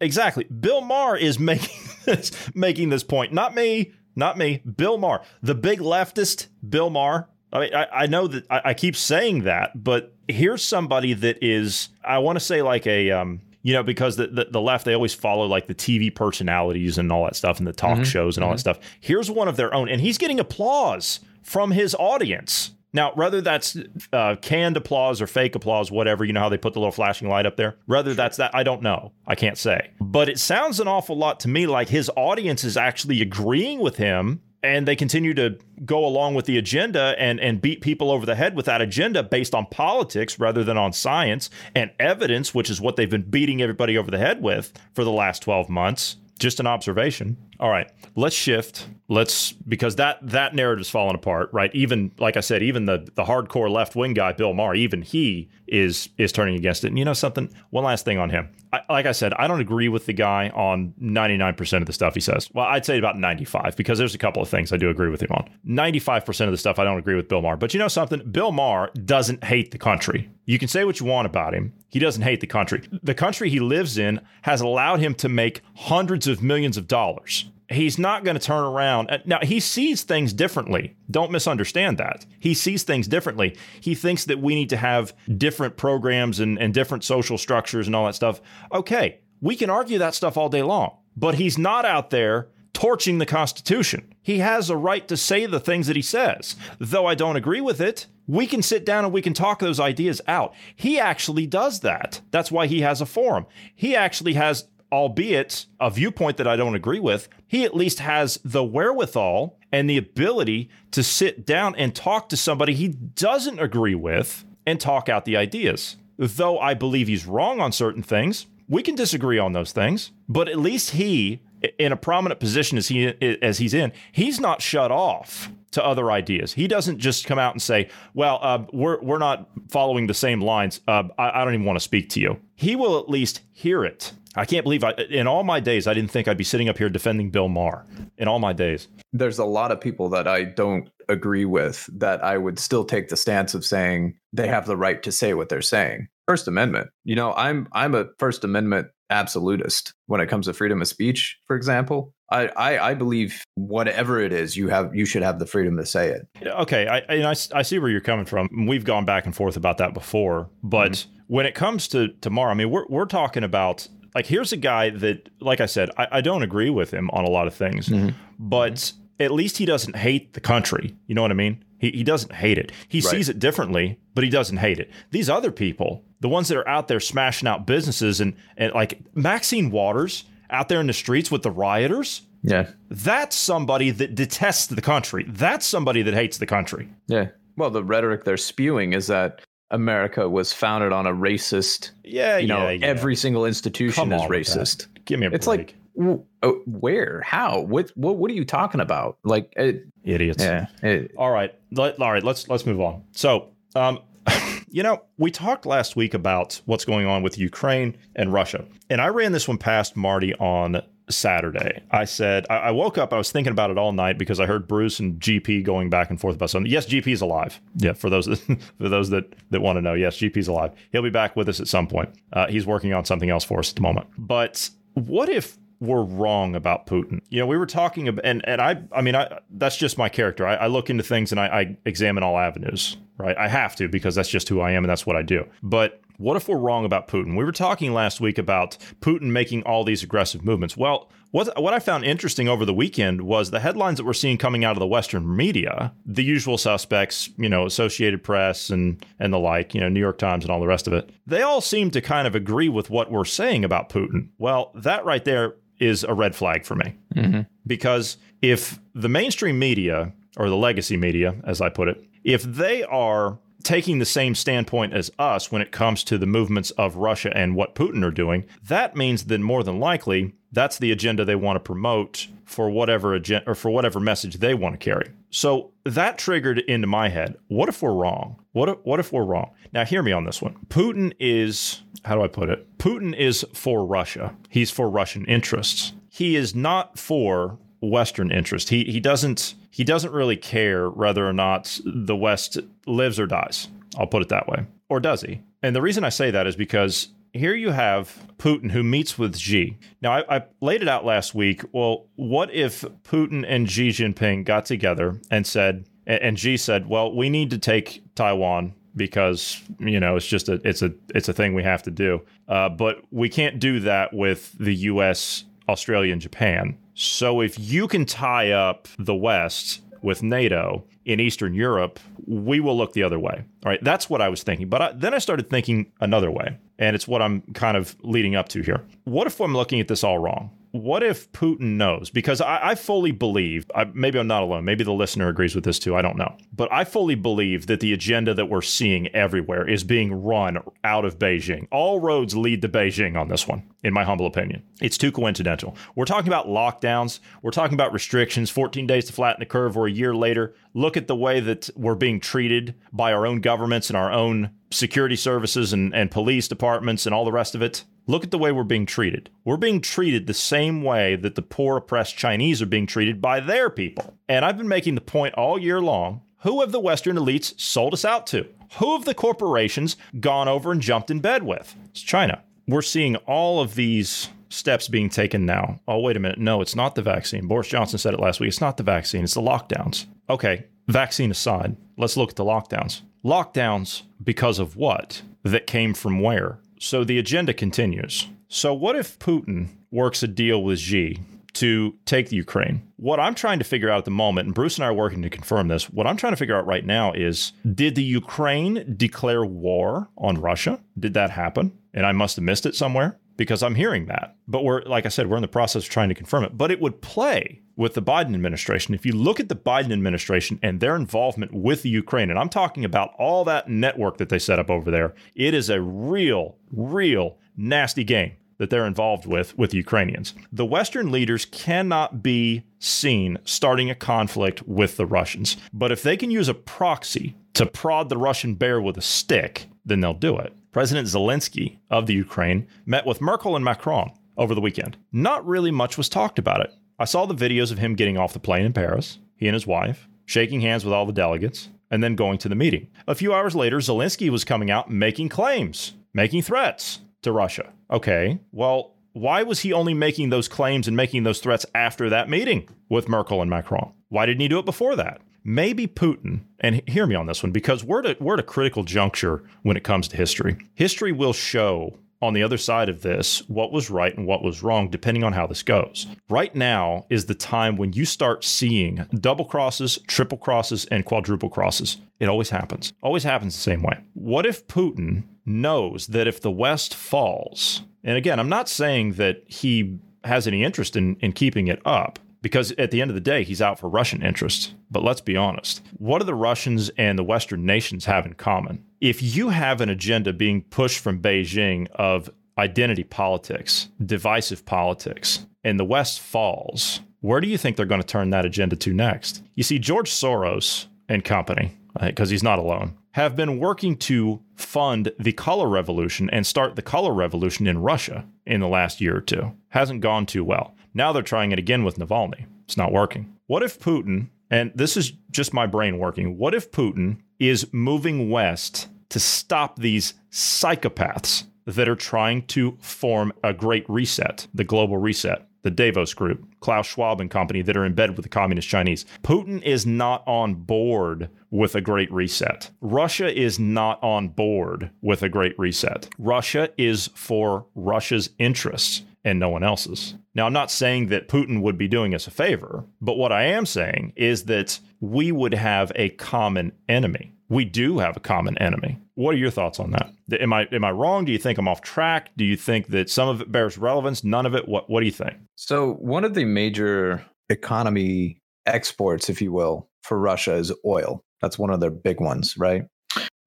Exactly. 0.00 0.44
Bill 0.44 0.80
Maher 0.80 1.16
is 1.16 1.38
making 1.38 1.76
this 2.04 2.32
making 2.54 2.90
this 2.90 3.02
point. 3.02 3.32
Not 3.32 3.54
me. 3.54 3.92
Not 4.14 4.36
me. 4.36 4.62
Bill 4.76 4.98
Maher, 4.98 5.22
the 5.42 5.54
big 5.54 5.80
leftist. 5.80 6.48
Bill 6.68 6.90
Maher. 6.90 7.28
I 7.52 7.60
mean, 7.60 7.74
I, 7.74 7.86
I 7.92 8.06
know 8.06 8.26
that 8.26 8.46
I, 8.50 8.60
I 8.66 8.74
keep 8.74 8.94
saying 8.94 9.44
that, 9.44 9.82
but 9.82 10.14
here's 10.26 10.62
somebody 10.62 11.14
that 11.14 11.38
is. 11.42 11.88
I 12.04 12.18
want 12.18 12.36
to 12.36 12.44
say 12.44 12.62
like 12.62 12.86
a. 12.86 13.10
Um, 13.10 13.40
you 13.62 13.72
know, 13.72 13.82
because 13.82 14.16
the, 14.16 14.28
the, 14.28 14.46
the 14.50 14.60
left, 14.60 14.84
they 14.84 14.94
always 14.94 15.14
follow 15.14 15.46
like 15.46 15.66
the 15.66 15.74
TV 15.74 16.14
personalities 16.14 16.98
and 16.98 17.10
all 17.10 17.24
that 17.24 17.36
stuff 17.36 17.58
and 17.58 17.66
the 17.66 17.72
talk 17.72 18.04
shows 18.04 18.36
and 18.36 18.44
all 18.44 18.50
that 18.52 18.60
stuff. 18.60 18.78
Here's 19.00 19.30
one 19.30 19.48
of 19.48 19.56
their 19.56 19.74
own, 19.74 19.88
and 19.88 20.00
he's 20.00 20.18
getting 20.18 20.40
applause 20.40 21.20
from 21.42 21.72
his 21.72 21.94
audience. 21.94 22.72
Now, 22.92 23.12
whether 23.14 23.40
that's 23.40 23.76
uh, 24.12 24.36
canned 24.40 24.76
applause 24.76 25.20
or 25.20 25.26
fake 25.26 25.54
applause, 25.54 25.90
whatever, 25.90 26.24
you 26.24 26.32
know 26.32 26.40
how 26.40 26.48
they 26.48 26.56
put 26.56 26.72
the 26.72 26.80
little 26.80 26.92
flashing 26.92 27.28
light 27.28 27.44
up 27.44 27.56
there? 27.56 27.76
Whether 27.86 28.14
that's 28.14 28.38
that, 28.38 28.54
I 28.54 28.62
don't 28.62 28.82
know. 28.82 29.12
I 29.26 29.34
can't 29.34 29.58
say. 29.58 29.90
But 30.00 30.28
it 30.28 30.38
sounds 30.38 30.80
an 30.80 30.88
awful 30.88 31.16
lot 31.16 31.40
to 31.40 31.48
me 31.48 31.66
like 31.66 31.88
his 31.88 32.10
audience 32.16 32.64
is 32.64 32.76
actually 32.76 33.20
agreeing 33.20 33.80
with 33.80 33.96
him 33.96 34.40
and 34.62 34.88
they 34.88 34.96
continue 34.96 35.34
to 35.34 35.58
go 35.84 36.04
along 36.04 36.34
with 36.34 36.46
the 36.46 36.58
agenda 36.58 37.14
and, 37.18 37.38
and 37.40 37.60
beat 37.60 37.80
people 37.80 38.10
over 38.10 38.26
the 38.26 38.34
head 38.34 38.56
with 38.56 38.66
that 38.66 38.80
agenda 38.80 39.22
based 39.22 39.54
on 39.54 39.66
politics 39.66 40.38
rather 40.38 40.64
than 40.64 40.76
on 40.76 40.92
science 40.92 41.48
and 41.74 41.90
evidence, 42.00 42.54
which 42.54 42.68
is 42.68 42.80
what 42.80 42.96
they've 42.96 43.10
been 43.10 43.22
beating 43.22 43.62
everybody 43.62 43.96
over 43.96 44.10
the 44.10 44.18
head 44.18 44.42
with 44.42 44.72
for 44.94 45.04
the 45.04 45.12
last 45.12 45.42
12 45.42 45.68
months. 45.68 46.16
Just 46.38 46.60
an 46.60 46.66
observation. 46.66 47.36
All 47.60 47.70
right, 47.70 47.90
let's 48.14 48.36
shift. 48.36 48.88
Let's 49.08 49.52
because 49.52 49.96
that 49.96 50.18
that 50.22 50.54
narrative's 50.54 50.90
falling 50.90 51.16
apart, 51.16 51.50
right? 51.52 51.74
Even 51.74 52.12
like 52.18 52.36
I 52.36 52.40
said, 52.40 52.62
even 52.62 52.84
the 52.84 53.08
the 53.14 53.24
hardcore 53.24 53.70
left 53.70 53.96
wing 53.96 54.14
guy, 54.14 54.32
Bill 54.32 54.54
Maher, 54.54 54.74
even 54.74 55.02
he 55.02 55.48
is 55.66 56.08
is 56.18 56.30
turning 56.30 56.56
against 56.56 56.84
it. 56.84 56.88
And 56.88 56.98
you 56.98 57.04
know 57.04 57.14
something? 57.14 57.52
One 57.70 57.84
last 57.84 58.04
thing 58.04 58.18
on 58.18 58.30
him. 58.30 58.48
I, 58.72 58.80
like 58.90 59.06
I 59.06 59.12
said, 59.12 59.32
I 59.34 59.46
don't 59.46 59.60
agree 59.60 59.88
with 59.88 60.06
the 60.06 60.12
guy 60.12 60.50
on 60.50 60.92
99% 61.00 61.78
of 61.78 61.86
the 61.86 61.92
stuff 61.92 62.14
he 62.14 62.20
says. 62.20 62.50
Well, 62.52 62.66
I'd 62.66 62.84
say 62.84 62.98
about 62.98 63.18
95 63.18 63.76
because 63.76 63.98
there's 63.98 64.14
a 64.14 64.18
couple 64.18 64.42
of 64.42 64.48
things 64.48 64.72
I 64.72 64.76
do 64.76 64.90
agree 64.90 65.08
with 65.08 65.22
him 65.22 65.30
on. 65.32 65.48
95% 65.66 66.44
of 66.44 66.50
the 66.50 66.58
stuff 66.58 66.78
I 66.78 66.84
don't 66.84 66.98
agree 66.98 67.14
with 67.14 67.28
Bill 67.28 67.40
Maher. 67.40 67.56
But 67.56 67.72
you 67.72 67.78
know 67.78 67.88
something? 67.88 68.30
Bill 68.30 68.52
Maher 68.52 68.90
doesn't 69.04 69.44
hate 69.44 69.70
the 69.70 69.78
country. 69.78 70.30
You 70.44 70.58
can 70.58 70.68
say 70.68 70.84
what 70.84 71.00
you 71.00 71.06
want 71.06 71.26
about 71.26 71.54
him. 71.54 71.72
He 71.88 71.98
doesn't 71.98 72.22
hate 72.22 72.40
the 72.40 72.46
country. 72.46 72.82
The 73.02 73.14
country 73.14 73.48
he 73.48 73.60
lives 73.60 73.96
in 73.96 74.20
has 74.42 74.60
allowed 74.60 75.00
him 75.00 75.14
to 75.16 75.28
make 75.28 75.62
hundreds 75.76 76.26
of 76.26 76.42
millions 76.42 76.76
of 76.76 76.88
dollars. 76.88 77.47
He's 77.70 77.98
not 77.98 78.24
going 78.24 78.38
to 78.38 78.44
turn 78.44 78.64
around. 78.64 79.10
Uh, 79.10 79.18
Now, 79.26 79.40
he 79.42 79.60
sees 79.60 80.02
things 80.02 80.32
differently. 80.32 80.96
Don't 81.10 81.30
misunderstand 81.30 81.98
that. 81.98 82.24
He 82.38 82.54
sees 82.54 82.82
things 82.82 83.06
differently. 83.06 83.56
He 83.80 83.94
thinks 83.94 84.24
that 84.24 84.40
we 84.40 84.54
need 84.54 84.70
to 84.70 84.76
have 84.76 85.14
different 85.36 85.76
programs 85.76 86.40
and, 86.40 86.58
and 86.58 86.72
different 86.72 87.04
social 87.04 87.36
structures 87.36 87.86
and 87.86 87.94
all 87.94 88.06
that 88.06 88.14
stuff. 88.14 88.40
Okay, 88.72 89.20
we 89.40 89.54
can 89.54 89.70
argue 89.70 89.98
that 89.98 90.14
stuff 90.14 90.36
all 90.36 90.48
day 90.48 90.62
long, 90.62 90.96
but 91.16 91.34
he's 91.34 91.58
not 91.58 91.84
out 91.84 92.10
there 92.10 92.48
torching 92.72 93.18
the 93.18 93.26
Constitution. 93.26 94.14
He 94.22 94.38
has 94.38 94.70
a 94.70 94.76
right 94.76 95.06
to 95.08 95.16
say 95.16 95.46
the 95.46 95.60
things 95.60 95.88
that 95.88 95.96
he 95.96 96.02
says. 96.02 96.54
Though 96.78 97.06
I 97.06 97.14
don't 97.14 97.36
agree 97.36 97.60
with 97.60 97.80
it, 97.80 98.06
we 98.26 98.46
can 98.46 98.62
sit 98.62 98.86
down 98.86 99.04
and 99.04 99.12
we 99.12 99.22
can 99.22 99.34
talk 99.34 99.58
those 99.58 99.80
ideas 99.80 100.20
out. 100.28 100.54
He 100.76 100.98
actually 100.98 101.46
does 101.46 101.80
that. 101.80 102.20
That's 102.30 102.52
why 102.52 102.66
he 102.66 102.82
has 102.82 103.00
a 103.00 103.06
forum. 103.06 103.46
He 103.74 103.96
actually 103.96 104.34
has, 104.34 104.66
albeit 104.92 105.66
a 105.80 105.90
viewpoint 105.90 106.36
that 106.38 106.46
I 106.46 106.56
don't 106.56 106.74
agree 106.74 107.00
with, 107.00 107.28
he 107.46 107.64
at 107.64 107.76
least 107.76 108.00
has 108.00 108.38
the 108.44 108.64
wherewithal 108.64 109.58
and 109.72 109.88
the 109.88 109.98
ability 109.98 110.70
to 110.92 111.02
sit 111.02 111.44
down 111.44 111.74
and 111.76 111.94
talk 111.94 112.28
to 112.30 112.36
somebody 112.36 112.74
he 112.74 112.88
doesn't 112.88 113.58
agree 113.58 113.94
with 113.94 114.44
and 114.66 114.80
talk 114.80 115.08
out 115.08 115.24
the 115.24 115.36
ideas. 115.36 115.96
Though 116.16 116.58
I 116.58 116.74
believe 116.74 117.08
he's 117.08 117.26
wrong 117.26 117.60
on 117.60 117.72
certain 117.72 118.02
things, 118.02 118.46
we 118.68 118.82
can 118.82 118.94
disagree 118.94 119.38
on 119.38 119.52
those 119.52 119.72
things, 119.72 120.10
but 120.28 120.48
at 120.48 120.58
least 120.58 120.90
he, 120.90 121.40
in 121.78 121.92
a 121.92 121.96
prominent 121.96 122.40
position 122.40 122.76
as 122.76 122.88
he 122.88 123.06
as 123.42 123.58
he's 123.58 123.72
in, 123.72 123.92
he's 124.12 124.38
not 124.38 124.60
shut 124.60 124.90
off 124.90 125.50
to 125.70 125.84
other 125.84 126.10
ideas. 126.10 126.54
He 126.54 126.68
doesn't 126.68 126.98
just 126.98 127.26
come 127.26 127.38
out 127.38 127.54
and 127.54 127.62
say, 127.62 127.88
"Well, 128.14 128.38
uh, 128.42 128.64
we're 128.72 129.00
we're 129.00 129.18
not 129.18 129.48
following 129.70 130.06
the 130.06 130.14
same 130.14 130.40
lines. 130.40 130.80
Uh, 130.86 131.04
I, 131.16 131.40
I 131.40 131.44
don't 131.44 131.54
even 131.54 131.66
want 131.66 131.76
to 131.78 131.84
speak 131.84 132.10
to 132.10 132.20
you." 132.20 132.38
He 132.56 132.76
will 132.76 132.98
at 132.98 133.08
least 133.08 133.40
hear 133.52 133.84
it. 133.84 134.12
I 134.38 134.44
can't 134.44 134.64
believe 134.64 134.84
I, 134.84 134.92
in 134.92 135.26
all 135.26 135.44
my 135.44 135.60
days 135.60 135.86
I 135.86 135.94
didn't 135.94 136.10
think 136.10 136.28
I'd 136.28 136.38
be 136.38 136.44
sitting 136.44 136.68
up 136.68 136.78
here 136.78 136.88
defending 136.88 137.30
Bill 137.30 137.48
Maher. 137.48 137.84
In 138.16 138.28
all 138.28 138.38
my 138.38 138.52
days, 138.52 138.88
There's 139.12 139.38
a 139.38 139.44
lot 139.44 139.72
of 139.72 139.80
people 139.80 140.08
that 140.10 140.26
I 140.26 140.44
don't 140.44 140.90
agree 141.08 141.44
with 141.44 141.88
that 141.98 142.22
I 142.22 142.36
would 142.38 142.58
still 142.58 142.84
take 142.84 143.08
the 143.08 143.16
stance 143.16 143.54
of 143.54 143.64
saying 143.64 144.14
they 144.32 144.48
have 144.48 144.66
the 144.66 144.76
right 144.76 145.02
to 145.02 145.12
say 145.12 145.34
what 145.34 145.48
they're 145.48 145.62
saying. 145.62 146.08
First 146.26 146.46
Amendment. 146.48 146.90
You 147.04 147.16
know, 147.16 147.32
I'm 147.34 147.68
I'm 147.72 147.94
a 147.94 148.06
First 148.18 148.44
Amendment 148.44 148.88
absolutist 149.10 149.94
when 150.06 150.20
it 150.20 150.26
comes 150.26 150.46
to 150.46 150.52
freedom 150.52 150.82
of 150.82 150.88
speech, 150.88 151.38
for 151.46 151.56
example. 151.56 152.12
I, 152.30 152.48
I, 152.48 152.90
I 152.90 152.94
believe 152.94 153.42
whatever 153.54 154.20
it 154.20 154.32
is, 154.34 154.54
you 154.56 154.68
have 154.68 154.94
you 154.94 155.06
should 155.06 155.22
have 155.22 155.38
the 155.38 155.46
freedom 155.46 155.78
to 155.78 155.86
say 155.86 156.10
it. 156.10 156.28
okay, 156.46 156.86
I, 156.86 156.98
and 156.98 157.26
I, 157.26 157.34
I 157.54 157.62
see 157.62 157.78
where 157.78 157.90
you're 157.90 158.02
coming 158.02 158.26
from. 158.26 158.66
We've 158.66 158.84
gone 158.84 159.06
back 159.06 159.24
and 159.24 159.34
forth 159.34 159.56
about 159.56 159.78
that 159.78 159.94
before, 159.94 160.50
but 160.62 160.92
mm-hmm. 160.92 161.10
when 161.28 161.46
it 161.46 161.54
comes 161.54 161.88
to 161.88 162.08
tomorrow, 162.20 162.50
I 162.50 162.54
mean, 162.54 162.70
we're 162.70 162.86
we're 162.88 163.06
talking 163.06 163.44
about 163.44 163.88
like 164.14 164.26
here's 164.26 164.52
a 164.52 164.56
guy 164.56 164.90
that, 164.90 165.28
like 165.40 165.60
I 165.60 165.66
said, 165.66 165.90
I, 165.96 166.08
I 166.12 166.20
don't 166.20 166.42
agree 166.42 166.70
with 166.70 166.90
him 166.90 167.10
on 167.10 167.24
a 167.24 167.30
lot 167.30 167.46
of 167.46 167.54
things, 167.54 167.88
mm-hmm. 167.88 168.10
but 168.38 168.92
at 169.20 169.30
least 169.32 169.58
he 169.58 169.64
doesn't 169.66 169.96
hate 169.96 170.32
the 170.34 170.40
country. 170.40 170.96
You 171.06 171.14
know 171.14 171.22
what 171.22 171.30
I 171.30 171.34
mean? 171.34 171.64
He, 171.78 171.90
he 171.90 172.04
doesn't 172.04 172.32
hate 172.32 172.58
it. 172.58 172.72
He 172.88 172.98
Right. 173.00 173.10
sees 173.10 173.28
it 173.28 173.38
differently, 173.38 173.98
but 174.14 174.24
he 174.24 174.30
doesn't 174.30 174.56
hate 174.58 174.78
it. 174.78 174.90
These 175.10 175.28
other 175.30 175.50
people, 175.52 176.04
the 176.20 176.28
ones 176.28 176.48
that 176.48 176.56
are 176.58 176.68
out 176.68 176.88
there 176.88 177.00
smashing 177.00 177.48
out 177.48 177.66
businesses 177.66 178.20
and, 178.20 178.34
and 178.56 178.72
like 178.74 178.98
Maxine 179.14 179.70
Waters 179.70 180.24
out 180.50 180.68
there 180.68 180.80
in 180.80 180.86
the 180.86 180.92
streets 180.92 181.30
with 181.30 181.42
the 181.42 181.50
rioters, 181.50 182.22
Yeah. 182.42 182.70
that's 182.90 183.36
somebody 183.36 183.90
that 183.90 184.14
detests 184.14 184.66
the 184.66 184.80
country. 184.80 185.24
That's 185.28 185.66
somebody 185.66 186.02
that 186.02 186.14
hates 186.14 186.38
the 186.38 186.46
country. 186.46 186.88
Yeah. 187.06 187.28
Well, 187.56 187.70
the 187.70 187.82
rhetoric 187.84 188.24
they're 188.24 188.36
spewing 188.36 188.92
is 188.92 189.08
that 189.08 189.40
America 189.70 190.28
was 190.28 190.52
founded 190.52 190.92
on 190.92 191.06
a 191.06 191.12
racist, 191.12 191.90
Yeah, 192.04 192.38
you 192.38 192.46
know, 192.48 192.64
yeah, 192.64 192.70
yeah. 192.70 192.86
every 192.86 193.14
single 193.16 193.44
institution 193.44 193.94
Come 193.94 194.12
is 194.12 194.22
on 194.22 194.28
with 194.28 194.46
that. 194.46 194.58
racist. 194.60 194.86
Give 195.04 195.20
me 195.20 195.26
a 195.26 195.30
It's 195.30 195.46
break. 195.46 195.58
like 195.58 195.76
w- 195.96 196.24
oh, 196.42 196.62
where? 196.66 197.20
How? 197.22 197.60
What, 197.60 197.90
what 197.96 198.16
what 198.16 198.30
are 198.30 198.34
you 198.34 198.44
talking 198.44 198.80
about? 198.80 199.18
Like 199.24 199.52
it, 199.56 199.86
idiots. 200.04 200.42
yeah. 200.42 200.66
It, 200.82 201.12
All 201.16 201.30
right, 201.30 201.54
let, 201.72 202.00
all 202.00 202.12
right. 202.12 202.24
Let's 202.24 202.48
let's 202.48 202.64
move 202.66 202.80
on. 202.80 203.02
So, 203.12 203.48
um, 203.74 203.98
you 204.70 204.82
know, 204.82 205.02
we 205.18 205.30
talked 205.30 205.66
last 205.66 205.96
week 205.96 206.14
about 206.14 206.60
what's 206.66 206.84
going 206.84 207.06
on 207.06 207.22
with 207.22 207.38
Ukraine 207.38 207.96
and 208.16 208.32
Russia, 208.32 208.64
and 208.90 209.00
I 209.00 209.08
ran 209.08 209.32
this 209.32 209.46
one 209.48 209.58
past 209.58 209.96
Marty 209.96 210.34
on 210.36 210.82
Saturday. 211.10 211.82
I 211.90 212.04
said 212.04 212.46
I, 212.50 212.56
I 212.56 212.70
woke 212.70 212.98
up. 212.98 213.12
I 213.12 213.18
was 213.18 213.32
thinking 213.32 213.50
about 213.50 213.70
it 213.70 213.78
all 213.78 213.92
night 213.92 214.18
because 214.18 214.40
I 214.40 214.46
heard 214.46 214.68
Bruce 214.68 215.00
and 215.00 215.20
GP 215.20 215.64
going 215.64 215.90
back 215.90 216.10
and 216.10 216.20
forth 216.20 216.36
about 216.36 216.50
something. 216.50 216.70
Yes, 216.70 216.86
GP 216.86 217.08
is 217.08 217.20
alive. 217.20 217.60
Yeah, 217.76 217.92
for 217.92 218.10
those 218.10 218.26
that, 218.26 218.38
for 218.78 218.88
those 218.88 219.10
that 219.10 219.32
that 219.50 219.60
want 219.60 219.76
to 219.76 219.82
know, 219.82 219.94
yes, 219.94 220.16
GP 220.16 220.36
is 220.36 220.48
alive. 220.48 220.72
He'll 220.92 221.02
be 221.02 221.10
back 221.10 221.36
with 221.36 221.48
us 221.48 221.60
at 221.60 221.68
some 221.68 221.86
point. 221.86 222.10
Uh, 222.32 222.46
he's 222.48 222.66
working 222.66 222.92
on 222.94 223.04
something 223.04 223.30
else 223.30 223.44
for 223.44 223.58
us 223.58 223.70
at 223.70 223.76
the 223.76 223.82
moment. 223.82 224.06
But 224.16 224.70
what 224.94 225.28
if 225.28 225.56
we're 225.80 226.02
wrong 226.02 226.54
about 226.54 226.86
Putin. 226.86 227.20
You 227.28 227.40
know, 227.40 227.46
we 227.46 227.56
were 227.56 227.66
talking 227.66 228.08
about, 228.08 228.24
and, 228.24 228.46
and 228.46 228.60
I, 228.60 228.82
I 228.92 229.02
mean, 229.02 229.14
I, 229.14 229.38
that's 229.50 229.76
just 229.76 229.98
my 229.98 230.08
character. 230.08 230.46
I, 230.46 230.54
I 230.54 230.66
look 230.66 230.90
into 230.90 231.02
things 231.02 231.30
and 231.32 231.40
I, 231.40 231.46
I 231.46 231.76
examine 231.84 232.22
all 232.22 232.38
avenues, 232.38 232.96
right? 233.16 233.36
I 233.36 233.48
have 233.48 233.76
to 233.76 233.88
because 233.88 234.14
that's 234.14 234.28
just 234.28 234.48
who 234.48 234.60
I 234.60 234.72
am 234.72 234.84
and 234.84 234.90
that's 234.90 235.06
what 235.06 235.16
I 235.16 235.22
do. 235.22 235.46
But 235.62 236.00
what 236.18 236.36
if 236.36 236.48
we're 236.48 236.58
wrong 236.58 236.84
about 236.84 237.06
Putin? 237.06 237.36
We 237.36 237.44
were 237.44 237.52
talking 237.52 237.94
last 237.94 238.20
week 238.20 238.38
about 238.38 238.76
Putin 239.00 239.30
making 239.30 239.62
all 239.62 239.84
these 239.84 240.02
aggressive 240.02 240.44
movements. 240.44 240.76
Well, 240.76 241.08
what, 241.30 241.60
what 241.62 241.74
I 241.74 241.78
found 241.78 242.04
interesting 242.04 242.48
over 242.48 242.64
the 242.64 242.74
weekend 242.74 243.20
was 243.20 243.50
the 243.50 243.60
headlines 243.60 243.98
that 243.98 244.04
we're 244.04 244.14
seeing 244.14 244.36
coming 244.36 244.64
out 244.64 244.72
of 244.72 244.80
the 244.80 244.86
Western 244.86 245.36
media, 245.36 245.92
the 246.04 246.24
usual 246.24 246.58
suspects, 246.58 247.30
you 247.36 247.48
know, 247.48 247.66
Associated 247.66 248.24
Press 248.24 248.70
and 248.70 249.04
and 249.20 249.32
the 249.32 249.38
like, 249.38 249.74
you 249.74 249.80
know, 249.80 249.88
New 249.88 250.00
York 250.00 250.18
Times 250.18 250.44
and 250.44 250.50
all 250.50 250.60
the 250.60 250.66
rest 250.66 250.88
of 250.88 250.92
it. 250.92 251.10
They 251.26 251.42
all 251.42 251.60
seem 251.60 251.90
to 251.92 252.00
kind 252.00 252.26
of 252.26 252.34
agree 252.34 252.68
with 252.68 252.90
what 252.90 253.12
we're 253.12 253.24
saying 253.24 253.64
about 253.64 253.88
Putin. 253.88 254.28
Well, 254.38 254.72
that 254.74 255.04
right 255.04 255.24
there 255.24 255.54
is 255.80 256.04
a 256.04 256.14
red 256.14 256.34
flag 256.34 256.64
for 256.64 256.74
me. 256.74 256.96
Mm-hmm. 257.14 257.42
Because 257.66 258.16
if 258.42 258.78
the 258.94 259.08
mainstream 259.08 259.58
media, 259.58 260.12
or 260.36 260.48
the 260.48 260.56
legacy 260.56 260.96
media, 260.96 261.34
as 261.44 261.60
I 261.60 261.68
put 261.68 261.88
it, 261.88 262.02
if 262.24 262.42
they 262.42 262.84
are 262.84 263.38
taking 263.62 263.98
the 263.98 264.04
same 264.04 264.34
standpoint 264.34 264.92
as 264.92 265.10
us 265.18 265.50
when 265.50 265.62
it 265.62 265.72
comes 265.72 266.04
to 266.04 266.18
the 266.18 266.26
movements 266.26 266.70
of 266.72 266.96
Russia 266.96 267.36
and 267.36 267.56
what 267.56 267.74
Putin 267.74 268.04
are 268.04 268.10
doing, 268.10 268.44
that 268.66 268.96
means 268.96 269.24
that 269.24 269.40
more 269.40 269.62
than 269.62 269.80
likely 269.80 270.34
that's 270.52 270.78
the 270.78 270.92
agenda 270.92 271.24
they 271.24 271.36
want 271.36 271.56
to 271.56 271.60
promote 271.60 272.28
for 272.44 272.70
whatever 272.70 273.14
agenda 273.14 273.48
or 273.48 273.54
for 273.54 273.70
whatever 273.70 274.00
message 274.00 274.38
they 274.38 274.54
want 274.54 274.74
to 274.74 274.78
carry. 274.78 275.10
So 275.30 275.72
that 275.84 276.16
triggered 276.16 276.60
into 276.60 276.86
my 276.86 277.10
head. 277.10 277.36
What 277.48 277.68
if 277.68 277.82
we're 277.82 277.92
wrong? 277.92 278.42
What 278.52 278.68
if, 278.70 278.78
what 278.84 279.00
if 279.00 279.12
we're 279.12 279.24
wrong? 279.24 279.50
Now 279.72 279.84
hear 279.84 280.02
me 280.02 280.12
on 280.12 280.24
this 280.24 280.40
one. 280.40 280.56
Putin 280.68 281.12
is 281.18 281.82
how 282.04 282.14
do 282.14 282.22
I 282.22 282.28
put 282.28 282.48
it? 282.48 282.78
Putin 282.78 283.14
is 283.14 283.44
for 283.52 283.84
Russia. 283.84 284.34
He's 284.48 284.70
for 284.70 284.88
Russian 284.88 285.26
interests. 285.26 285.92
He 286.08 286.36
is 286.36 286.54
not 286.54 286.98
for 286.98 287.58
Western 287.80 288.30
interest. 288.30 288.70
He 288.70 288.84
he 288.84 289.00
doesn't 289.00 289.54
he 289.70 289.84
doesn't 289.84 290.12
really 290.12 290.36
care 290.36 290.88
whether 290.88 291.26
or 291.26 291.32
not 291.32 291.80
the 291.84 292.16
West 292.16 292.58
lives 292.86 293.18
or 293.18 293.26
dies. 293.26 293.68
I'll 293.98 294.06
put 294.06 294.22
it 294.22 294.28
that 294.28 294.48
way. 294.48 294.66
Or 294.88 295.00
does 295.00 295.22
he? 295.22 295.42
And 295.62 295.74
the 295.74 295.82
reason 295.82 296.04
I 296.04 296.08
say 296.08 296.30
that 296.30 296.46
is 296.46 296.56
because 296.56 297.08
here 297.32 297.54
you 297.54 297.70
have 297.70 298.26
Putin 298.38 298.70
who 298.70 298.82
meets 298.82 299.18
with 299.18 299.36
Xi. 299.36 299.76
Now, 300.00 300.12
I, 300.12 300.36
I, 300.36 300.42
laid 300.60 300.82
it 300.82 300.88
out 300.88 301.04
last 301.04 301.34
week. 301.34 301.62
Well, 301.72 302.06
what 302.16 302.52
if 302.52 302.84
Putin 303.02 303.44
and 303.46 303.70
Xi 303.70 303.90
Jinping 303.90 304.44
got 304.44 304.64
together 304.64 305.20
and 305.30 305.46
said, 305.46 305.84
and 306.06 306.38
Xi 306.38 306.56
said, 306.56 306.88
well, 306.88 307.14
we 307.14 307.28
need 307.28 307.50
to 307.50 307.58
take 307.58 308.02
Taiwan 308.14 308.74
because 308.96 309.62
you 309.78 310.00
know 310.00 310.16
it's 310.16 310.26
just 310.26 310.48
a 310.48 310.60
it's 310.64 310.82
a 310.82 310.92
it's 311.14 311.28
a 311.28 311.32
thing 311.32 311.54
we 311.54 311.62
have 311.62 311.82
to 311.84 311.90
do. 311.90 312.20
Uh, 312.48 312.68
but 312.68 313.02
we 313.10 313.28
can't 313.28 313.58
do 313.58 313.80
that 313.80 314.12
with 314.12 314.52
the 314.58 314.74
U.S., 314.74 315.44
Australia, 315.68 316.12
and 316.12 316.20
Japan. 316.20 316.76
So 317.00 317.40
if 317.40 317.56
you 317.60 317.86
can 317.86 318.06
tie 318.06 318.50
up 318.50 318.88
the 318.98 319.14
West 319.14 319.82
with 320.02 320.20
NATO 320.20 320.82
in 321.04 321.20
Eastern 321.20 321.54
Europe, 321.54 322.00
we 322.26 322.58
will 322.58 322.76
look 322.76 322.92
the 322.92 323.04
other 323.04 323.20
way. 323.20 323.44
All 323.64 323.70
right, 323.70 323.78
that's 323.84 324.10
what 324.10 324.20
I 324.20 324.28
was 324.28 324.42
thinking. 324.42 324.68
But 324.68 324.82
I, 324.82 324.92
then 324.94 325.14
I 325.14 325.18
started 325.18 325.48
thinking 325.48 325.92
another 326.00 326.28
way, 326.28 326.58
and 326.76 326.96
it's 326.96 327.06
what 327.06 327.22
I'm 327.22 327.42
kind 327.54 327.76
of 327.76 327.94
leading 328.02 328.34
up 328.34 328.48
to 328.48 328.62
here. 328.62 328.84
What 329.04 329.28
if 329.28 329.40
I'm 329.40 329.54
looking 329.54 329.78
at 329.78 329.86
this 329.86 330.02
all 330.02 330.18
wrong? 330.18 330.50
What 330.72 331.02
if 331.02 331.30
Putin 331.32 331.76
knows? 331.76 332.10
Because 332.10 332.40
I, 332.40 332.70
I 332.70 332.74
fully 332.74 333.10
believe, 333.10 333.70
I, 333.74 333.84
maybe 333.94 334.18
I'm 334.18 334.26
not 334.26 334.42
alone, 334.42 334.64
maybe 334.64 334.84
the 334.84 334.92
listener 334.92 335.28
agrees 335.28 335.54
with 335.54 335.64
this 335.64 335.78
too, 335.78 335.96
I 335.96 336.02
don't 336.02 336.16
know. 336.16 336.36
But 336.52 336.70
I 336.72 336.84
fully 336.84 337.14
believe 337.14 337.66
that 337.66 337.80
the 337.80 337.92
agenda 337.92 338.34
that 338.34 338.46
we're 338.46 338.62
seeing 338.62 339.08
everywhere 339.08 339.68
is 339.68 339.84
being 339.84 340.22
run 340.22 340.58
out 340.84 341.04
of 341.04 341.18
Beijing. 341.18 341.68
All 341.70 342.00
roads 342.00 342.36
lead 342.36 342.62
to 342.62 342.68
Beijing 342.68 343.18
on 343.18 343.28
this 343.28 343.46
one, 343.46 343.62
in 343.82 343.92
my 343.92 344.04
humble 344.04 344.26
opinion. 344.26 344.62
It's 344.80 344.98
too 344.98 345.12
coincidental. 345.12 345.76
We're 345.94 346.04
talking 346.04 346.28
about 346.28 346.48
lockdowns, 346.48 347.20
we're 347.42 347.50
talking 347.50 347.74
about 347.74 347.92
restrictions, 347.92 348.50
14 348.50 348.86
days 348.86 349.06
to 349.06 349.12
flatten 349.12 349.40
the 349.40 349.46
curve, 349.46 349.76
or 349.76 349.86
a 349.86 349.90
year 349.90 350.14
later. 350.14 350.54
Look 350.74 350.96
at 350.96 351.08
the 351.08 351.16
way 351.16 351.40
that 351.40 351.70
we're 351.76 351.94
being 351.94 352.20
treated 352.20 352.74
by 352.92 353.12
our 353.12 353.26
own 353.26 353.40
governments 353.40 353.88
and 353.88 353.96
our 353.96 354.12
own 354.12 354.50
security 354.70 355.16
services 355.16 355.72
and, 355.72 355.94
and 355.94 356.10
police 356.10 356.48
departments 356.48 357.06
and 357.06 357.14
all 357.14 357.24
the 357.24 357.32
rest 357.32 357.54
of 357.54 357.62
it. 357.62 357.84
Look 358.08 358.24
at 358.24 358.30
the 358.30 358.38
way 358.38 358.50
we're 358.50 358.64
being 358.64 358.86
treated. 358.86 359.28
We're 359.44 359.58
being 359.58 359.82
treated 359.82 360.26
the 360.26 360.34
same 360.34 360.82
way 360.82 361.14
that 361.14 361.34
the 361.34 361.42
poor, 361.42 361.76
oppressed 361.76 362.16
Chinese 362.16 362.62
are 362.62 362.66
being 362.66 362.86
treated 362.86 363.20
by 363.20 363.38
their 363.38 363.68
people. 363.68 364.14
And 364.28 364.46
I've 364.46 364.56
been 364.56 364.66
making 364.66 364.94
the 364.94 365.02
point 365.02 365.34
all 365.34 365.58
year 365.58 365.80
long 365.80 366.22
who 366.38 366.60
have 366.60 366.72
the 366.72 366.80
Western 366.80 367.16
elites 367.16 367.58
sold 367.60 367.92
us 367.92 368.04
out 368.04 368.26
to? 368.28 368.46
Who 368.78 368.94
have 368.94 369.04
the 369.04 369.14
corporations 369.14 369.96
gone 370.20 370.48
over 370.48 370.72
and 370.72 370.80
jumped 370.80 371.10
in 371.10 371.20
bed 371.20 371.42
with? 371.42 371.74
It's 371.90 372.00
China. 372.00 372.42
We're 372.66 372.80
seeing 372.80 373.16
all 373.16 373.60
of 373.60 373.74
these 373.74 374.30
steps 374.48 374.88
being 374.88 375.10
taken 375.10 375.44
now. 375.44 375.80
Oh, 375.86 375.98
wait 376.00 376.16
a 376.16 376.20
minute. 376.20 376.38
No, 376.38 376.62
it's 376.62 376.76
not 376.76 376.94
the 376.94 377.02
vaccine. 377.02 377.46
Boris 377.46 377.68
Johnson 377.68 377.98
said 377.98 378.14
it 378.14 378.20
last 378.20 378.40
week. 378.40 378.48
It's 378.48 378.60
not 378.60 378.76
the 378.78 378.82
vaccine, 378.82 379.24
it's 379.24 379.34
the 379.34 379.42
lockdowns. 379.42 380.06
Okay, 380.30 380.66
vaccine 380.86 381.30
aside, 381.30 381.76
let's 381.96 382.16
look 382.16 382.30
at 382.30 382.36
the 382.36 382.44
lockdowns. 382.44 383.02
Lockdowns 383.24 384.02
because 384.22 384.58
of 384.58 384.76
what? 384.76 385.22
That 385.42 385.66
came 385.66 385.92
from 385.94 386.20
where? 386.20 386.58
So 386.80 387.04
the 387.04 387.18
agenda 387.18 387.52
continues. 387.52 388.26
So, 388.48 388.72
what 388.72 388.96
if 388.96 389.18
Putin 389.18 389.68
works 389.90 390.22
a 390.22 390.28
deal 390.28 390.62
with 390.62 390.78
Xi 390.78 391.18
to 391.54 391.94
take 392.06 392.28
the 392.28 392.36
Ukraine? 392.36 392.82
What 392.96 393.20
I'm 393.20 393.34
trying 393.34 393.58
to 393.58 393.64
figure 393.64 393.90
out 393.90 393.98
at 393.98 394.04
the 394.04 394.10
moment, 394.10 394.46
and 394.46 394.54
Bruce 394.54 394.76
and 394.76 394.84
I 394.84 394.88
are 394.88 394.94
working 394.94 395.22
to 395.22 395.30
confirm 395.30 395.68
this, 395.68 395.90
what 395.90 396.06
I'm 396.06 396.16
trying 396.16 396.32
to 396.32 396.36
figure 396.36 396.56
out 396.56 396.66
right 396.66 396.84
now 396.84 397.12
is 397.12 397.52
did 397.74 397.94
the 397.94 398.02
Ukraine 398.02 398.94
declare 398.96 399.44
war 399.44 400.08
on 400.16 400.40
Russia? 400.40 400.80
Did 400.98 401.14
that 401.14 401.30
happen? 401.30 401.76
And 401.92 402.06
I 402.06 402.12
must 402.12 402.36
have 402.36 402.44
missed 402.44 402.64
it 402.64 402.74
somewhere 402.74 403.18
because 403.38 403.62
I'm 403.62 403.76
hearing 403.76 404.06
that. 404.06 404.36
But 404.46 404.64
we're, 404.64 404.82
like 404.82 405.06
I 405.06 405.08
said, 405.08 405.30
we're 405.30 405.36
in 405.36 405.42
the 405.42 405.48
process 405.48 405.84
of 405.84 405.88
trying 405.88 406.10
to 406.10 406.14
confirm 406.14 406.44
it. 406.44 406.58
But 406.58 406.70
it 406.70 406.80
would 406.80 407.00
play 407.00 407.62
with 407.76 407.94
the 407.94 408.02
Biden 408.02 408.34
administration. 408.34 408.94
If 408.94 409.06
you 409.06 409.12
look 409.12 409.40
at 409.40 409.48
the 409.48 409.56
Biden 409.56 409.92
administration 409.92 410.58
and 410.62 410.80
their 410.80 410.96
involvement 410.96 411.54
with 411.54 411.82
the 411.82 411.88
Ukraine, 411.88 412.28
and 412.28 412.38
I'm 412.38 412.50
talking 412.50 412.84
about 412.84 413.14
all 413.16 413.44
that 413.44 413.68
network 413.68 414.18
that 414.18 414.28
they 414.28 414.40
set 414.40 414.58
up 414.58 414.68
over 414.68 414.90
there, 414.90 415.14
it 415.34 415.54
is 415.54 415.70
a 415.70 415.80
real, 415.80 416.56
real 416.70 417.38
nasty 417.56 418.04
game 418.04 418.32
that 418.58 418.70
they're 418.70 418.86
involved 418.86 419.24
with 419.24 419.56
with 419.56 419.72
Ukrainians. 419.72 420.34
The 420.52 420.66
Western 420.66 421.12
leaders 421.12 421.44
cannot 421.44 422.24
be 422.24 422.64
seen 422.80 423.38
starting 423.44 423.88
a 423.88 423.94
conflict 423.94 424.66
with 424.66 424.96
the 424.96 425.06
Russians. 425.06 425.56
But 425.72 425.92
if 425.92 426.02
they 426.02 426.16
can 426.16 426.32
use 426.32 426.48
a 426.48 426.54
proxy 426.54 427.36
to 427.54 427.66
prod 427.66 428.08
the 428.08 428.18
Russian 428.18 428.54
bear 428.54 428.80
with 428.80 428.98
a 428.98 429.02
stick, 429.02 429.68
then 429.84 430.00
they'll 430.00 430.12
do 430.12 430.36
it. 430.38 430.52
President 430.72 431.08
Zelensky 431.08 431.78
of 431.90 432.06
the 432.06 432.14
Ukraine 432.14 432.66
met 432.84 433.06
with 433.06 433.20
Merkel 433.20 433.56
and 433.56 433.64
Macron 433.64 434.10
over 434.36 434.54
the 434.54 434.60
weekend. 434.60 434.96
Not 435.12 435.46
really 435.46 435.70
much 435.70 435.96
was 435.96 436.08
talked 436.08 436.38
about 436.38 436.60
it. 436.60 436.74
I 436.98 437.04
saw 437.04 437.26
the 437.26 437.34
videos 437.34 437.72
of 437.72 437.78
him 437.78 437.94
getting 437.94 438.18
off 438.18 438.32
the 438.32 438.38
plane 438.38 438.64
in 438.64 438.72
Paris, 438.72 439.18
he 439.36 439.46
and 439.46 439.54
his 439.54 439.66
wife, 439.66 440.08
shaking 440.26 440.60
hands 440.60 440.84
with 440.84 440.92
all 440.92 441.06
the 441.06 441.12
delegates, 441.12 441.68
and 441.90 442.02
then 442.02 442.16
going 442.16 442.38
to 442.38 442.48
the 442.48 442.54
meeting. 442.54 442.88
A 443.06 443.14
few 443.14 443.32
hours 443.32 443.54
later, 443.54 443.78
Zelensky 443.78 444.30
was 444.30 444.44
coming 444.44 444.70
out 444.70 444.90
making 444.90 445.28
claims, 445.28 445.94
making 446.12 446.42
threats 446.42 447.00
to 447.22 447.32
Russia. 447.32 447.72
Okay, 447.90 448.38
well, 448.52 448.94
why 449.12 449.42
was 449.42 449.60
he 449.60 449.72
only 449.72 449.94
making 449.94 450.28
those 450.28 450.48
claims 450.48 450.86
and 450.86 450.96
making 450.96 451.22
those 451.22 451.40
threats 451.40 451.64
after 451.74 452.10
that 452.10 452.28
meeting 452.28 452.68
with 452.88 453.08
Merkel 453.08 453.40
and 453.40 453.50
Macron? 453.50 453.92
Why 454.08 454.26
didn't 454.26 454.42
he 454.42 454.48
do 454.48 454.58
it 454.58 454.64
before 454.64 454.96
that? 454.96 455.20
Maybe 455.44 455.86
Putin, 455.86 456.40
and 456.60 456.82
hear 456.86 457.06
me 457.06 457.14
on 457.14 457.26
this 457.26 457.42
one, 457.42 457.52
because 457.52 457.84
we're 457.84 458.04
at, 458.04 458.20
we're 458.20 458.34
at 458.34 458.40
a 458.40 458.44
critical 458.44 458.84
juncture 458.84 459.44
when 459.62 459.76
it 459.76 459.84
comes 459.84 460.08
to 460.08 460.16
history. 460.16 460.56
History 460.74 461.12
will 461.12 461.32
show 461.32 461.98
on 462.20 462.34
the 462.34 462.42
other 462.42 462.58
side 462.58 462.88
of 462.88 463.02
this 463.02 463.48
what 463.48 463.72
was 463.72 463.90
right 463.90 464.16
and 464.16 464.26
what 464.26 464.42
was 464.42 464.62
wrong, 464.62 464.90
depending 464.90 465.22
on 465.22 465.32
how 465.32 465.46
this 465.46 465.62
goes. 465.62 466.06
Right 466.28 466.54
now 466.54 467.06
is 467.08 467.26
the 467.26 467.34
time 467.34 467.76
when 467.76 467.92
you 467.92 468.04
start 468.04 468.44
seeing 468.44 469.06
double 469.14 469.44
crosses, 469.44 469.98
triple 470.06 470.38
crosses, 470.38 470.84
and 470.86 471.04
quadruple 471.04 471.48
crosses. 471.48 471.98
It 472.18 472.28
always 472.28 472.50
happens, 472.50 472.92
always 473.02 473.22
happens 473.22 473.54
the 473.54 473.60
same 473.60 473.82
way. 473.82 474.00
What 474.14 474.46
if 474.46 474.66
Putin 474.66 475.24
knows 475.46 476.08
that 476.08 476.26
if 476.26 476.40
the 476.40 476.50
West 476.50 476.94
falls, 476.94 477.82
and 478.02 478.16
again, 478.16 478.40
I'm 478.40 478.48
not 478.48 478.68
saying 478.68 479.12
that 479.12 479.44
he 479.46 479.98
has 480.24 480.46
any 480.46 480.64
interest 480.64 480.96
in, 480.96 481.16
in 481.16 481.32
keeping 481.32 481.68
it 481.68 481.80
up, 481.84 482.18
because 482.42 482.72
at 482.72 482.90
the 482.90 483.00
end 483.00 483.10
of 483.10 483.14
the 483.14 483.20
day, 483.20 483.44
he's 483.44 483.62
out 483.62 483.78
for 483.78 483.88
Russian 483.88 484.22
interests. 484.22 484.74
But 484.90 485.02
let's 485.02 485.20
be 485.20 485.36
honest. 485.36 485.82
What 485.98 486.18
do 486.18 486.24
the 486.24 486.34
Russians 486.34 486.90
and 486.96 487.18
the 487.18 487.24
Western 487.24 487.66
nations 487.66 488.04
have 488.04 488.26
in 488.26 488.34
common? 488.34 488.84
If 489.00 489.22
you 489.22 489.50
have 489.50 489.80
an 489.80 489.88
agenda 489.88 490.32
being 490.32 490.62
pushed 490.62 491.00
from 491.00 491.20
Beijing 491.20 491.88
of 491.92 492.30
identity 492.56 493.04
politics, 493.04 493.88
divisive 494.04 494.64
politics, 494.66 495.46
and 495.64 495.78
the 495.78 495.84
West 495.84 496.20
falls, 496.20 497.00
where 497.20 497.40
do 497.40 497.48
you 497.48 497.58
think 497.58 497.76
they're 497.76 497.86
going 497.86 498.00
to 498.00 498.06
turn 498.06 498.30
that 498.30 498.44
agenda 498.44 498.76
to 498.76 498.92
next? 498.92 499.42
You 499.54 499.62
see, 499.62 499.78
George 499.78 500.10
Soros 500.10 500.86
and 501.08 501.24
company, 501.24 501.72
because 502.00 502.30
he's 502.30 502.42
not 502.42 502.58
alone, 502.58 502.96
have 503.18 503.34
been 503.34 503.58
working 503.58 503.96
to 503.96 504.40
fund 504.54 505.10
the 505.18 505.32
color 505.32 505.68
revolution 505.68 506.30
and 506.30 506.46
start 506.46 506.76
the 506.76 506.82
color 506.82 507.12
revolution 507.12 507.66
in 507.66 507.76
Russia 507.76 508.24
in 508.46 508.60
the 508.60 508.68
last 508.68 509.00
year 509.00 509.16
or 509.16 509.20
two. 509.20 509.50
Hasn't 509.70 510.02
gone 510.02 510.24
too 510.24 510.44
well. 510.44 510.76
Now 510.94 511.12
they're 511.12 511.24
trying 511.24 511.50
it 511.50 511.58
again 511.58 511.82
with 511.82 511.98
Navalny. 511.98 512.46
It's 512.62 512.76
not 512.76 512.92
working. 512.92 513.34
What 513.48 513.64
if 513.64 513.80
Putin, 513.80 514.28
and 514.52 514.70
this 514.72 514.96
is 514.96 515.14
just 515.32 515.52
my 515.52 515.66
brain 515.66 515.98
working, 515.98 516.38
what 516.38 516.54
if 516.54 516.70
Putin 516.70 517.18
is 517.40 517.66
moving 517.72 518.30
west 518.30 518.86
to 519.08 519.18
stop 519.18 519.80
these 519.80 520.14
psychopaths 520.30 521.42
that 521.66 521.88
are 521.88 521.96
trying 521.96 522.46
to 522.46 522.78
form 522.80 523.32
a 523.42 523.52
great 523.52 523.84
reset, 523.88 524.46
the 524.54 524.62
global 524.62 524.96
reset? 524.96 525.48
the 525.62 525.70
Davos 525.70 526.14
Group, 526.14 526.47
Klaus 526.60 526.86
Schwab 526.86 527.20
and 527.20 527.30
company 527.30 527.62
that 527.62 527.76
are 527.76 527.84
in 527.84 527.94
bed 527.94 528.16
with 528.16 528.22
the 528.22 528.28
communist 528.28 528.68
Chinese. 528.68 529.04
Putin 529.22 529.62
is 529.62 529.86
not 529.86 530.22
on 530.26 530.54
board 530.54 531.30
with 531.50 531.74
a 531.74 531.80
great 531.80 532.10
reset. 532.12 532.70
Russia 532.80 533.32
is 533.32 533.58
not 533.58 534.02
on 534.02 534.28
board 534.28 534.90
with 535.00 535.22
a 535.22 535.28
great 535.28 535.58
reset. 535.58 536.08
Russia 536.18 536.70
is 536.76 537.08
for 537.14 537.66
Russia's 537.74 538.30
interests 538.38 539.02
and 539.24 539.38
no 539.38 539.48
one 539.48 539.62
else's. 539.62 540.14
Now, 540.34 540.46
I'm 540.46 540.52
not 540.52 540.70
saying 540.70 541.08
that 541.08 541.28
Putin 541.28 541.62
would 541.62 541.76
be 541.76 541.88
doing 541.88 542.14
us 542.14 542.26
a 542.26 542.30
favor, 542.30 542.84
but 543.00 543.18
what 543.18 543.32
I 543.32 543.44
am 543.44 543.66
saying 543.66 544.12
is 544.16 544.44
that 544.44 544.78
we 545.00 545.32
would 545.32 545.54
have 545.54 545.92
a 545.94 546.10
common 546.10 546.72
enemy. 546.88 547.32
We 547.48 547.64
do 547.64 547.98
have 547.98 548.16
a 548.16 548.20
common 548.20 548.58
enemy. 548.58 548.98
What 549.14 549.34
are 549.34 549.38
your 549.38 549.50
thoughts 549.50 549.80
on 549.80 549.90
that? 549.92 550.12
Am 550.40 550.52
I 550.52 550.68
am 550.70 550.84
I 550.84 550.90
wrong? 550.90 551.24
Do 551.24 551.32
you 551.32 551.38
think 551.38 551.58
I'm 551.58 551.68
off 551.68 551.80
track? 551.80 552.30
Do 552.36 552.44
you 552.44 552.56
think 552.56 552.88
that 552.88 553.08
some 553.08 553.28
of 553.28 553.40
it 553.40 553.50
bears 553.50 553.78
relevance? 553.78 554.22
None 554.22 554.46
of 554.46 554.54
it? 554.54 554.68
What 554.68 554.90
what 554.90 555.00
do 555.00 555.06
you 555.06 555.12
think? 555.12 555.34
So 555.56 555.94
one 555.94 556.24
of 556.24 556.34
the 556.34 556.44
major 556.44 557.24
economy 557.48 558.38
exports, 558.66 559.30
if 559.30 559.40
you 559.40 559.52
will, 559.52 559.88
for 560.02 560.18
Russia 560.18 560.54
is 560.54 560.72
oil. 560.84 561.24
That's 561.40 561.58
one 561.58 561.70
of 561.70 561.80
their 561.80 561.90
big 561.90 562.20
ones, 562.20 562.56
right? 562.58 562.84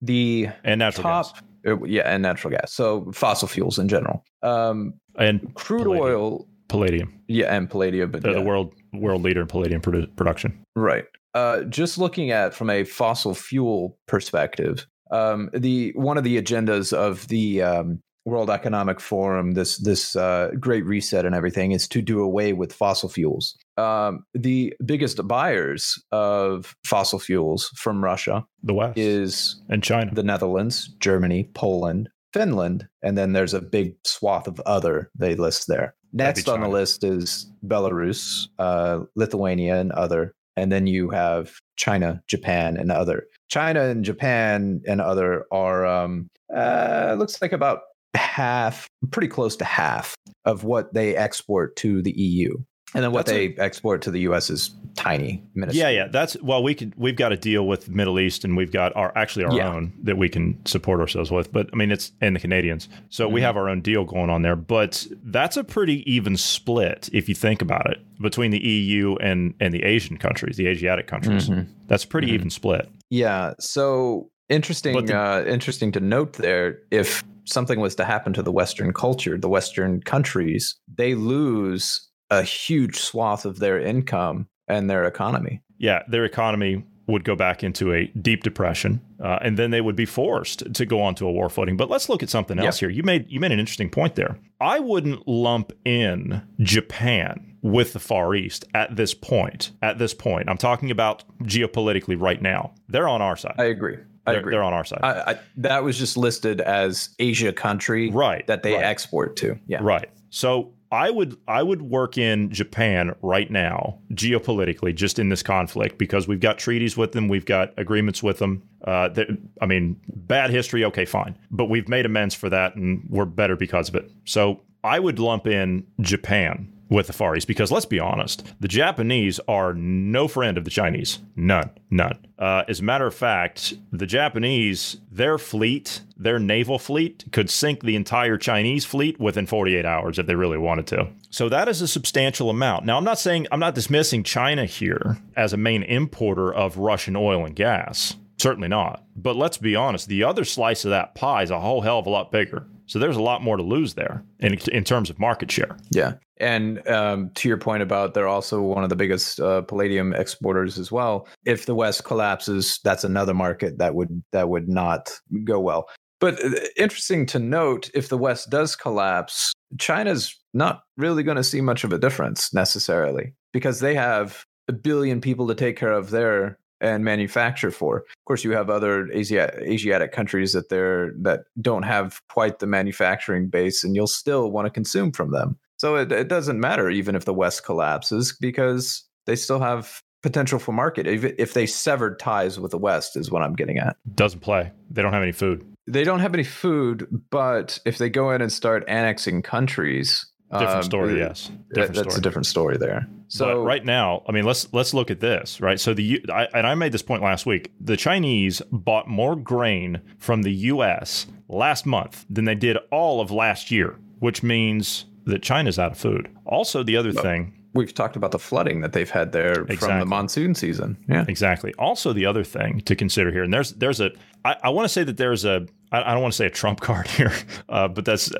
The 0.02 0.50
and 0.64 0.80
natural 0.80 1.04
top, 1.04 1.34
gas. 1.36 1.44
Uh, 1.68 1.84
yeah, 1.84 2.04
and 2.04 2.24
natural 2.24 2.52
gas. 2.52 2.74
So 2.74 3.12
fossil 3.14 3.48
fuels 3.48 3.78
in 3.78 3.88
general. 3.88 4.24
Um, 4.42 4.96
and 5.18 5.54
crude 5.54 5.84
palladium. 5.84 6.06
oil 6.06 6.48
palladium. 6.70 7.22
Yeah, 7.28 7.56
and 7.56 7.70
palladium. 7.70 8.12
But 8.12 8.24
They're 8.24 8.32
yeah. 8.32 8.40
the 8.40 8.46
world 8.46 8.74
world 8.94 9.22
leader 9.22 9.42
in 9.42 9.48
palladium 9.48 9.82
produ- 9.82 10.14
production. 10.16 10.58
Right. 10.76 11.06
Uh, 11.34 11.62
just 11.64 11.98
looking 11.98 12.32
at 12.32 12.54
from 12.54 12.70
a 12.70 12.84
fossil 12.84 13.34
fuel 13.34 13.98
perspective, 14.08 14.86
um, 15.12 15.50
the 15.54 15.92
one 15.96 16.18
of 16.18 16.24
the 16.24 16.42
agendas 16.42 16.94
of 16.94 17.28
the 17.28 17.62
um, 17.62 18.02
World 18.26 18.50
Economic 18.50 19.00
Forum, 19.00 19.54
this 19.54 19.78
this 19.78 20.16
uh, 20.16 20.52
Great 20.60 20.86
Reset 20.86 21.26
and 21.26 21.34
everything, 21.34 21.72
is 21.72 21.88
to 21.90 22.02
do 22.02 22.22
away 22.22 22.54
with 22.54 22.74
fossil 22.74 23.10
fuels. 23.10 23.58
Um, 23.78 24.26
the 24.34 24.74
biggest 24.86 25.26
buyers 25.28 26.02
of 26.12 26.76
fossil 26.86 27.20
fuels 27.20 27.72
from 27.76 28.04
Russia 28.04 28.46
The 28.64 28.74
West 28.74 28.98
is 28.98 29.62
and 29.70 29.82
China. 29.82 30.14
the 30.14 30.24
Netherlands, 30.24 30.90
Germany, 31.00 31.50
Poland, 31.56 32.10
Finland, 32.34 32.88
and 33.02 33.18
then 33.18 33.34
there's 33.34 33.54
a 33.54 33.62
big 33.62 33.96
swath 34.06 34.48
of 34.48 34.60
other 34.62 35.10
they 35.18 35.36
list 35.36 35.68
there. 35.68 35.96
Next 36.14 36.48
on 36.50 36.62
the 36.62 36.68
list 36.68 37.04
is 37.04 37.50
Belarus, 37.66 38.48
uh, 38.60 39.00
Lithuania, 39.16 39.80
and 39.80 39.92
other. 39.94 40.36
And 40.58 40.72
then 40.72 40.88
you 40.88 41.10
have 41.10 41.54
China, 41.78 42.22
Japan, 42.28 42.78
and 42.78 42.92
other. 42.92 43.28
China 43.50 43.84
and 43.84 44.04
Japan 44.04 44.82
and 44.88 45.02
other 45.02 45.46
are 45.52 45.86
um, 45.86 46.28
uh, 46.56 47.16
looks 47.18 47.42
like 47.42 47.54
about 47.54 47.82
half, 48.16 48.88
pretty 49.12 49.28
close 49.28 49.56
to 49.58 49.66
half 49.66 50.16
of 50.46 50.64
what 50.64 50.94
they 50.94 51.16
export 51.16 51.76
to 51.78 52.02
the 52.02 52.12
EU. 52.12 52.58
And 52.94 53.04
then 53.04 53.12
what 53.14 53.26
That's 53.26 53.38
they 53.38 53.56
export 53.58 54.02
to 54.04 54.12
the 54.12 54.20
US 54.22 54.50
is 54.50 54.72
tiny, 54.96 55.42
minuscule. 55.56 55.82
Yeah, 55.84 55.90
yeah. 55.90 56.08
That's 56.10 56.36
well, 56.42 56.62
we 56.62 56.76
could 56.76 56.94
we've 56.98 57.16
got 57.16 57.32
a 57.32 57.38
deal 57.38 57.66
with 57.66 57.88
Middle 57.90 58.20
East, 58.20 58.44
and 58.44 58.58
we've 58.58 58.72
got 58.72 58.94
our 58.98 59.14
actually 59.18 59.46
our 59.46 59.56
Yeah. 59.56 59.74
own 59.74 59.94
that 60.04 60.18
we 60.18 60.28
can 60.28 60.58
support 60.66 61.00
ourselves 61.00 61.32
with. 61.32 61.54
But 61.54 61.70
I 61.72 61.78
mean, 61.78 61.90
it's 61.92 62.12
and 62.20 62.36
the 62.36 62.40
Canadians, 62.42 62.90
so 63.10 63.30
we 63.30 63.40
Mhm. 63.40 63.44
have 63.44 63.58
our 63.58 63.70
own 63.70 63.80
deal 63.82 64.04
going 64.04 64.30
on 64.30 64.42
there. 64.42 64.58
But 64.58 65.08
that's 65.24 65.56
a 65.56 65.64
pretty 65.64 66.04
even 66.12 66.36
split 66.36 67.10
if 67.14 67.30
you 67.30 67.36
think 67.36 67.62
about 67.62 67.90
it 67.90 68.00
between 68.22 68.52
the 68.52 68.60
EU 68.68 69.16
and 69.22 69.54
and 69.62 69.74
the 69.74 69.84
Asian 69.84 70.18
countries, 70.18 70.58
the 70.58 70.68
Asiatic 70.68 71.08
countries. 71.08 71.50
Mhm. 71.50 71.68
That's 71.88 72.04
a 72.04 72.08
pretty 72.08 72.28
Mhm. 72.28 72.34
even 72.34 72.50
split. 72.50 72.90
Yeah. 73.10 73.54
So 73.60 74.30
interesting. 74.50 75.06
The- 75.06 75.18
uh, 75.18 75.46
interesting 75.48 75.94
to 75.94 76.02
note 76.02 76.34
there. 76.34 76.80
If 76.92 77.24
something 77.46 77.80
was 77.80 77.96
to 77.96 78.04
happen 78.04 78.34
to 78.34 78.44
the 78.44 78.52
Western 78.52 78.92
culture, 78.94 79.38
the 79.38 79.50
Western 79.50 80.02
countries, 80.02 80.76
they 80.98 81.16
lose 81.16 82.10
a 82.32 82.42
huge 82.42 82.98
swath 82.98 83.46
of 83.46 83.60
their 83.60 83.80
income 83.80 84.48
and 84.68 84.90
their 84.90 85.06
economy. 85.06 85.62
Yeah, 85.78 86.02
their 86.08 86.26
economy 86.26 86.84
would 87.08 87.24
go 87.24 87.36
back 87.36 87.64
into 87.64 87.94
a 87.94 88.08
deep 88.22 88.44
depression, 88.44 89.02
uh, 89.22 89.40
and 89.42 89.58
then 89.58 89.72
they 89.72 89.82
would 89.82 89.96
be 89.96 90.06
forced 90.06 90.74
to 90.74 90.86
go 90.86 91.02
onto 91.02 91.28
a 91.28 91.32
war 91.32 91.50
footing. 91.50 91.76
But 91.78 91.90
let's 91.90 92.10
look 92.10 92.24
at 92.24 92.30
something 92.30 92.58
else 92.58 92.80
here. 92.80 92.90
You 92.90 93.04
made 93.04 93.30
you 93.30 93.40
made 93.40 93.52
an 93.52 93.60
interesting 93.60 93.90
point 93.90 94.16
there. 94.16 94.38
I 94.60 94.80
wouldn't 94.80 95.28
lump 95.28 95.74
in 95.86 96.42
Japan 96.60 97.58
with 97.62 97.94
the 97.94 98.00
Far 98.00 98.34
East 98.34 98.66
at 98.74 98.96
this 98.96 99.14
point. 99.14 99.72
At 99.82 99.98
this 99.98 100.14
point, 100.14 100.50
I'm 100.50 100.58
talking 100.58 100.90
about 100.90 101.24
geopolitically 101.44 102.20
right 102.20 102.42
now. 102.42 102.74
They're 102.88 103.10
on 103.10 103.22
our 103.22 103.36
side. 103.36 103.56
I 103.58 103.66
agree. 103.66 103.98
I 104.26 104.32
they're, 104.32 104.40
agree. 104.40 104.52
they're 104.52 104.64
on 104.64 104.74
our 104.74 104.86
side. 104.86 105.00
I, 105.04 105.32
I, 105.32 105.40
that 105.58 105.84
was 105.84 105.98
just 105.98 106.16
listed 106.16 106.62
as 106.62 107.10
Asia 107.20 107.52
country 107.52 108.12
right. 108.12 108.46
that 108.48 108.62
they 108.64 108.74
right. 108.74 108.84
export 108.84 109.36
to. 109.38 109.60
Yeah. 109.68 109.80
Right. 109.82 110.10
So 110.30 110.74
I 110.92 111.10
would 111.10 111.38
I 111.48 111.64
would 111.64 111.82
work 111.82 112.18
in 112.18 112.52
Japan 112.52 113.16
right 113.22 113.50
now 113.50 114.00
geopolitically, 114.14 114.94
just 114.94 115.20
in 115.20 115.30
this 115.30 115.42
conflict, 115.42 115.98
because 115.98 116.28
we've 116.28 116.42
got 116.42 116.58
treaties 116.58 116.98
with 116.98 117.14
them, 117.14 117.30
we've 117.30 117.46
got 117.46 117.74
agreements 117.78 118.22
with 118.22 118.40
them. 118.40 118.64
Uh, 118.84 119.08
that, 119.10 119.28
I 119.62 119.68
mean, 119.68 120.00
bad 120.08 120.50
history, 120.50 120.84
okay, 120.86 121.06
fine, 121.06 121.38
but 121.50 121.66
we've 121.66 121.88
made 121.88 122.06
amends 122.06 122.36
for 122.36 122.50
that, 122.50 122.76
and 122.76 123.04
we're 123.10 123.26
better 123.26 123.56
because 123.56 123.88
of 123.88 123.96
it. 123.96 124.12
So 124.26 124.62
I 124.84 125.00
would 125.00 125.20
lump 125.20 125.48
in 125.48 125.86
Japan 126.02 126.72
with 126.92 127.08
the 127.08 127.14
Far 127.14 127.36
East 127.36 127.48
because 127.48 127.72
let's 127.72 127.86
be 127.86 128.00
honest, 128.00 128.46
the 128.60 128.68
Japanese 128.68 129.40
are 129.48 129.74
no 129.74 130.28
friend 130.28 130.58
of 130.58 130.66
the 130.66 130.70
Chinese. 130.70 131.20
None, 131.36 131.72
none. 131.90 132.20
Uh, 132.38 132.64
as 132.68 132.82
a 132.82 132.84
matter 132.84 133.08
of 133.08 133.16
fact, 133.16 133.74
the 133.92 134.06
Japanese, 134.06 134.98
their 135.10 135.38
fleet, 135.38 136.02
their 136.18 136.38
naval 136.38 136.78
fleet, 136.78 137.24
could 137.32 137.50
sink 137.50 137.82
the 137.82 137.96
entire 137.96 138.38
Chinese 138.38 138.84
fleet 138.84 139.20
within 139.20 139.48
48 139.48 139.86
hours 139.86 140.20
if 140.20 140.26
they 140.26 140.36
really 140.36 140.58
wanted 140.58 140.86
to. 140.88 141.08
So 141.30 141.48
that 141.48 141.70
is 141.70 141.82
a 141.82 141.88
substantial 141.88 142.50
amount. 142.50 142.86
Now, 142.86 142.98
I'm 142.98 143.06
not 143.06 143.20
saying, 143.20 143.48
I'm 143.52 143.60
not 143.60 143.74
dismissing 143.74 144.24
China 144.24 144.66
here 144.66 145.18
as 145.38 145.54
a 145.54 145.58
main 145.58 145.84
importer 145.84 146.54
of 146.54 146.78
Russian 146.78 147.16
oil 147.16 147.46
and 147.46 147.56
gas. 147.56 148.18
Certainly 148.38 148.70
not. 148.70 149.04
But 149.16 149.38
let's 149.38 149.58
be 149.58 149.76
honest, 149.76 150.08
the 150.08 150.24
other 150.24 150.44
slice 150.44 150.84
of 150.84 150.92
that 150.92 151.16
pie 151.16 151.44
is 151.44 151.52
a 151.52 151.60
whole 151.60 151.82
hell 151.82 152.00
of 152.00 152.08
a 152.08 152.10
lot 152.10 152.32
bigger. 152.32 152.66
So 152.92 153.00
there's 153.00 153.16
a 153.16 153.22
lot 153.22 153.42
more 153.42 153.56
to 153.56 153.64
lose 153.64 153.94
there 153.94 154.22
in, 154.42 154.56
in 154.70 154.84
terms 154.84 155.10
of 155.10 155.18
market 155.18 155.50
share. 155.50 155.78
Yeah. 155.92 156.16
And 156.42 156.86
um, 156.90 157.32
to 157.36 157.48
your 157.48 157.58
point 157.58 157.82
about 157.82 158.14
they're 158.14 158.28
also 158.28 158.62
one 158.62 158.84
of 158.84 158.90
the 158.90 158.98
biggest 158.98 159.40
uh, 159.40 159.62
palladium 159.62 160.14
exporters 160.14 160.78
as 160.78 160.92
well. 160.92 161.26
If 161.46 161.68
the 161.68 161.74
West 161.74 162.04
collapses, 162.04 162.82
that's 162.84 163.06
another 163.06 163.34
market 163.34 163.78
that 163.78 163.96
would 163.96 164.22
that 164.34 164.50
would 164.50 164.68
not 164.68 165.10
go 165.46 165.58
well. 165.58 165.88
But 166.20 166.44
uh, 166.44 166.50
interesting 166.76 167.26
to 167.28 167.40
note, 167.40 167.90
if 167.94 168.10
the 168.10 168.18
West 168.18 168.50
does 168.50 168.76
collapse, 168.76 169.54
China's 169.80 170.38
not 170.54 170.82
really 170.98 171.24
going 171.24 171.38
to 171.38 171.46
see 171.46 171.62
much 171.62 171.86
of 171.86 171.94
a 171.94 171.98
difference 171.98 172.54
necessarily 172.54 173.34
because 173.54 173.80
they 173.80 173.96
have 173.96 174.44
a 174.68 174.74
billion 174.74 175.22
people 175.22 175.48
to 175.48 175.56
take 175.56 175.78
care 175.78 175.94
of 175.94 176.10
there 176.10 176.60
and 176.82 177.04
manufacture 177.04 177.72
for. 177.72 177.98
Of 177.98 178.26
course, 178.26 178.44
you 178.44 178.52
have 178.52 178.70
other 178.70 179.10
Asia- 179.12 179.58
Asiatic 179.62 180.12
countries 180.12 180.54
that 180.54 180.70
they're 180.70 181.14
that 181.22 181.42
don't 181.60 181.84
have 181.84 182.22
quite 182.30 182.60
the 182.60 182.68
manufacturing 182.68 183.50
base, 183.50 183.84
and 183.84 183.96
you'll 183.96 184.08
still 184.08 184.52
want 184.52 184.66
to 184.66 184.72
consume 184.72 185.12
from 185.12 185.32
them. 185.32 185.58
So 185.78 185.96
it, 185.96 186.12
it 186.12 186.28
doesn't 186.28 186.60
matter 186.60 186.90
even 186.90 187.16
if 187.16 187.26
the 187.26 187.34
West 187.34 187.64
collapses 187.64 188.36
because 188.40 189.04
they 189.26 189.36
still 189.36 189.60
have 189.60 190.02
potential 190.22 190.60
for 190.60 190.72
market 190.72 191.08
if, 191.08 191.24
if 191.24 191.54
they 191.54 191.66
severed 191.66 192.20
ties 192.20 192.60
with 192.60 192.72
the 192.72 192.78
West 192.78 193.18
is 193.18 193.32
what 193.32 193.42
I'm 193.42 193.56
getting 193.56 193.78
at. 193.78 193.98
Doesn't 194.14 194.42
play. 194.42 194.72
They 194.90 195.02
don't 195.02 195.14
have 195.14 195.24
any 195.24 195.32
food. 195.32 195.66
They 195.88 196.04
don't 196.04 196.20
have 196.20 196.34
any 196.34 196.44
food, 196.44 197.08
but 197.32 197.80
if 197.86 197.98
they 197.98 198.10
go 198.10 198.32
in 198.32 198.42
and 198.42 198.52
start 198.52 198.84
annexing 198.88 199.42
countries, 199.42 200.31
Different 200.52 200.78
um, 200.78 200.84
story, 200.84 201.14
uh, 201.14 201.28
yes. 201.28 201.50
Different 201.74 201.96
that's 201.96 202.10
story. 202.10 202.18
a 202.18 202.22
different 202.22 202.46
story 202.46 202.78
there. 202.78 203.08
So 203.30 203.46
but 203.46 203.60
right 203.62 203.86
now, 203.86 204.24
I 204.28 204.34
mean, 204.34 204.44
let's 204.44 204.72
let's 204.74 204.94
look 204.94 205.10
at 205.10 205.22
this, 205.22 205.62
right? 205.62 205.80
So 205.80 205.94
the 205.94 206.22
I, 206.30 206.48
and 206.54 206.68
I 206.68 206.76
made 206.76 206.92
this 206.92 207.02
point 207.02 207.24
last 207.24 207.46
week. 207.46 207.72
The 207.80 207.96
Chinese 207.96 208.62
bought 208.72 209.08
more 209.08 209.38
grain 209.38 210.02
from 210.18 210.42
the 210.42 210.52
U.S. 210.52 211.28
last 211.48 211.86
month 211.86 212.26
than 212.30 212.44
they 212.44 212.56
did 212.56 212.78
all 212.92 213.22
of 213.22 213.32
last 213.32 213.72
year, 213.72 213.98
which 214.20 214.44
means 214.44 215.06
that 215.26 215.42
China's 215.42 215.80
out 215.80 215.94
of 215.94 215.98
food. 215.98 216.30
Also, 216.46 216.84
the 216.84 216.98
other 216.98 217.14
thing, 217.14 217.54
we've 217.74 217.94
talked 217.94 218.18
about 218.18 218.32
the 218.32 218.40
flooding 218.40 218.82
that 218.82 218.92
they've 218.92 219.10
had 219.10 219.32
there 219.32 219.66
from 219.66 220.00
the 220.00 220.06
monsoon 220.06 220.54
season. 220.54 220.98
Yeah. 221.08 221.24
exactly. 221.28 221.74
Also, 221.80 222.12
the 222.12 222.26
other 222.26 222.44
thing 222.44 222.82
to 222.82 222.96
consider 222.96 223.32
here, 223.32 223.44
and 223.44 223.54
there's 223.54 223.72
there's 223.74 224.02
a 224.02 224.12
I, 224.44 224.58
I 224.64 224.70
want 224.70 224.86
to 224.86 224.90
say 224.90 225.04
that 225.04 225.18
there's 225.18 225.46
a 225.46 225.68
I, 225.92 226.14
don't 226.14 226.22
want 226.22 226.34
to 226.34 226.38
say 226.38 226.46
a 226.46 226.50
trump 226.52 226.80
card 226.80 227.08
here, 227.10 227.34
uh, 227.70 227.88
but 227.88 228.06
that's 228.06 228.32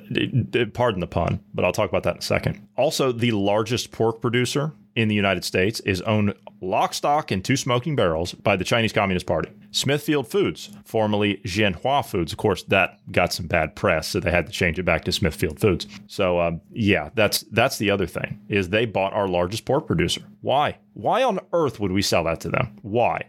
pardon 0.74 1.02
the 1.02 1.08
pun, 1.08 1.42
but 1.54 1.66
I'll 1.66 1.74
talk 1.74 1.90
about 1.90 2.04
that 2.04 2.16
in 2.16 2.20
a 2.20 2.24
second. 2.24 2.66
Also, 2.78 3.12
the 3.12 3.32
largest 3.32 3.92
pork 3.92 4.22
producer 4.22 4.74
in 4.96 5.08
the 5.08 5.16
United 5.16 5.44
States 5.44 5.80
is 5.82 6.02
owned 6.02 6.34
lock, 6.60 6.94
stock, 6.94 7.32
and 7.32 7.44
two 7.44 7.56
smoking 7.56 7.96
barrels 7.96 8.34
by 8.34 8.56
the 8.56 8.64
Chinese 8.64 8.94
Communist 8.94 9.26
Party. 9.26 9.50
Smithfield 9.72 10.28
Foods, 10.28 10.70
formerly 10.84 11.38
Jianhua 11.46 12.06
Foods, 12.06 12.32
of 12.34 12.38
course, 12.38 12.64
that 12.64 13.00
got 13.12 13.32
some 13.34 13.48
bad 13.48 13.76
press, 13.76 14.10
so 14.10 14.20
they 14.20 14.32
had 14.32 14.46
to 14.48 14.52
change 14.52 14.78
it 14.78 14.84
back 14.84 15.06
to 15.06 15.12
Smithfield 15.12 15.60
Foods. 15.60 15.88
So, 16.08 16.40
um, 16.40 16.62
yeah, 16.72 17.10
that's 17.16 17.42
that's 17.52 17.78
the 17.78 17.90
other 17.90 18.06
thing 18.06 18.40
is 18.50 18.70
they 18.70 18.86
bought 18.86 19.14
our 19.14 19.28
largest 19.28 19.66
pork 19.66 19.88
producer. 19.88 20.22
Why? 20.42 20.78
Why 20.94 21.24
on 21.24 21.40
earth 21.54 21.80
would 21.80 21.92
we 21.92 22.02
sell 22.02 22.26
that 22.26 22.42
to 22.42 22.50
them? 22.50 22.78
Why? 22.82 23.24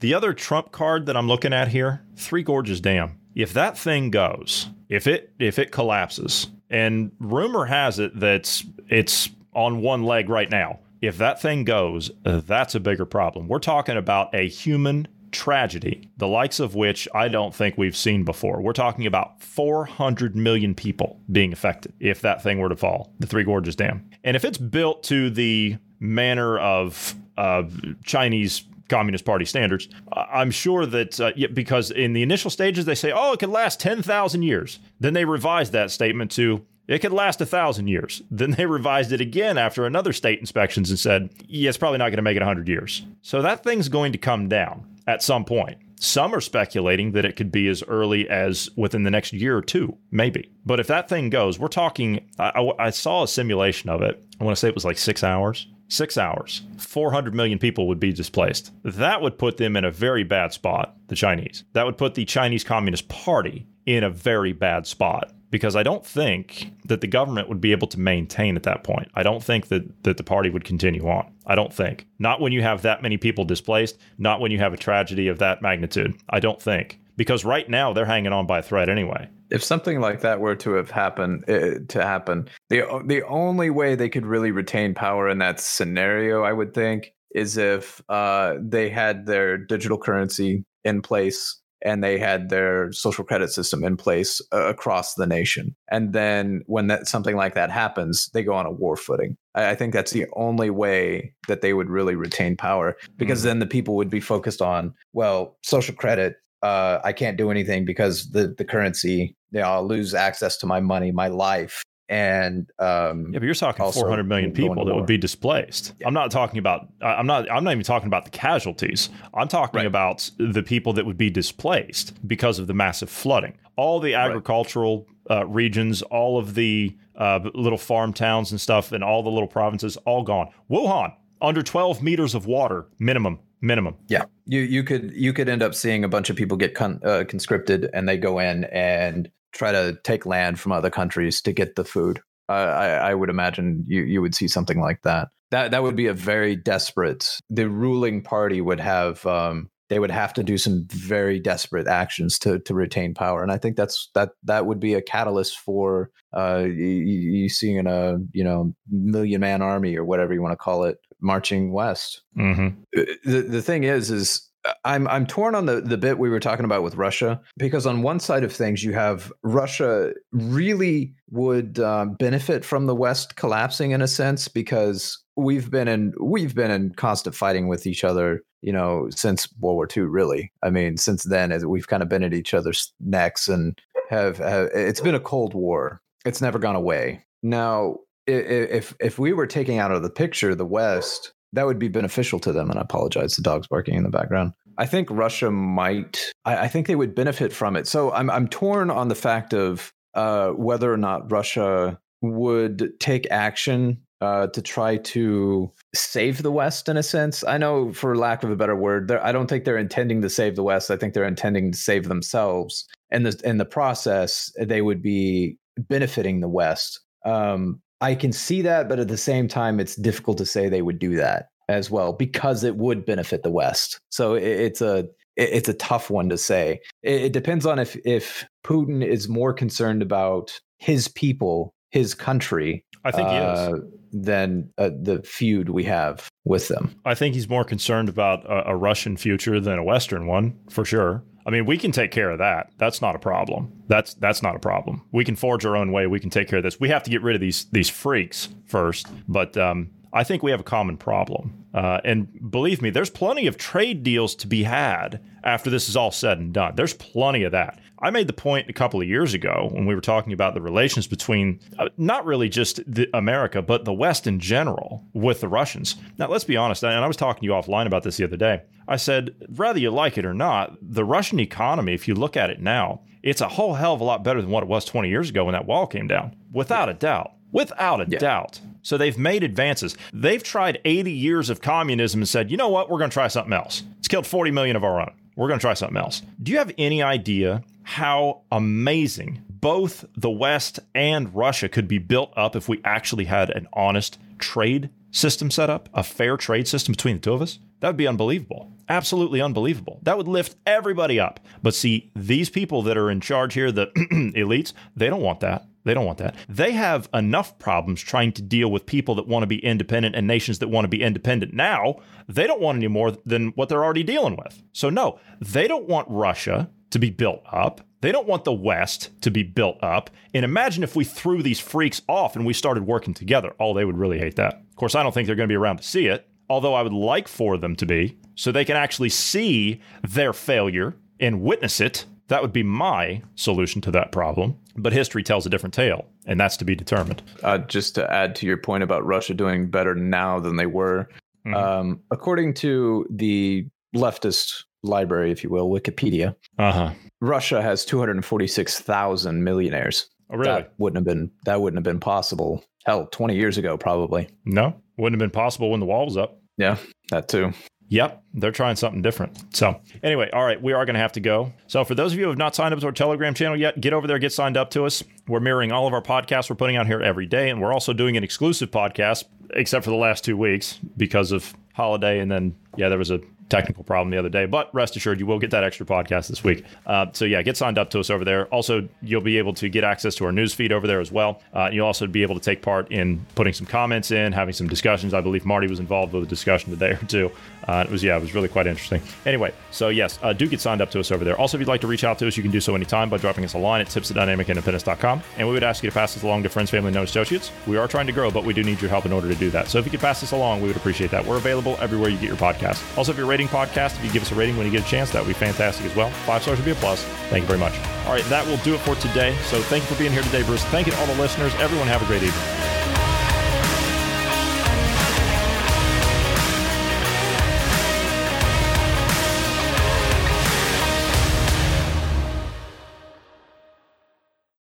The 0.00 0.14
other 0.14 0.32
trump 0.34 0.72
card 0.72 1.06
that 1.06 1.16
I'm 1.16 1.28
looking 1.28 1.52
at 1.52 1.68
here, 1.68 2.02
Three 2.16 2.42
Gorges 2.42 2.80
Dam. 2.80 3.18
If 3.34 3.52
that 3.54 3.76
thing 3.76 4.10
goes, 4.10 4.68
if 4.88 5.06
it 5.06 5.32
if 5.38 5.58
it 5.58 5.72
collapses, 5.72 6.48
and 6.70 7.12
rumor 7.18 7.66
has 7.66 7.98
it 7.98 8.18
that 8.20 8.62
it's 8.88 9.30
on 9.54 9.80
one 9.80 10.04
leg 10.04 10.28
right 10.28 10.50
now. 10.50 10.80
If 11.00 11.18
that 11.18 11.40
thing 11.40 11.64
goes, 11.64 12.10
that's 12.22 12.74
a 12.74 12.80
bigger 12.80 13.04
problem. 13.04 13.46
We're 13.46 13.58
talking 13.58 13.96
about 13.96 14.34
a 14.34 14.48
human 14.48 15.06
tragedy, 15.32 16.08
the 16.16 16.28
likes 16.28 16.60
of 16.60 16.74
which 16.74 17.06
I 17.14 17.28
don't 17.28 17.54
think 17.54 17.76
we've 17.76 17.96
seen 17.96 18.24
before. 18.24 18.62
We're 18.62 18.72
talking 18.72 19.06
about 19.06 19.42
400 19.42 20.34
million 20.34 20.74
people 20.74 21.20
being 21.30 21.52
affected 21.52 21.92
if 22.00 22.22
that 22.22 22.42
thing 22.42 22.58
were 22.58 22.68
to 22.68 22.76
fall, 22.76 23.12
the 23.18 23.26
Three 23.26 23.44
Gorges 23.44 23.76
Dam. 23.76 24.08
And 24.22 24.36
if 24.36 24.44
it's 24.44 24.58
built 24.58 25.02
to 25.04 25.28
the 25.28 25.76
manner 26.00 26.58
of 26.58 27.14
uh, 27.36 27.64
Chinese 28.04 28.64
Communist 28.88 29.24
Party 29.24 29.44
standards, 29.44 29.88
I'm 30.12 30.50
sure 30.50 30.86
that 30.86 31.20
uh, 31.20 31.32
because 31.52 31.90
in 31.90 32.12
the 32.12 32.22
initial 32.22 32.50
stages 32.50 32.84
they 32.84 32.94
say, 32.94 33.12
oh, 33.14 33.32
it 33.32 33.40
could 33.40 33.48
last 33.48 33.80
10,000 33.80 34.42
years. 34.42 34.78
Then 35.00 35.14
they 35.14 35.24
revised 35.24 35.72
that 35.72 35.90
statement 35.90 36.30
to 36.32 36.64
it 36.86 36.98
could 36.98 37.12
last 37.12 37.40
a 37.40 37.46
thousand 37.46 37.88
years. 37.88 38.22
Then 38.30 38.52
they 38.52 38.66
revised 38.66 39.12
it 39.12 39.20
again 39.20 39.56
after 39.56 39.86
another 39.86 40.12
state 40.12 40.40
inspections 40.40 40.90
and 40.90 40.98
said, 40.98 41.30
yeah, 41.46 41.68
it's 41.68 41.78
probably 41.78 41.98
not 41.98 42.06
going 42.06 42.16
to 42.16 42.22
make 42.22 42.36
it 42.36 42.40
100 42.40 42.68
years. 42.68 43.02
So 43.22 43.40
that 43.42 43.62
thing's 43.62 43.88
going 43.88 44.12
to 44.12 44.18
come 44.18 44.48
down 44.48 44.84
at 45.06 45.22
some 45.22 45.44
point. 45.44 45.78
Some 46.00 46.34
are 46.34 46.40
speculating 46.40 47.12
that 47.12 47.24
it 47.24 47.36
could 47.36 47.52
be 47.52 47.68
as 47.68 47.82
early 47.84 48.28
as 48.28 48.68
within 48.76 49.04
the 49.04 49.10
next 49.10 49.32
year 49.32 49.56
or 49.56 49.62
two, 49.62 49.96
maybe. 50.10 50.50
But 50.66 50.80
if 50.80 50.88
that 50.88 51.08
thing 51.08 51.30
goes, 51.30 51.58
we're 51.58 51.68
talking. 51.68 52.28
I, 52.38 52.50
I, 52.50 52.86
I 52.86 52.90
saw 52.90 53.22
a 53.22 53.28
simulation 53.28 53.88
of 53.88 54.02
it. 54.02 54.22
I 54.38 54.44
want 54.44 54.56
to 54.56 54.60
say 54.60 54.68
it 54.68 54.74
was 54.74 54.84
like 54.84 54.98
six 54.98 55.22
hours. 55.24 55.66
Six 55.88 56.16
hours, 56.16 56.62
400 56.78 57.34
million 57.34 57.58
people 57.58 57.86
would 57.88 58.00
be 58.00 58.12
displaced. 58.12 58.72
That 58.82 59.22
would 59.22 59.38
put 59.38 59.58
them 59.58 59.76
in 59.76 59.84
a 59.84 59.90
very 59.90 60.24
bad 60.24 60.52
spot, 60.52 60.96
the 61.08 61.14
Chinese. 61.14 61.64
That 61.72 61.86
would 61.86 61.98
put 61.98 62.14
the 62.14 62.24
Chinese 62.24 62.64
Communist 62.64 63.08
Party 63.08 63.66
in 63.86 64.02
a 64.02 64.10
very 64.10 64.52
bad 64.52 64.86
spot 64.86 65.32
because 65.50 65.76
I 65.76 65.84
don't 65.84 66.04
think 66.04 66.72
that 66.86 67.00
the 67.00 67.06
government 67.06 67.48
would 67.48 67.60
be 67.60 67.70
able 67.70 67.86
to 67.86 68.00
maintain 68.00 68.56
at 68.56 68.64
that 68.64 68.82
point. 68.82 69.08
I 69.14 69.22
don't 69.22 69.40
think 69.40 69.68
that, 69.68 70.02
that 70.02 70.16
the 70.16 70.24
party 70.24 70.50
would 70.50 70.64
continue 70.64 71.08
on. 71.08 71.32
I 71.46 71.54
don't 71.54 71.72
think. 71.72 72.08
Not 72.18 72.40
when 72.40 72.50
you 72.50 72.62
have 72.62 72.82
that 72.82 73.02
many 73.02 73.18
people 73.18 73.44
displaced, 73.44 73.96
not 74.18 74.40
when 74.40 74.50
you 74.50 74.58
have 74.58 74.72
a 74.72 74.78
tragedy 74.78 75.28
of 75.28 75.38
that 75.38 75.62
magnitude. 75.62 76.16
I 76.28 76.40
don't 76.40 76.60
think. 76.60 76.98
Because 77.16 77.44
right 77.44 77.68
now 77.68 77.92
they're 77.92 78.04
hanging 78.04 78.32
on 78.32 78.48
by 78.48 78.58
a 78.58 78.62
thread 78.62 78.88
anyway. 78.88 79.28
If 79.54 79.62
something 79.62 80.00
like 80.00 80.20
that 80.20 80.40
were 80.40 80.56
to 80.56 80.72
have 80.72 80.90
happened, 80.90 81.44
uh, 81.48 81.78
to 81.88 82.02
happen, 82.02 82.48
the 82.70 82.82
the 83.06 83.22
only 83.22 83.70
way 83.70 83.94
they 83.94 84.08
could 84.08 84.26
really 84.26 84.50
retain 84.50 84.94
power 84.94 85.28
in 85.28 85.38
that 85.38 85.60
scenario, 85.60 86.42
I 86.42 86.52
would 86.52 86.74
think, 86.74 87.12
is 87.34 87.56
if 87.56 88.02
uh, 88.08 88.54
they 88.60 88.88
had 88.88 89.26
their 89.26 89.56
digital 89.56 89.98
currency 89.98 90.64
in 90.84 91.02
place 91.02 91.60
and 91.84 92.02
they 92.02 92.18
had 92.18 92.48
their 92.48 92.90
social 92.92 93.24
credit 93.24 93.50
system 93.50 93.84
in 93.84 93.96
place 93.96 94.40
uh, 94.52 94.66
across 94.66 95.14
the 95.14 95.26
nation. 95.26 95.76
And 95.90 96.12
then 96.14 96.62
when 96.66 96.86
that 96.86 97.06
something 97.06 97.36
like 97.36 97.54
that 97.54 97.70
happens, 97.70 98.30
they 98.32 98.42
go 98.42 98.54
on 98.54 98.66
a 98.66 98.72
war 98.72 98.96
footing. 98.96 99.36
I, 99.54 99.70
I 99.70 99.74
think 99.74 99.92
that's 99.92 100.12
the 100.12 100.26
only 100.34 100.70
way 100.70 101.34
that 101.46 101.60
they 101.60 101.74
would 101.74 101.90
really 101.90 102.14
retain 102.14 102.56
power 102.56 102.96
because 103.18 103.40
mm-hmm. 103.40 103.48
then 103.48 103.58
the 103.58 103.66
people 103.66 103.96
would 103.96 104.10
be 104.10 104.20
focused 104.20 104.62
on, 104.62 104.94
well, 105.12 105.58
social 105.62 105.94
credit. 105.94 106.36
Uh, 106.62 107.00
I 107.04 107.12
can't 107.12 107.36
do 107.36 107.50
anything 107.50 107.84
because 107.84 108.30
the 108.30 108.54
the 108.56 108.64
currency. 108.64 109.36
You 109.54 109.60
know, 109.60 109.68
I'll 109.68 109.86
lose 109.86 110.14
access 110.14 110.56
to 110.58 110.66
my 110.66 110.80
money, 110.80 111.12
my 111.12 111.28
life, 111.28 111.82
and 112.08 112.68
um, 112.80 113.32
yeah, 113.32 113.38
but 113.38 113.44
you're 113.44 113.54
talking 113.54 113.90
400 113.90 114.28
million 114.28 114.52
people 114.52 114.84
that 114.84 114.94
would 114.94 115.06
be 115.06 115.16
displaced. 115.16 115.94
Yeah. 115.98 116.08
I'm 116.08 116.12
not 116.12 116.30
talking 116.30 116.58
about. 116.58 116.88
I'm 117.00 117.26
not. 117.26 117.50
I'm 117.50 117.64
not 117.64 117.70
even 117.70 117.84
talking 117.84 118.08
about 118.08 118.24
the 118.24 118.30
casualties. 118.30 119.08
I'm 119.32 119.48
talking 119.48 119.78
right. 119.78 119.86
about 119.86 120.28
the 120.38 120.62
people 120.62 120.92
that 120.94 121.06
would 121.06 121.16
be 121.16 121.30
displaced 121.30 122.26
because 122.26 122.58
of 122.58 122.66
the 122.66 122.74
massive 122.74 123.08
flooding. 123.08 123.56
All 123.76 124.00
the 124.00 124.14
agricultural 124.14 125.06
right. 125.30 125.38
uh, 125.38 125.46
regions, 125.46 126.02
all 126.02 126.38
of 126.38 126.54
the 126.54 126.94
uh, 127.16 127.40
little 127.54 127.78
farm 127.78 128.12
towns 128.12 128.50
and 128.50 128.60
stuff, 128.60 128.92
and 128.92 129.02
all 129.02 129.22
the 129.22 129.30
little 129.30 129.48
provinces, 129.48 129.96
all 129.98 130.24
gone. 130.24 130.50
Wuhan 130.70 131.14
under 131.40 131.62
12 131.62 132.02
meters 132.02 132.34
of 132.34 132.46
water 132.46 132.86
minimum 132.98 133.38
minimum. 133.64 133.96
Yeah, 134.08 134.24
you 134.46 134.60
you 134.60 134.84
could 134.84 135.12
you 135.14 135.32
could 135.32 135.48
end 135.48 135.62
up 135.62 135.74
seeing 135.74 136.04
a 136.04 136.08
bunch 136.08 136.30
of 136.30 136.36
people 136.36 136.56
get 136.56 136.74
con- 136.74 137.00
uh, 137.02 137.24
conscripted, 137.26 137.88
and 137.92 138.08
they 138.08 138.18
go 138.18 138.38
in 138.38 138.64
and 138.64 139.30
try 139.54 139.72
to 139.72 139.96
take 140.04 140.26
land 140.26 140.60
from 140.60 140.72
other 140.72 140.90
countries 140.90 141.40
to 141.42 141.52
get 141.52 141.76
the 141.76 141.84
food. 141.84 142.20
Uh, 142.48 142.52
I, 142.52 142.88
I 142.88 143.14
would 143.14 143.30
imagine 143.30 143.84
you, 143.86 144.02
you 144.02 144.20
would 144.20 144.34
see 144.34 144.48
something 144.48 144.80
like 144.80 145.02
that. 145.02 145.28
That 145.50 145.70
that 145.70 145.82
would 145.82 145.96
be 145.96 146.08
a 146.08 146.14
very 146.14 146.56
desperate. 146.56 147.38
The 147.48 147.68
ruling 147.68 148.22
party 148.22 148.60
would 148.60 148.80
have 148.80 149.24
um, 149.24 149.70
they 149.88 149.98
would 149.98 150.10
have 150.10 150.32
to 150.34 150.42
do 150.42 150.58
some 150.58 150.86
very 150.90 151.38
desperate 151.38 151.86
actions 151.86 152.38
to 152.40 152.58
to 152.60 152.74
retain 152.74 153.14
power, 153.14 153.42
and 153.42 153.52
I 153.52 153.58
think 153.58 153.76
that's 153.76 154.10
that 154.14 154.30
that 154.42 154.66
would 154.66 154.80
be 154.80 154.94
a 154.94 155.02
catalyst 155.02 155.58
for 155.58 156.10
uh, 156.36 156.64
you, 156.66 156.84
you 156.84 157.48
seeing 157.48 157.86
a 157.86 158.18
you 158.32 158.44
know 158.44 158.74
million 158.90 159.40
man 159.40 159.62
army 159.62 159.96
or 159.96 160.04
whatever 160.04 160.34
you 160.34 160.42
want 160.42 160.52
to 160.52 160.56
call 160.56 160.84
it 160.84 160.98
marching 161.20 161.72
west. 161.72 162.22
Mm-hmm. 162.36 162.80
The 163.24 163.42
the 163.42 163.62
thing 163.62 163.84
is 163.84 164.10
is 164.10 164.50
I'm 164.84 165.06
I'm 165.08 165.26
torn 165.26 165.54
on 165.54 165.66
the 165.66 165.80
the 165.80 165.98
bit 165.98 166.18
we 166.18 166.30
were 166.30 166.40
talking 166.40 166.64
about 166.64 166.82
with 166.82 166.96
Russia 166.96 167.40
because 167.58 167.86
on 167.86 168.02
one 168.02 168.20
side 168.20 168.44
of 168.44 168.52
things 168.52 168.82
you 168.82 168.92
have 168.92 169.32
Russia 169.42 170.12
really 170.32 171.14
would 171.30 171.78
uh, 171.78 172.06
benefit 172.18 172.64
from 172.64 172.86
the 172.86 172.94
West 172.94 173.36
collapsing 173.36 173.90
in 173.90 174.00
a 174.00 174.08
sense 174.08 174.48
because 174.48 175.22
we've 175.36 175.70
been 175.70 175.88
in 175.88 176.14
we've 176.18 176.54
been 176.54 176.70
in 176.70 176.94
constant 176.94 177.34
fighting 177.34 177.68
with 177.68 177.86
each 177.86 178.04
other 178.04 178.42
you 178.62 178.72
know 178.72 179.08
since 179.10 179.48
World 179.60 179.76
War 179.76 179.88
II 179.94 180.04
really. 180.04 180.50
I 180.62 180.70
mean 180.70 180.96
since 180.96 181.24
then 181.24 181.68
we've 181.68 181.88
kind 181.88 182.02
of 182.02 182.08
been 182.08 182.22
at 182.22 182.34
each 182.34 182.54
other's 182.54 182.92
necks 183.00 183.48
and 183.48 183.78
have, 184.08 184.38
have 184.38 184.70
it's 184.74 185.00
been 185.00 185.14
a 185.14 185.20
Cold 185.20 185.54
War. 185.54 186.00
It's 186.24 186.40
never 186.40 186.58
gone 186.58 186.76
away. 186.76 187.24
Now 187.42 187.98
if 188.26 188.94
if 189.00 189.18
we 189.18 189.34
were 189.34 189.46
taking 189.46 189.78
out 189.78 189.92
of 189.92 190.02
the 190.02 190.10
picture 190.10 190.54
the 190.54 190.64
West 190.64 191.33
that 191.54 191.66
would 191.66 191.78
be 191.78 191.88
beneficial 191.88 192.38
to 192.40 192.52
them. 192.52 192.70
And 192.70 192.78
I 192.78 192.82
apologize, 192.82 193.36
the 193.36 193.42
dog's 193.42 193.66
barking 193.66 193.94
in 193.94 194.02
the 194.02 194.10
background. 194.10 194.52
I 194.76 194.86
think 194.86 195.08
Russia 195.10 195.50
might. 195.50 196.32
I, 196.44 196.64
I 196.64 196.68
think 196.68 196.86
they 196.86 196.96
would 196.96 197.14
benefit 197.14 197.52
from 197.52 197.76
it. 197.76 197.86
So 197.86 198.12
I'm 198.12 198.30
I'm 198.30 198.48
torn 198.48 198.90
on 198.90 199.08
the 199.08 199.14
fact 199.14 199.54
of 199.54 199.92
uh, 200.14 200.50
whether 200.50 200.92
or 200.92 200.96
not 200.96 201.30
Russia 201.30 201.98
would 202.20 202.92
take 203.00 203.30
action 203.30 204.00
uh, 204.20 204.46
to 204.48 204.62
try 204.62 204.96
to 204.96 205.70
save 205.94 206.42
the 206.42 206.52
West 206.52 206.88
in 206.88 206.96
a 206.96 207.02
sense. 207.02 207.44
I 207.44 207.58
know, 207.58 207.92
for 207.92 208.16
lack 208.16 208.42
of 208.42 208.50
a 208.50 208.56
better 208.56 208.76
word, 208.76 209.10
I 209.10 209.32
don't 209.32 209.48
think 209.48 209.64
they're 209.64 209.76
intending 209.76 210.22
to 210.22 210.30
save 210.30 210.56
the 210.56 210.62
West. 210.62 210.90
I 210.90 210.96
think 210.96 211.14
they're 211.14 211.24
intending 211.24 211.72
to 211.72 211.78
save 211.78 212.08
themselves. 212.08 212.86
And 213.10 213.26
the 213.26 213.40
in 213.48 213.58
the 213.58 213.64
process, 213.64 214.52
they 214.58 214.82
would 214.82 215.02
be 215.02 215.58
benefiting 215.78 216.40
the 216.40 216.48
West. 216.48 217.00
Um, 217.24 217.80
I 218.00 218.14
can 218.14 218.32
see 218.32 218.62
that, 218.62 218.88
but 218.88 218.98
at 218.98 219.08
the 219.08 219.16
same 219.16 219.48
time, 219.48 219.80
it's 219.80 219.96
difficult 219.96 220.38
to 220.38 220.46
say 220.46 220.68
they 220.68 220.82
would 220.82 220.98
do 220.98 221.16
that 221.16 221.46
as 221.68 221.90
well 221.90 222.12
because 222.12 222.64
it 222.64 222.76
would 222.76 223.06
benefit 223.06 223.42
the 223.42 223.50
West. 223.50 224.00
So 224.10 224.34
it's 224.34 224.80
a 224.80 225.06
it's 225.36 225.68
a 225.68 225.74
tough 225.74 226.10
one 226.10 226.28
to 226.28 226.38
say. 226.38 226.80
It 227.02 227.32
depends 227.32 227.66
on 227.66 227.78
if 227.78 227.96
if 228.04 228.44
Putin 228.64 229.04
is 229.04 229.28
more 229.28 229.52
concerned 229.52 230.02
about 230.02 230.60
his 230.78 231.08
people, 231.08 231.74
his 231.90 232.14
country. 232.14 232.84
I 233.04 233.10
think 233.10 233.28
he 233.28 233.36
uh, 233.36 233.74
is. 233.74 233.80
Than 234.16 234.70
uh, 234.78 234.90
the 235.02 235.22
feud 235.24 235.70
we 235.70 235.82
have 235.84 236.28
with 236.44 236.68
them. 236.68 236.94
I 237.04 237.16
think 237.16 237.34
he's 237.34 237.48
more 237.48 237.64
concerned 237.64 238.08
about 238.08 238.44
a, 238.44 238.70
a 238.70 238.76
Russian 238.76 239.16
future 239.16 239.58
than 239.58 239.76
a 239.76 239.82
Western 239.82 240.28
one, 240.28 240.56
for 240.70 240.84
sure. 240.84 241.24
I 241.46 241.50
mean, 241.50 241.66
we 241.66 241.76
can 241.76 241.92
take 241.92 242.10
care 242.10 242.30
of 242.30 242.38
that. 242.38 242.70
That's 242.78 243.02
not 243.02 243.14
a 243.14 243.18
problem. 243.18 243.72
That's 243.88 244.14
that's 244.14 244.42
not 244.42 244.56
a 244.56 244.58
problem. 244.58 245.02
We 245.12 245.24
can 245.24 245.36
forge 245.36 245.66
our 245.66 245.76
own 245.76 245.92
way. 245.92 246.06
We 246.06 246.20
can 246.20 246.30
take 246.30 246.48
care 246.48 246.58
of 246.58 246.62
this. 246.62 246.80
We 246.80 246.88
have 246.88 247.02
to 247.02 247.10
get 247.10 247.22
rid 247.22 247.34
of 247.34 247.40
these 247.40 247.66
these 247.66 247.90
freaks 247.90 248.48
first. 248.66 249.08
But 249.28 249.56
um, 249.56 249.90
I 250.14 250.22
think 250.22 250.44
we 250.44 250.52
have 250.52 250.60
a 250.60 250.64
common 250.64 250.96
problem. 250.96 251.64
Uh, 251.74 252.00
and 252.04 252.50
believe 252.50 252.80
me, 252.80 252.90
there's 252.90 253.10
plenty 253.10 253.48
of 253.48 253.58
trade 253.58 254.04
deals 254.04 254.36
to 254.36 254.46
be 254.46 254.62
had 254.62 255.20
after 255.42 255.70
this 255.70 255.88
is 255.88 255.96
all 255.96 256.12
said 256.12 256.38
and 256.38 256.54
done. 256.54 256.76
There's 256.76 256.94
plenty 256.94 257.42
of 257.42 257.50
that. 257.50 257.80
I 257.98 258.10
made 258.10 258.28
the 258.28 258.32
point 258.32 258.70
a 258.70 258.72
couple 258.72 259.00
of 259.00 259.08
years 259.08 259.34
ago 259.34 259.68
when 259.72 259.86
we 259.86 259.94
were 259.94 260.00
talking 260.00 260.32
about 260.32 260.54
the 260.54 260.60
relations 260.60 261.08
between 261.08 261.58
uh, 261.78 261.88
not 261.96 262.24
really 262.24 262.48
just 262.48 262.78
America, 263.12 263.60
but 263.60 263.84
the 263.84 263.92
West 263.92 264.28
in 264.28 264.38
general 264.38 265.04
with 265.14 265.40
the 265.40 265.48
Russians. 265.48 265.96
Now, 266.16 266.28
let's 266.28 266.44
be 266.44 266.56
honest, 266.56 266.84
and 266.84 267.04
I 267.04 267.08
was 267.08 267.16
talking 267.16 267.40
to 267.40 267.46
you 267.46 267.52
offline 267.52 267.86
about 267.86 268.04
this 268.04 268.16
the 268.16 268.24
other 268.24 268.36
day. 268.36 268.62
I 268.86 268.96
said, 268.96 269.34
whether 269.56 269.80
you 269.80 269.90
like 269.90 270.16
it 270.16 270.24
or 270.24 270.34
not, 270.34 270.76
the 270.80 271.04
Russian 271.04 271.40
economy, 271.40 271.92
if 271.92 272.06
you 272.06 272.14
look 272.14 272.36
at 272.36 272.50
it 272.50 272.60
now, 272.60 273.00
it's 273.22 273.40
a 273.40 273.48
whole 273.48 273.74
hell 273.74 273.94
of 273.94 274.00
a 274.00 274.04
lot 274.04 274.22
better 274.22 274.40
than 274.40 274.50
what 274.50 274.62
it 274.62 274.68
was 274.68 274.84
20 274.84 275.08
years 275.08 275.30
ago 275.30 275.44
when 275.46 275.54
that 275.54 275.66
wall 275.66 275.86
came 275.86 276.06
down, 276.06 276.36
without 276.52 276.88
a 276.88 276.94
doubt. 276.94 277.32
Without 277.54 278.00
a 278.00 278.06
yeah. 278.08 278.18
doubt. 278.18 278.60
So 278.82 278.98
they've 278.98 279.16
made 279.16 279.44
advances. 279.44 279.96
They've 280.12 280.42
tried 280.42 280.80
80 280.84 281.12
years 281.12 281.48
of 281.48 281.62
communism 281.62 282.20
and 282.20 282.28
said, 282.28 282.50
you 282.50 282.56
know 282.56 282.68
what, 282.68 282.90
we're 282.90 282.98
going 282.98 283.10
to 283.10 283.14
try 283.14 283.28
something 283.28 283.52
else. 283.52 283.84
It's 284.00 284.08
killed 284.08 284.26
40 284.26 284.50
million 284.50 284.74
of 284.74 284.82
our 284.82 285.00
own. 285.00 285.12
We're 285.36 285.46
going 285.46 285.60
to 285.60 285.64
try 285.64 285.74
something 285.74 285.96
else. 285.96 286.20
Do 286.42 286.50
you 286.50 286.58
have 286.58 286.72
any 286.76 287.00
idea 287.00 287.62
how 287.84 288.42
amazing 288.50 289.40
both 289.48 290.04
the 290.16 290.30
West 290.30 290.80
and 290.96 291.32
Russia 291.32 291.68
could 291.68 291.86
be 291.86 291.98
built 291.98 292.32
up 292.36 292.56
if 292.56 292.68
we 292.68 292.80
actually 292.84 293.26
had 293.26 293.50
an 293.50 293.68
honest 293.72 294.18
trade 294.38 294.90
system 295.12 295.48
set 295.48 295.70
up, 295.70 295.88
a 295.94 296.02
fair 296.02 296.36
trade 296.36 296.66
system 296.66 296.92
between 296.92 297.16
the 297.16 297.22
two 297.22 297.34
of 297.34 297.40
us? 297.40 297.60
That 297.80 297.88
would 297.88 297.96
be 297.96 298.08
unbelievable. 298.08 298.72
Absolutely 298.88 299.40
unbelievable. 299.40 300.00
That 300.02 300.18
would 300.18 300.26
lift 300.28 300.56
everybody 300.66 301.20
up. 301.20 301.38
But 301.62 301.74
see, 301.74 302.10
these 302.16 302.50
people 302.50 302.82
that 302.82 302.98
are 302.98 303.10
in 303.10 303.20
charge 303.20 303.54
here, 303.54 303.70
the 303.70 303.86
elites, 304.34 304.72
they 304.96 305.08
don't 305.08 305.22
want 305.22 305.40
that. 305.40 305.66
They 305.84 305.94
don't 305.94 306.06
want 306.06 306.18
that. 306.18 306.34
They 306.48 306.72
have 306.72 307.08
enough 307.12 307.58
problems 307.58 308.02
trying 308.02 308.32
to 308.32 308.42
deal 308.42 308.70
with 308.70 308.86
people 308.86 309.14
that 309.16 309.28
want 309.28 309.42
to 309.42 309.46
be 309.46 309.64
independent 309.64 310.16
and 310.16 310.26
nations 310.26 310.58
that 310.58 310.68
want 310.68 310.84
to 310.84 310.88
be 310.88 311.02
independent 311.02 311.52
now. 311.52 311.96
They 312.26 312.46
don't 312.46 312.60
want 312.60 312.76
any 312.76 312.88
more 312.88 313.12
than 313.26 313.48
what 313.48 313.68
they're 313.68 313.84
already 313.84 314.02
dealing 314.02 314.36
with. 314.36 314.62
So, 314.72 314.88
no, 314.88 315.20
they 315.40 315.68
don't 315.68 315.88
want 315.88 316.08
Russia 316.10 316.70
to 316.90 316.98
be 316.98 317.10
built 317.10 317.42
up. 317.50 317.82
They 318.00 318.12
don't 318.12 318.28
want 318.28 318.44
the 318.44 318.52
West 318.52 319.10
to 319.22 319.30
be 319.30 319.42
built 319.42 319.82
up. 319.82 320.10
And 320.32 320.44
imagine 320.44 320.82
if 320.82 320.94
we 320.94 321.04
threw 321.04 321.42
these 321.42 321.60
freaks 321.60 322.02
off 322.08 322.36
and 322.36 322.46
we 322.46 322.52
started 322.52 322.86
working 322.86 323.14
together. 323.14 323.52
Oh, 323.58 323.74
they 323.74 323.84
would 323.84 323.98
really 323.98 324.18
hate 324.18 324.36
that. 324.36 324.54
Of 324.54 324.76
course, 324.76 324.94
I 324.94 325.02
don't 325.02 325.12
think 325.12 325.26
they're 325.26 325.36
going 325.36 325.48
to 325.48 325.52
be 325.52 325.56
around 325.56 325.78
to 325.78 325.82
see 325.82 326.06
it, 326.06 326.28
although 326.48 326.74
I 326.74 326.82
would 326.82 326.92
like 326.92 327.28
for 327.28 327.56
them 327.56 327.76
to 327.76 327.86
be, 327.86 328.18
so 328.34 328.52
they 328.52 328.64
can 328.64 328.76
actually 328.76 329.08
see 329.08 329.80
their 330.02 330.32
failure 330.32 330.96
and 331.18 331.42
witness 331.42 331.80
it. 331.80 332.06
That 332.28 332.42
would 332.42 332.52
be 332.52 332.62
my 332.62 333.22
solution 333.34 333.80
to 333.82 333.90
that 333.92 334.12
problem. 334.12 334.58
But 334.76 334.92
history 334.92 335.22
tells 335.22 335.46
a 335.46 335.50
different 335.50 335.74
tale, 335.74 336.06
and 336.26 336.38
that's 336.38 336.56
to 336.58 336.64
be 336.64 336.74
determined. 336.74 337.22
Uh, 337.42 337.58
just 337.58 337.94
to 337.94 338.12
add 338.12 338.34
to 338.36 338.46
your 338.46 338.56
point 338.56 338.82
about 338.82 339.06
Russia 339.06 339.34
doing 339.34 339.70
better 339.70 339.94
now 339.94 340.40
than 340.40 340.56
they 340.56 340.66
were, 340.66 341.08
mm-hmm. 341.46 341.54
um, 341.54 342.00
according 342.10 342.54
to 342.54 343.06
the 343.10 343.66
leftist 343.94 344.64
library, 344.82 345.30
if 345.30 345.44
you 345.44 345.50
will, 345.50 345.70
Wikipedia. 345.70 346.34
Uh 346.58 346.72
huh. 346.72 346.90
Russia 347.20 347.62
has 347.62 347.84
246,000 347.84 349.42
millionaires. 349.44 350.08
Oh, 350.30 350.36
really? 350.36 350.46
That 350.46 350.74
wouldn't 350.78 350.96
have 350.96 351.04
been 351.04 351.30
that 351.44 351.60
wouldn't 351.60 351.78
have 351.78 351.84
been 351.84 352.00
possible. 352.00 352.64
Hell, 352.86 353.06
20 353.06 353.34
years 353.34 353.56
ago, 353.56 353.76
probably. 353.76 354.28
No, 354.44 354.74
wouldn't 354.98 355.20
have 355.20 355.24
been 355.24 355.34
possible 355.34 355.70
when 355.70 355.80
the 355.80 355.86
wall 355.86 356.04
was 356.04 356.16
up. 356.16 356.40
Yeah, 356.56 356.76
that 357.10 357.28
too. 357.28 357.52
Yep, 357.88 358.22
they're 358.34 358.50
trying 358.50 358.76
something 358.76 359.02
different. 359.02 359.54
So, 359.54 359.80
anyway, 360.02 360.30
all 360.32 360.44
right, 360.44 360.60
we 360.60 360.72
are 360.72 360.84
going 360.84 360.94
to 360.94 361.00
have 361.00 361.12
to 361.12 361.20
go. 361.20 361.52
So, 361.66 361.84
for 361.84 361.94
those 361.94 362.12
of 362.12 362.18
you 362.18 362.24
who 362.24 362.30
have 362.30 362.38
not 362.38 362.54
signed 362.54 362.72
up 362.72 362.80
to 362.80 362.86
our 362.86 362.92
Telegram 362.92 363.34
channel 363.34 363.56
yet, 363.56 363.80
get 363.80 363.92
over 363.92 364.06
there, 364.06 364.18
get 364.18 364.32
signed 364.32 364.56
up 364.56 364.70
to 364.70 364.84
us. 364.84 365.04
We're 365.28 365.40
mirroring 365.40 365.70
all 365.70 365.86
of 365.86 365.92
our 365.92 366.02
podcasts 366.02 366.48
we're 366.48 366.56
putting 366.56 366.76
out 366.76 366.86
here 366.86 367.00
every 367.00 367.26
day, 367.26 367.50
and 367.50 367.60
we're 367.60 367.72
also 367.72 367.92
doing 367.92 368.16
an 368.16 368.24
exclusive 368.24 368.70
podcast, 368.70 369.24
except 369.50 369.84
for 369.84 369.90
the 369.90 369.96
last 369.96 370.24
two 370.24 370.36
weeks 370.36 370.78
because 370.96 371.30
of 371.30 371.54
holiday. 371.74 372.20
And 372.20 372.30
then, 372.30 372.56
yeah, 372.76 372.88
there 372.88 372.98
was 372.98 373.10
a 373.10 373.20
technical 373.48 373.84
problem 373.84 374.10
the 374.10 374.18
other 374.18 374.28
day, 374.28 374.46
but 374.46 374.74
rest 374.74 374.96
assured, 374.96 375.20
you 375.20 375.26
will 375.26 375.38
get 375.38 375.50
that 375.50 375.64
extra 375.64 375.84
podcast 375.86 376.28
this 376.28 376.42
week. 376.42 376.64
Uh, 376.86 377.06
so 377.12 377.24
yeah, 377.24 377.42
get 377.42 377.56
signed 377.56 377.78
up 377.78 377.90
to 377.90 378.00
us 378.00 378.10
over 378.10 378.24
there. 378.24 378.46
Also, 378.46 378.88
you'll 379.02 379.20
be 379.20 379.38
able 379.38 379.54
to 379.54 379.68
get 379.68 379.84
access 379.84 380.14
to 380.16 380.24
our 380.24 380.32
news 380.32 380.54
feed 380.54 380.72
over 380.72 380.86
there 380.86 381.00
as 381.00 381.12
well. 381.12 381.42
Uh, 381.52 381.68
you'll 381.72 381.86
also 381.86 382.06
be 382.06 382.22
able 382.22 382.34
to 382.34 382.40
take 382.40 382.62
part 382.62 382.90
in 382.90 383.24
putting 383.34 383.52
some 383.52 383.66
comments 383.66 384.10
in, 384.10 384.32
having 384.32 384.54
some 384.54 384.68
discussions. 384.68 385.14
I 385.14 385.20
believe 385.20 385.44
Marty 385.44 385.68
was 385.68 385.78
involved 385.78 386.12
with 386.12 386.24
a 386.24 386.26
discussion 386.26 386.70
today 386.70 386.92
or 386.92 387.06
two. 387.06 387.30
Uh, 387.66 387.84
it 387.86 387.90
was 387.90 388.02
yeah, 388.02 388.16
it 388.16 388.20
was 388.20 388.34
really 388.34 388.48
quite 388.48 388.66
interesting. 388.66 389.00
Anyway, 389.26 389.52
so 389.70 389.88
yes, 389.88 390.18
uh, 390.22 390.32
do 390.32 390.46
get 390.46 390.60
signed 390.60 390.80
up 390.80 390.90
to 390.90 391.00
us 391.00 391.10
over 391.10 391.24
there. 391.24 391.38
Also, 391.38 391.56
if 391.56 391.60
you'd 391.60 391.68
like 391.68 391.80
to 391.80 391.86
reach 391.86 392.04
out 392.04 392.18
to 392.18 392.26
us, 392.26 392.36
you 392.36 392.42
can 392.42 392.52
do 392.52 392.60
so 392.60 392.74
anytime 392.74 393.08
by 393.08 393.16
dropping 393.16 393.44
us 393.44 393.54
a 393.54 393.58
line 393.58 393.80
at 393.80 393.88
tips 393.88 394.10
at 394.10 394.16
dynamicindependence.com. 394.16 395.22
And 395.38 395.48
we 395.48 395.54
would 395.54 395.62
ask 395.62 395.82
you 395.82 395.90
to 395.90 395.94
pass 395.94 396.14
this 396.14 396.22
along 396.22 396.42
to 396.44 396.48
friends, 396.48 396.70
family, 396.70 396.88
and 396.88 396.96
associates. 396.96 397.50
We 397.66 397.76
are 397.76 397.88
trying 397.88 398.06
to 398.06 398.12
grow, 398.12 398.30
but 398.30 398.44
we 398.44 398.52
do 398.54 398.62
need 398.62 398.80
your 398.80 398.90
help 398.90 399.06
in 399.06 399.12
order 399.12 399.28
to 399.28 399.34
do 399.34 399.50
that. 399.50 399.68
So 399.68 399.78
if 399.78 399.84
you 399.84 399.90
could 399.90 400.00
pass 400.00 400.20
this 400.20 400.32
along, 400.32 400.60
we 400.60 400.68
would 400.68 400.76
appreciate 400.76 401.10
that. 401.10 401.24
We're 401.24 401.36
available 401.36 401.76
everywhere 401.80 402.10
you 402.10 402.18
get 402.18 402.28
your 402.28 402.36
podcast. 402.36 402.82
Also, 402.98 403.12
if 403.12 403.18
you're 403.18 403.26
rating 403.26 403.48
podcast, 403.48 403.96
if 403.96 404.04
you 404.04 404.12
give 404.12 404.22
us 404.22 404.32
a 404.32 404.34
rating 404.34 404.56
when 404.56 404.66
you 404.66 404.72
get 404.72 404.86
a 404.86 404.88
chance, 404.88 405.10
that 405.10 405.20
would 405.20 405.28
be 405.28 405.34
fantastic 405.34 405.86
as 405.86 405.96
well. 405.96 406.10
Five 406.26 406.42
stars 406.42 406.58
would 406.58 406.64
be 406.64 406.72
a 406.72 406.76
plus. 406.76 407.02
Thank 407.30 407.42
you 407.42 407.48
very 407.48 407.58
much. 407.58 407.74
All 408.06 408.12
right, 408.12 408.24
that 408.24 408.46
will 408.46 408.58
do 408.58 408.74
it 408.74 408.80
for 408.80 408.94
today. 408.96 409.34
So 409.44 409.60
thank 409.62 409.84
you 409.84 409.94
for 409.94 409.98
being 409.98 410.12
here 410.12 410.22
today, 410.22 410.42
Bruce. 410.42 410.64
Thank 410.64 410.86
you 410.86 410.92
to 410.92 410.98
all 411.00 411.06
the 411.06 411.14
listeners. 411.16 411.54
Everyone 411.56 411.88
have 411.88 412.02
a 412.02 412.06
great 412.06 412.22
evening. 412.22 412.83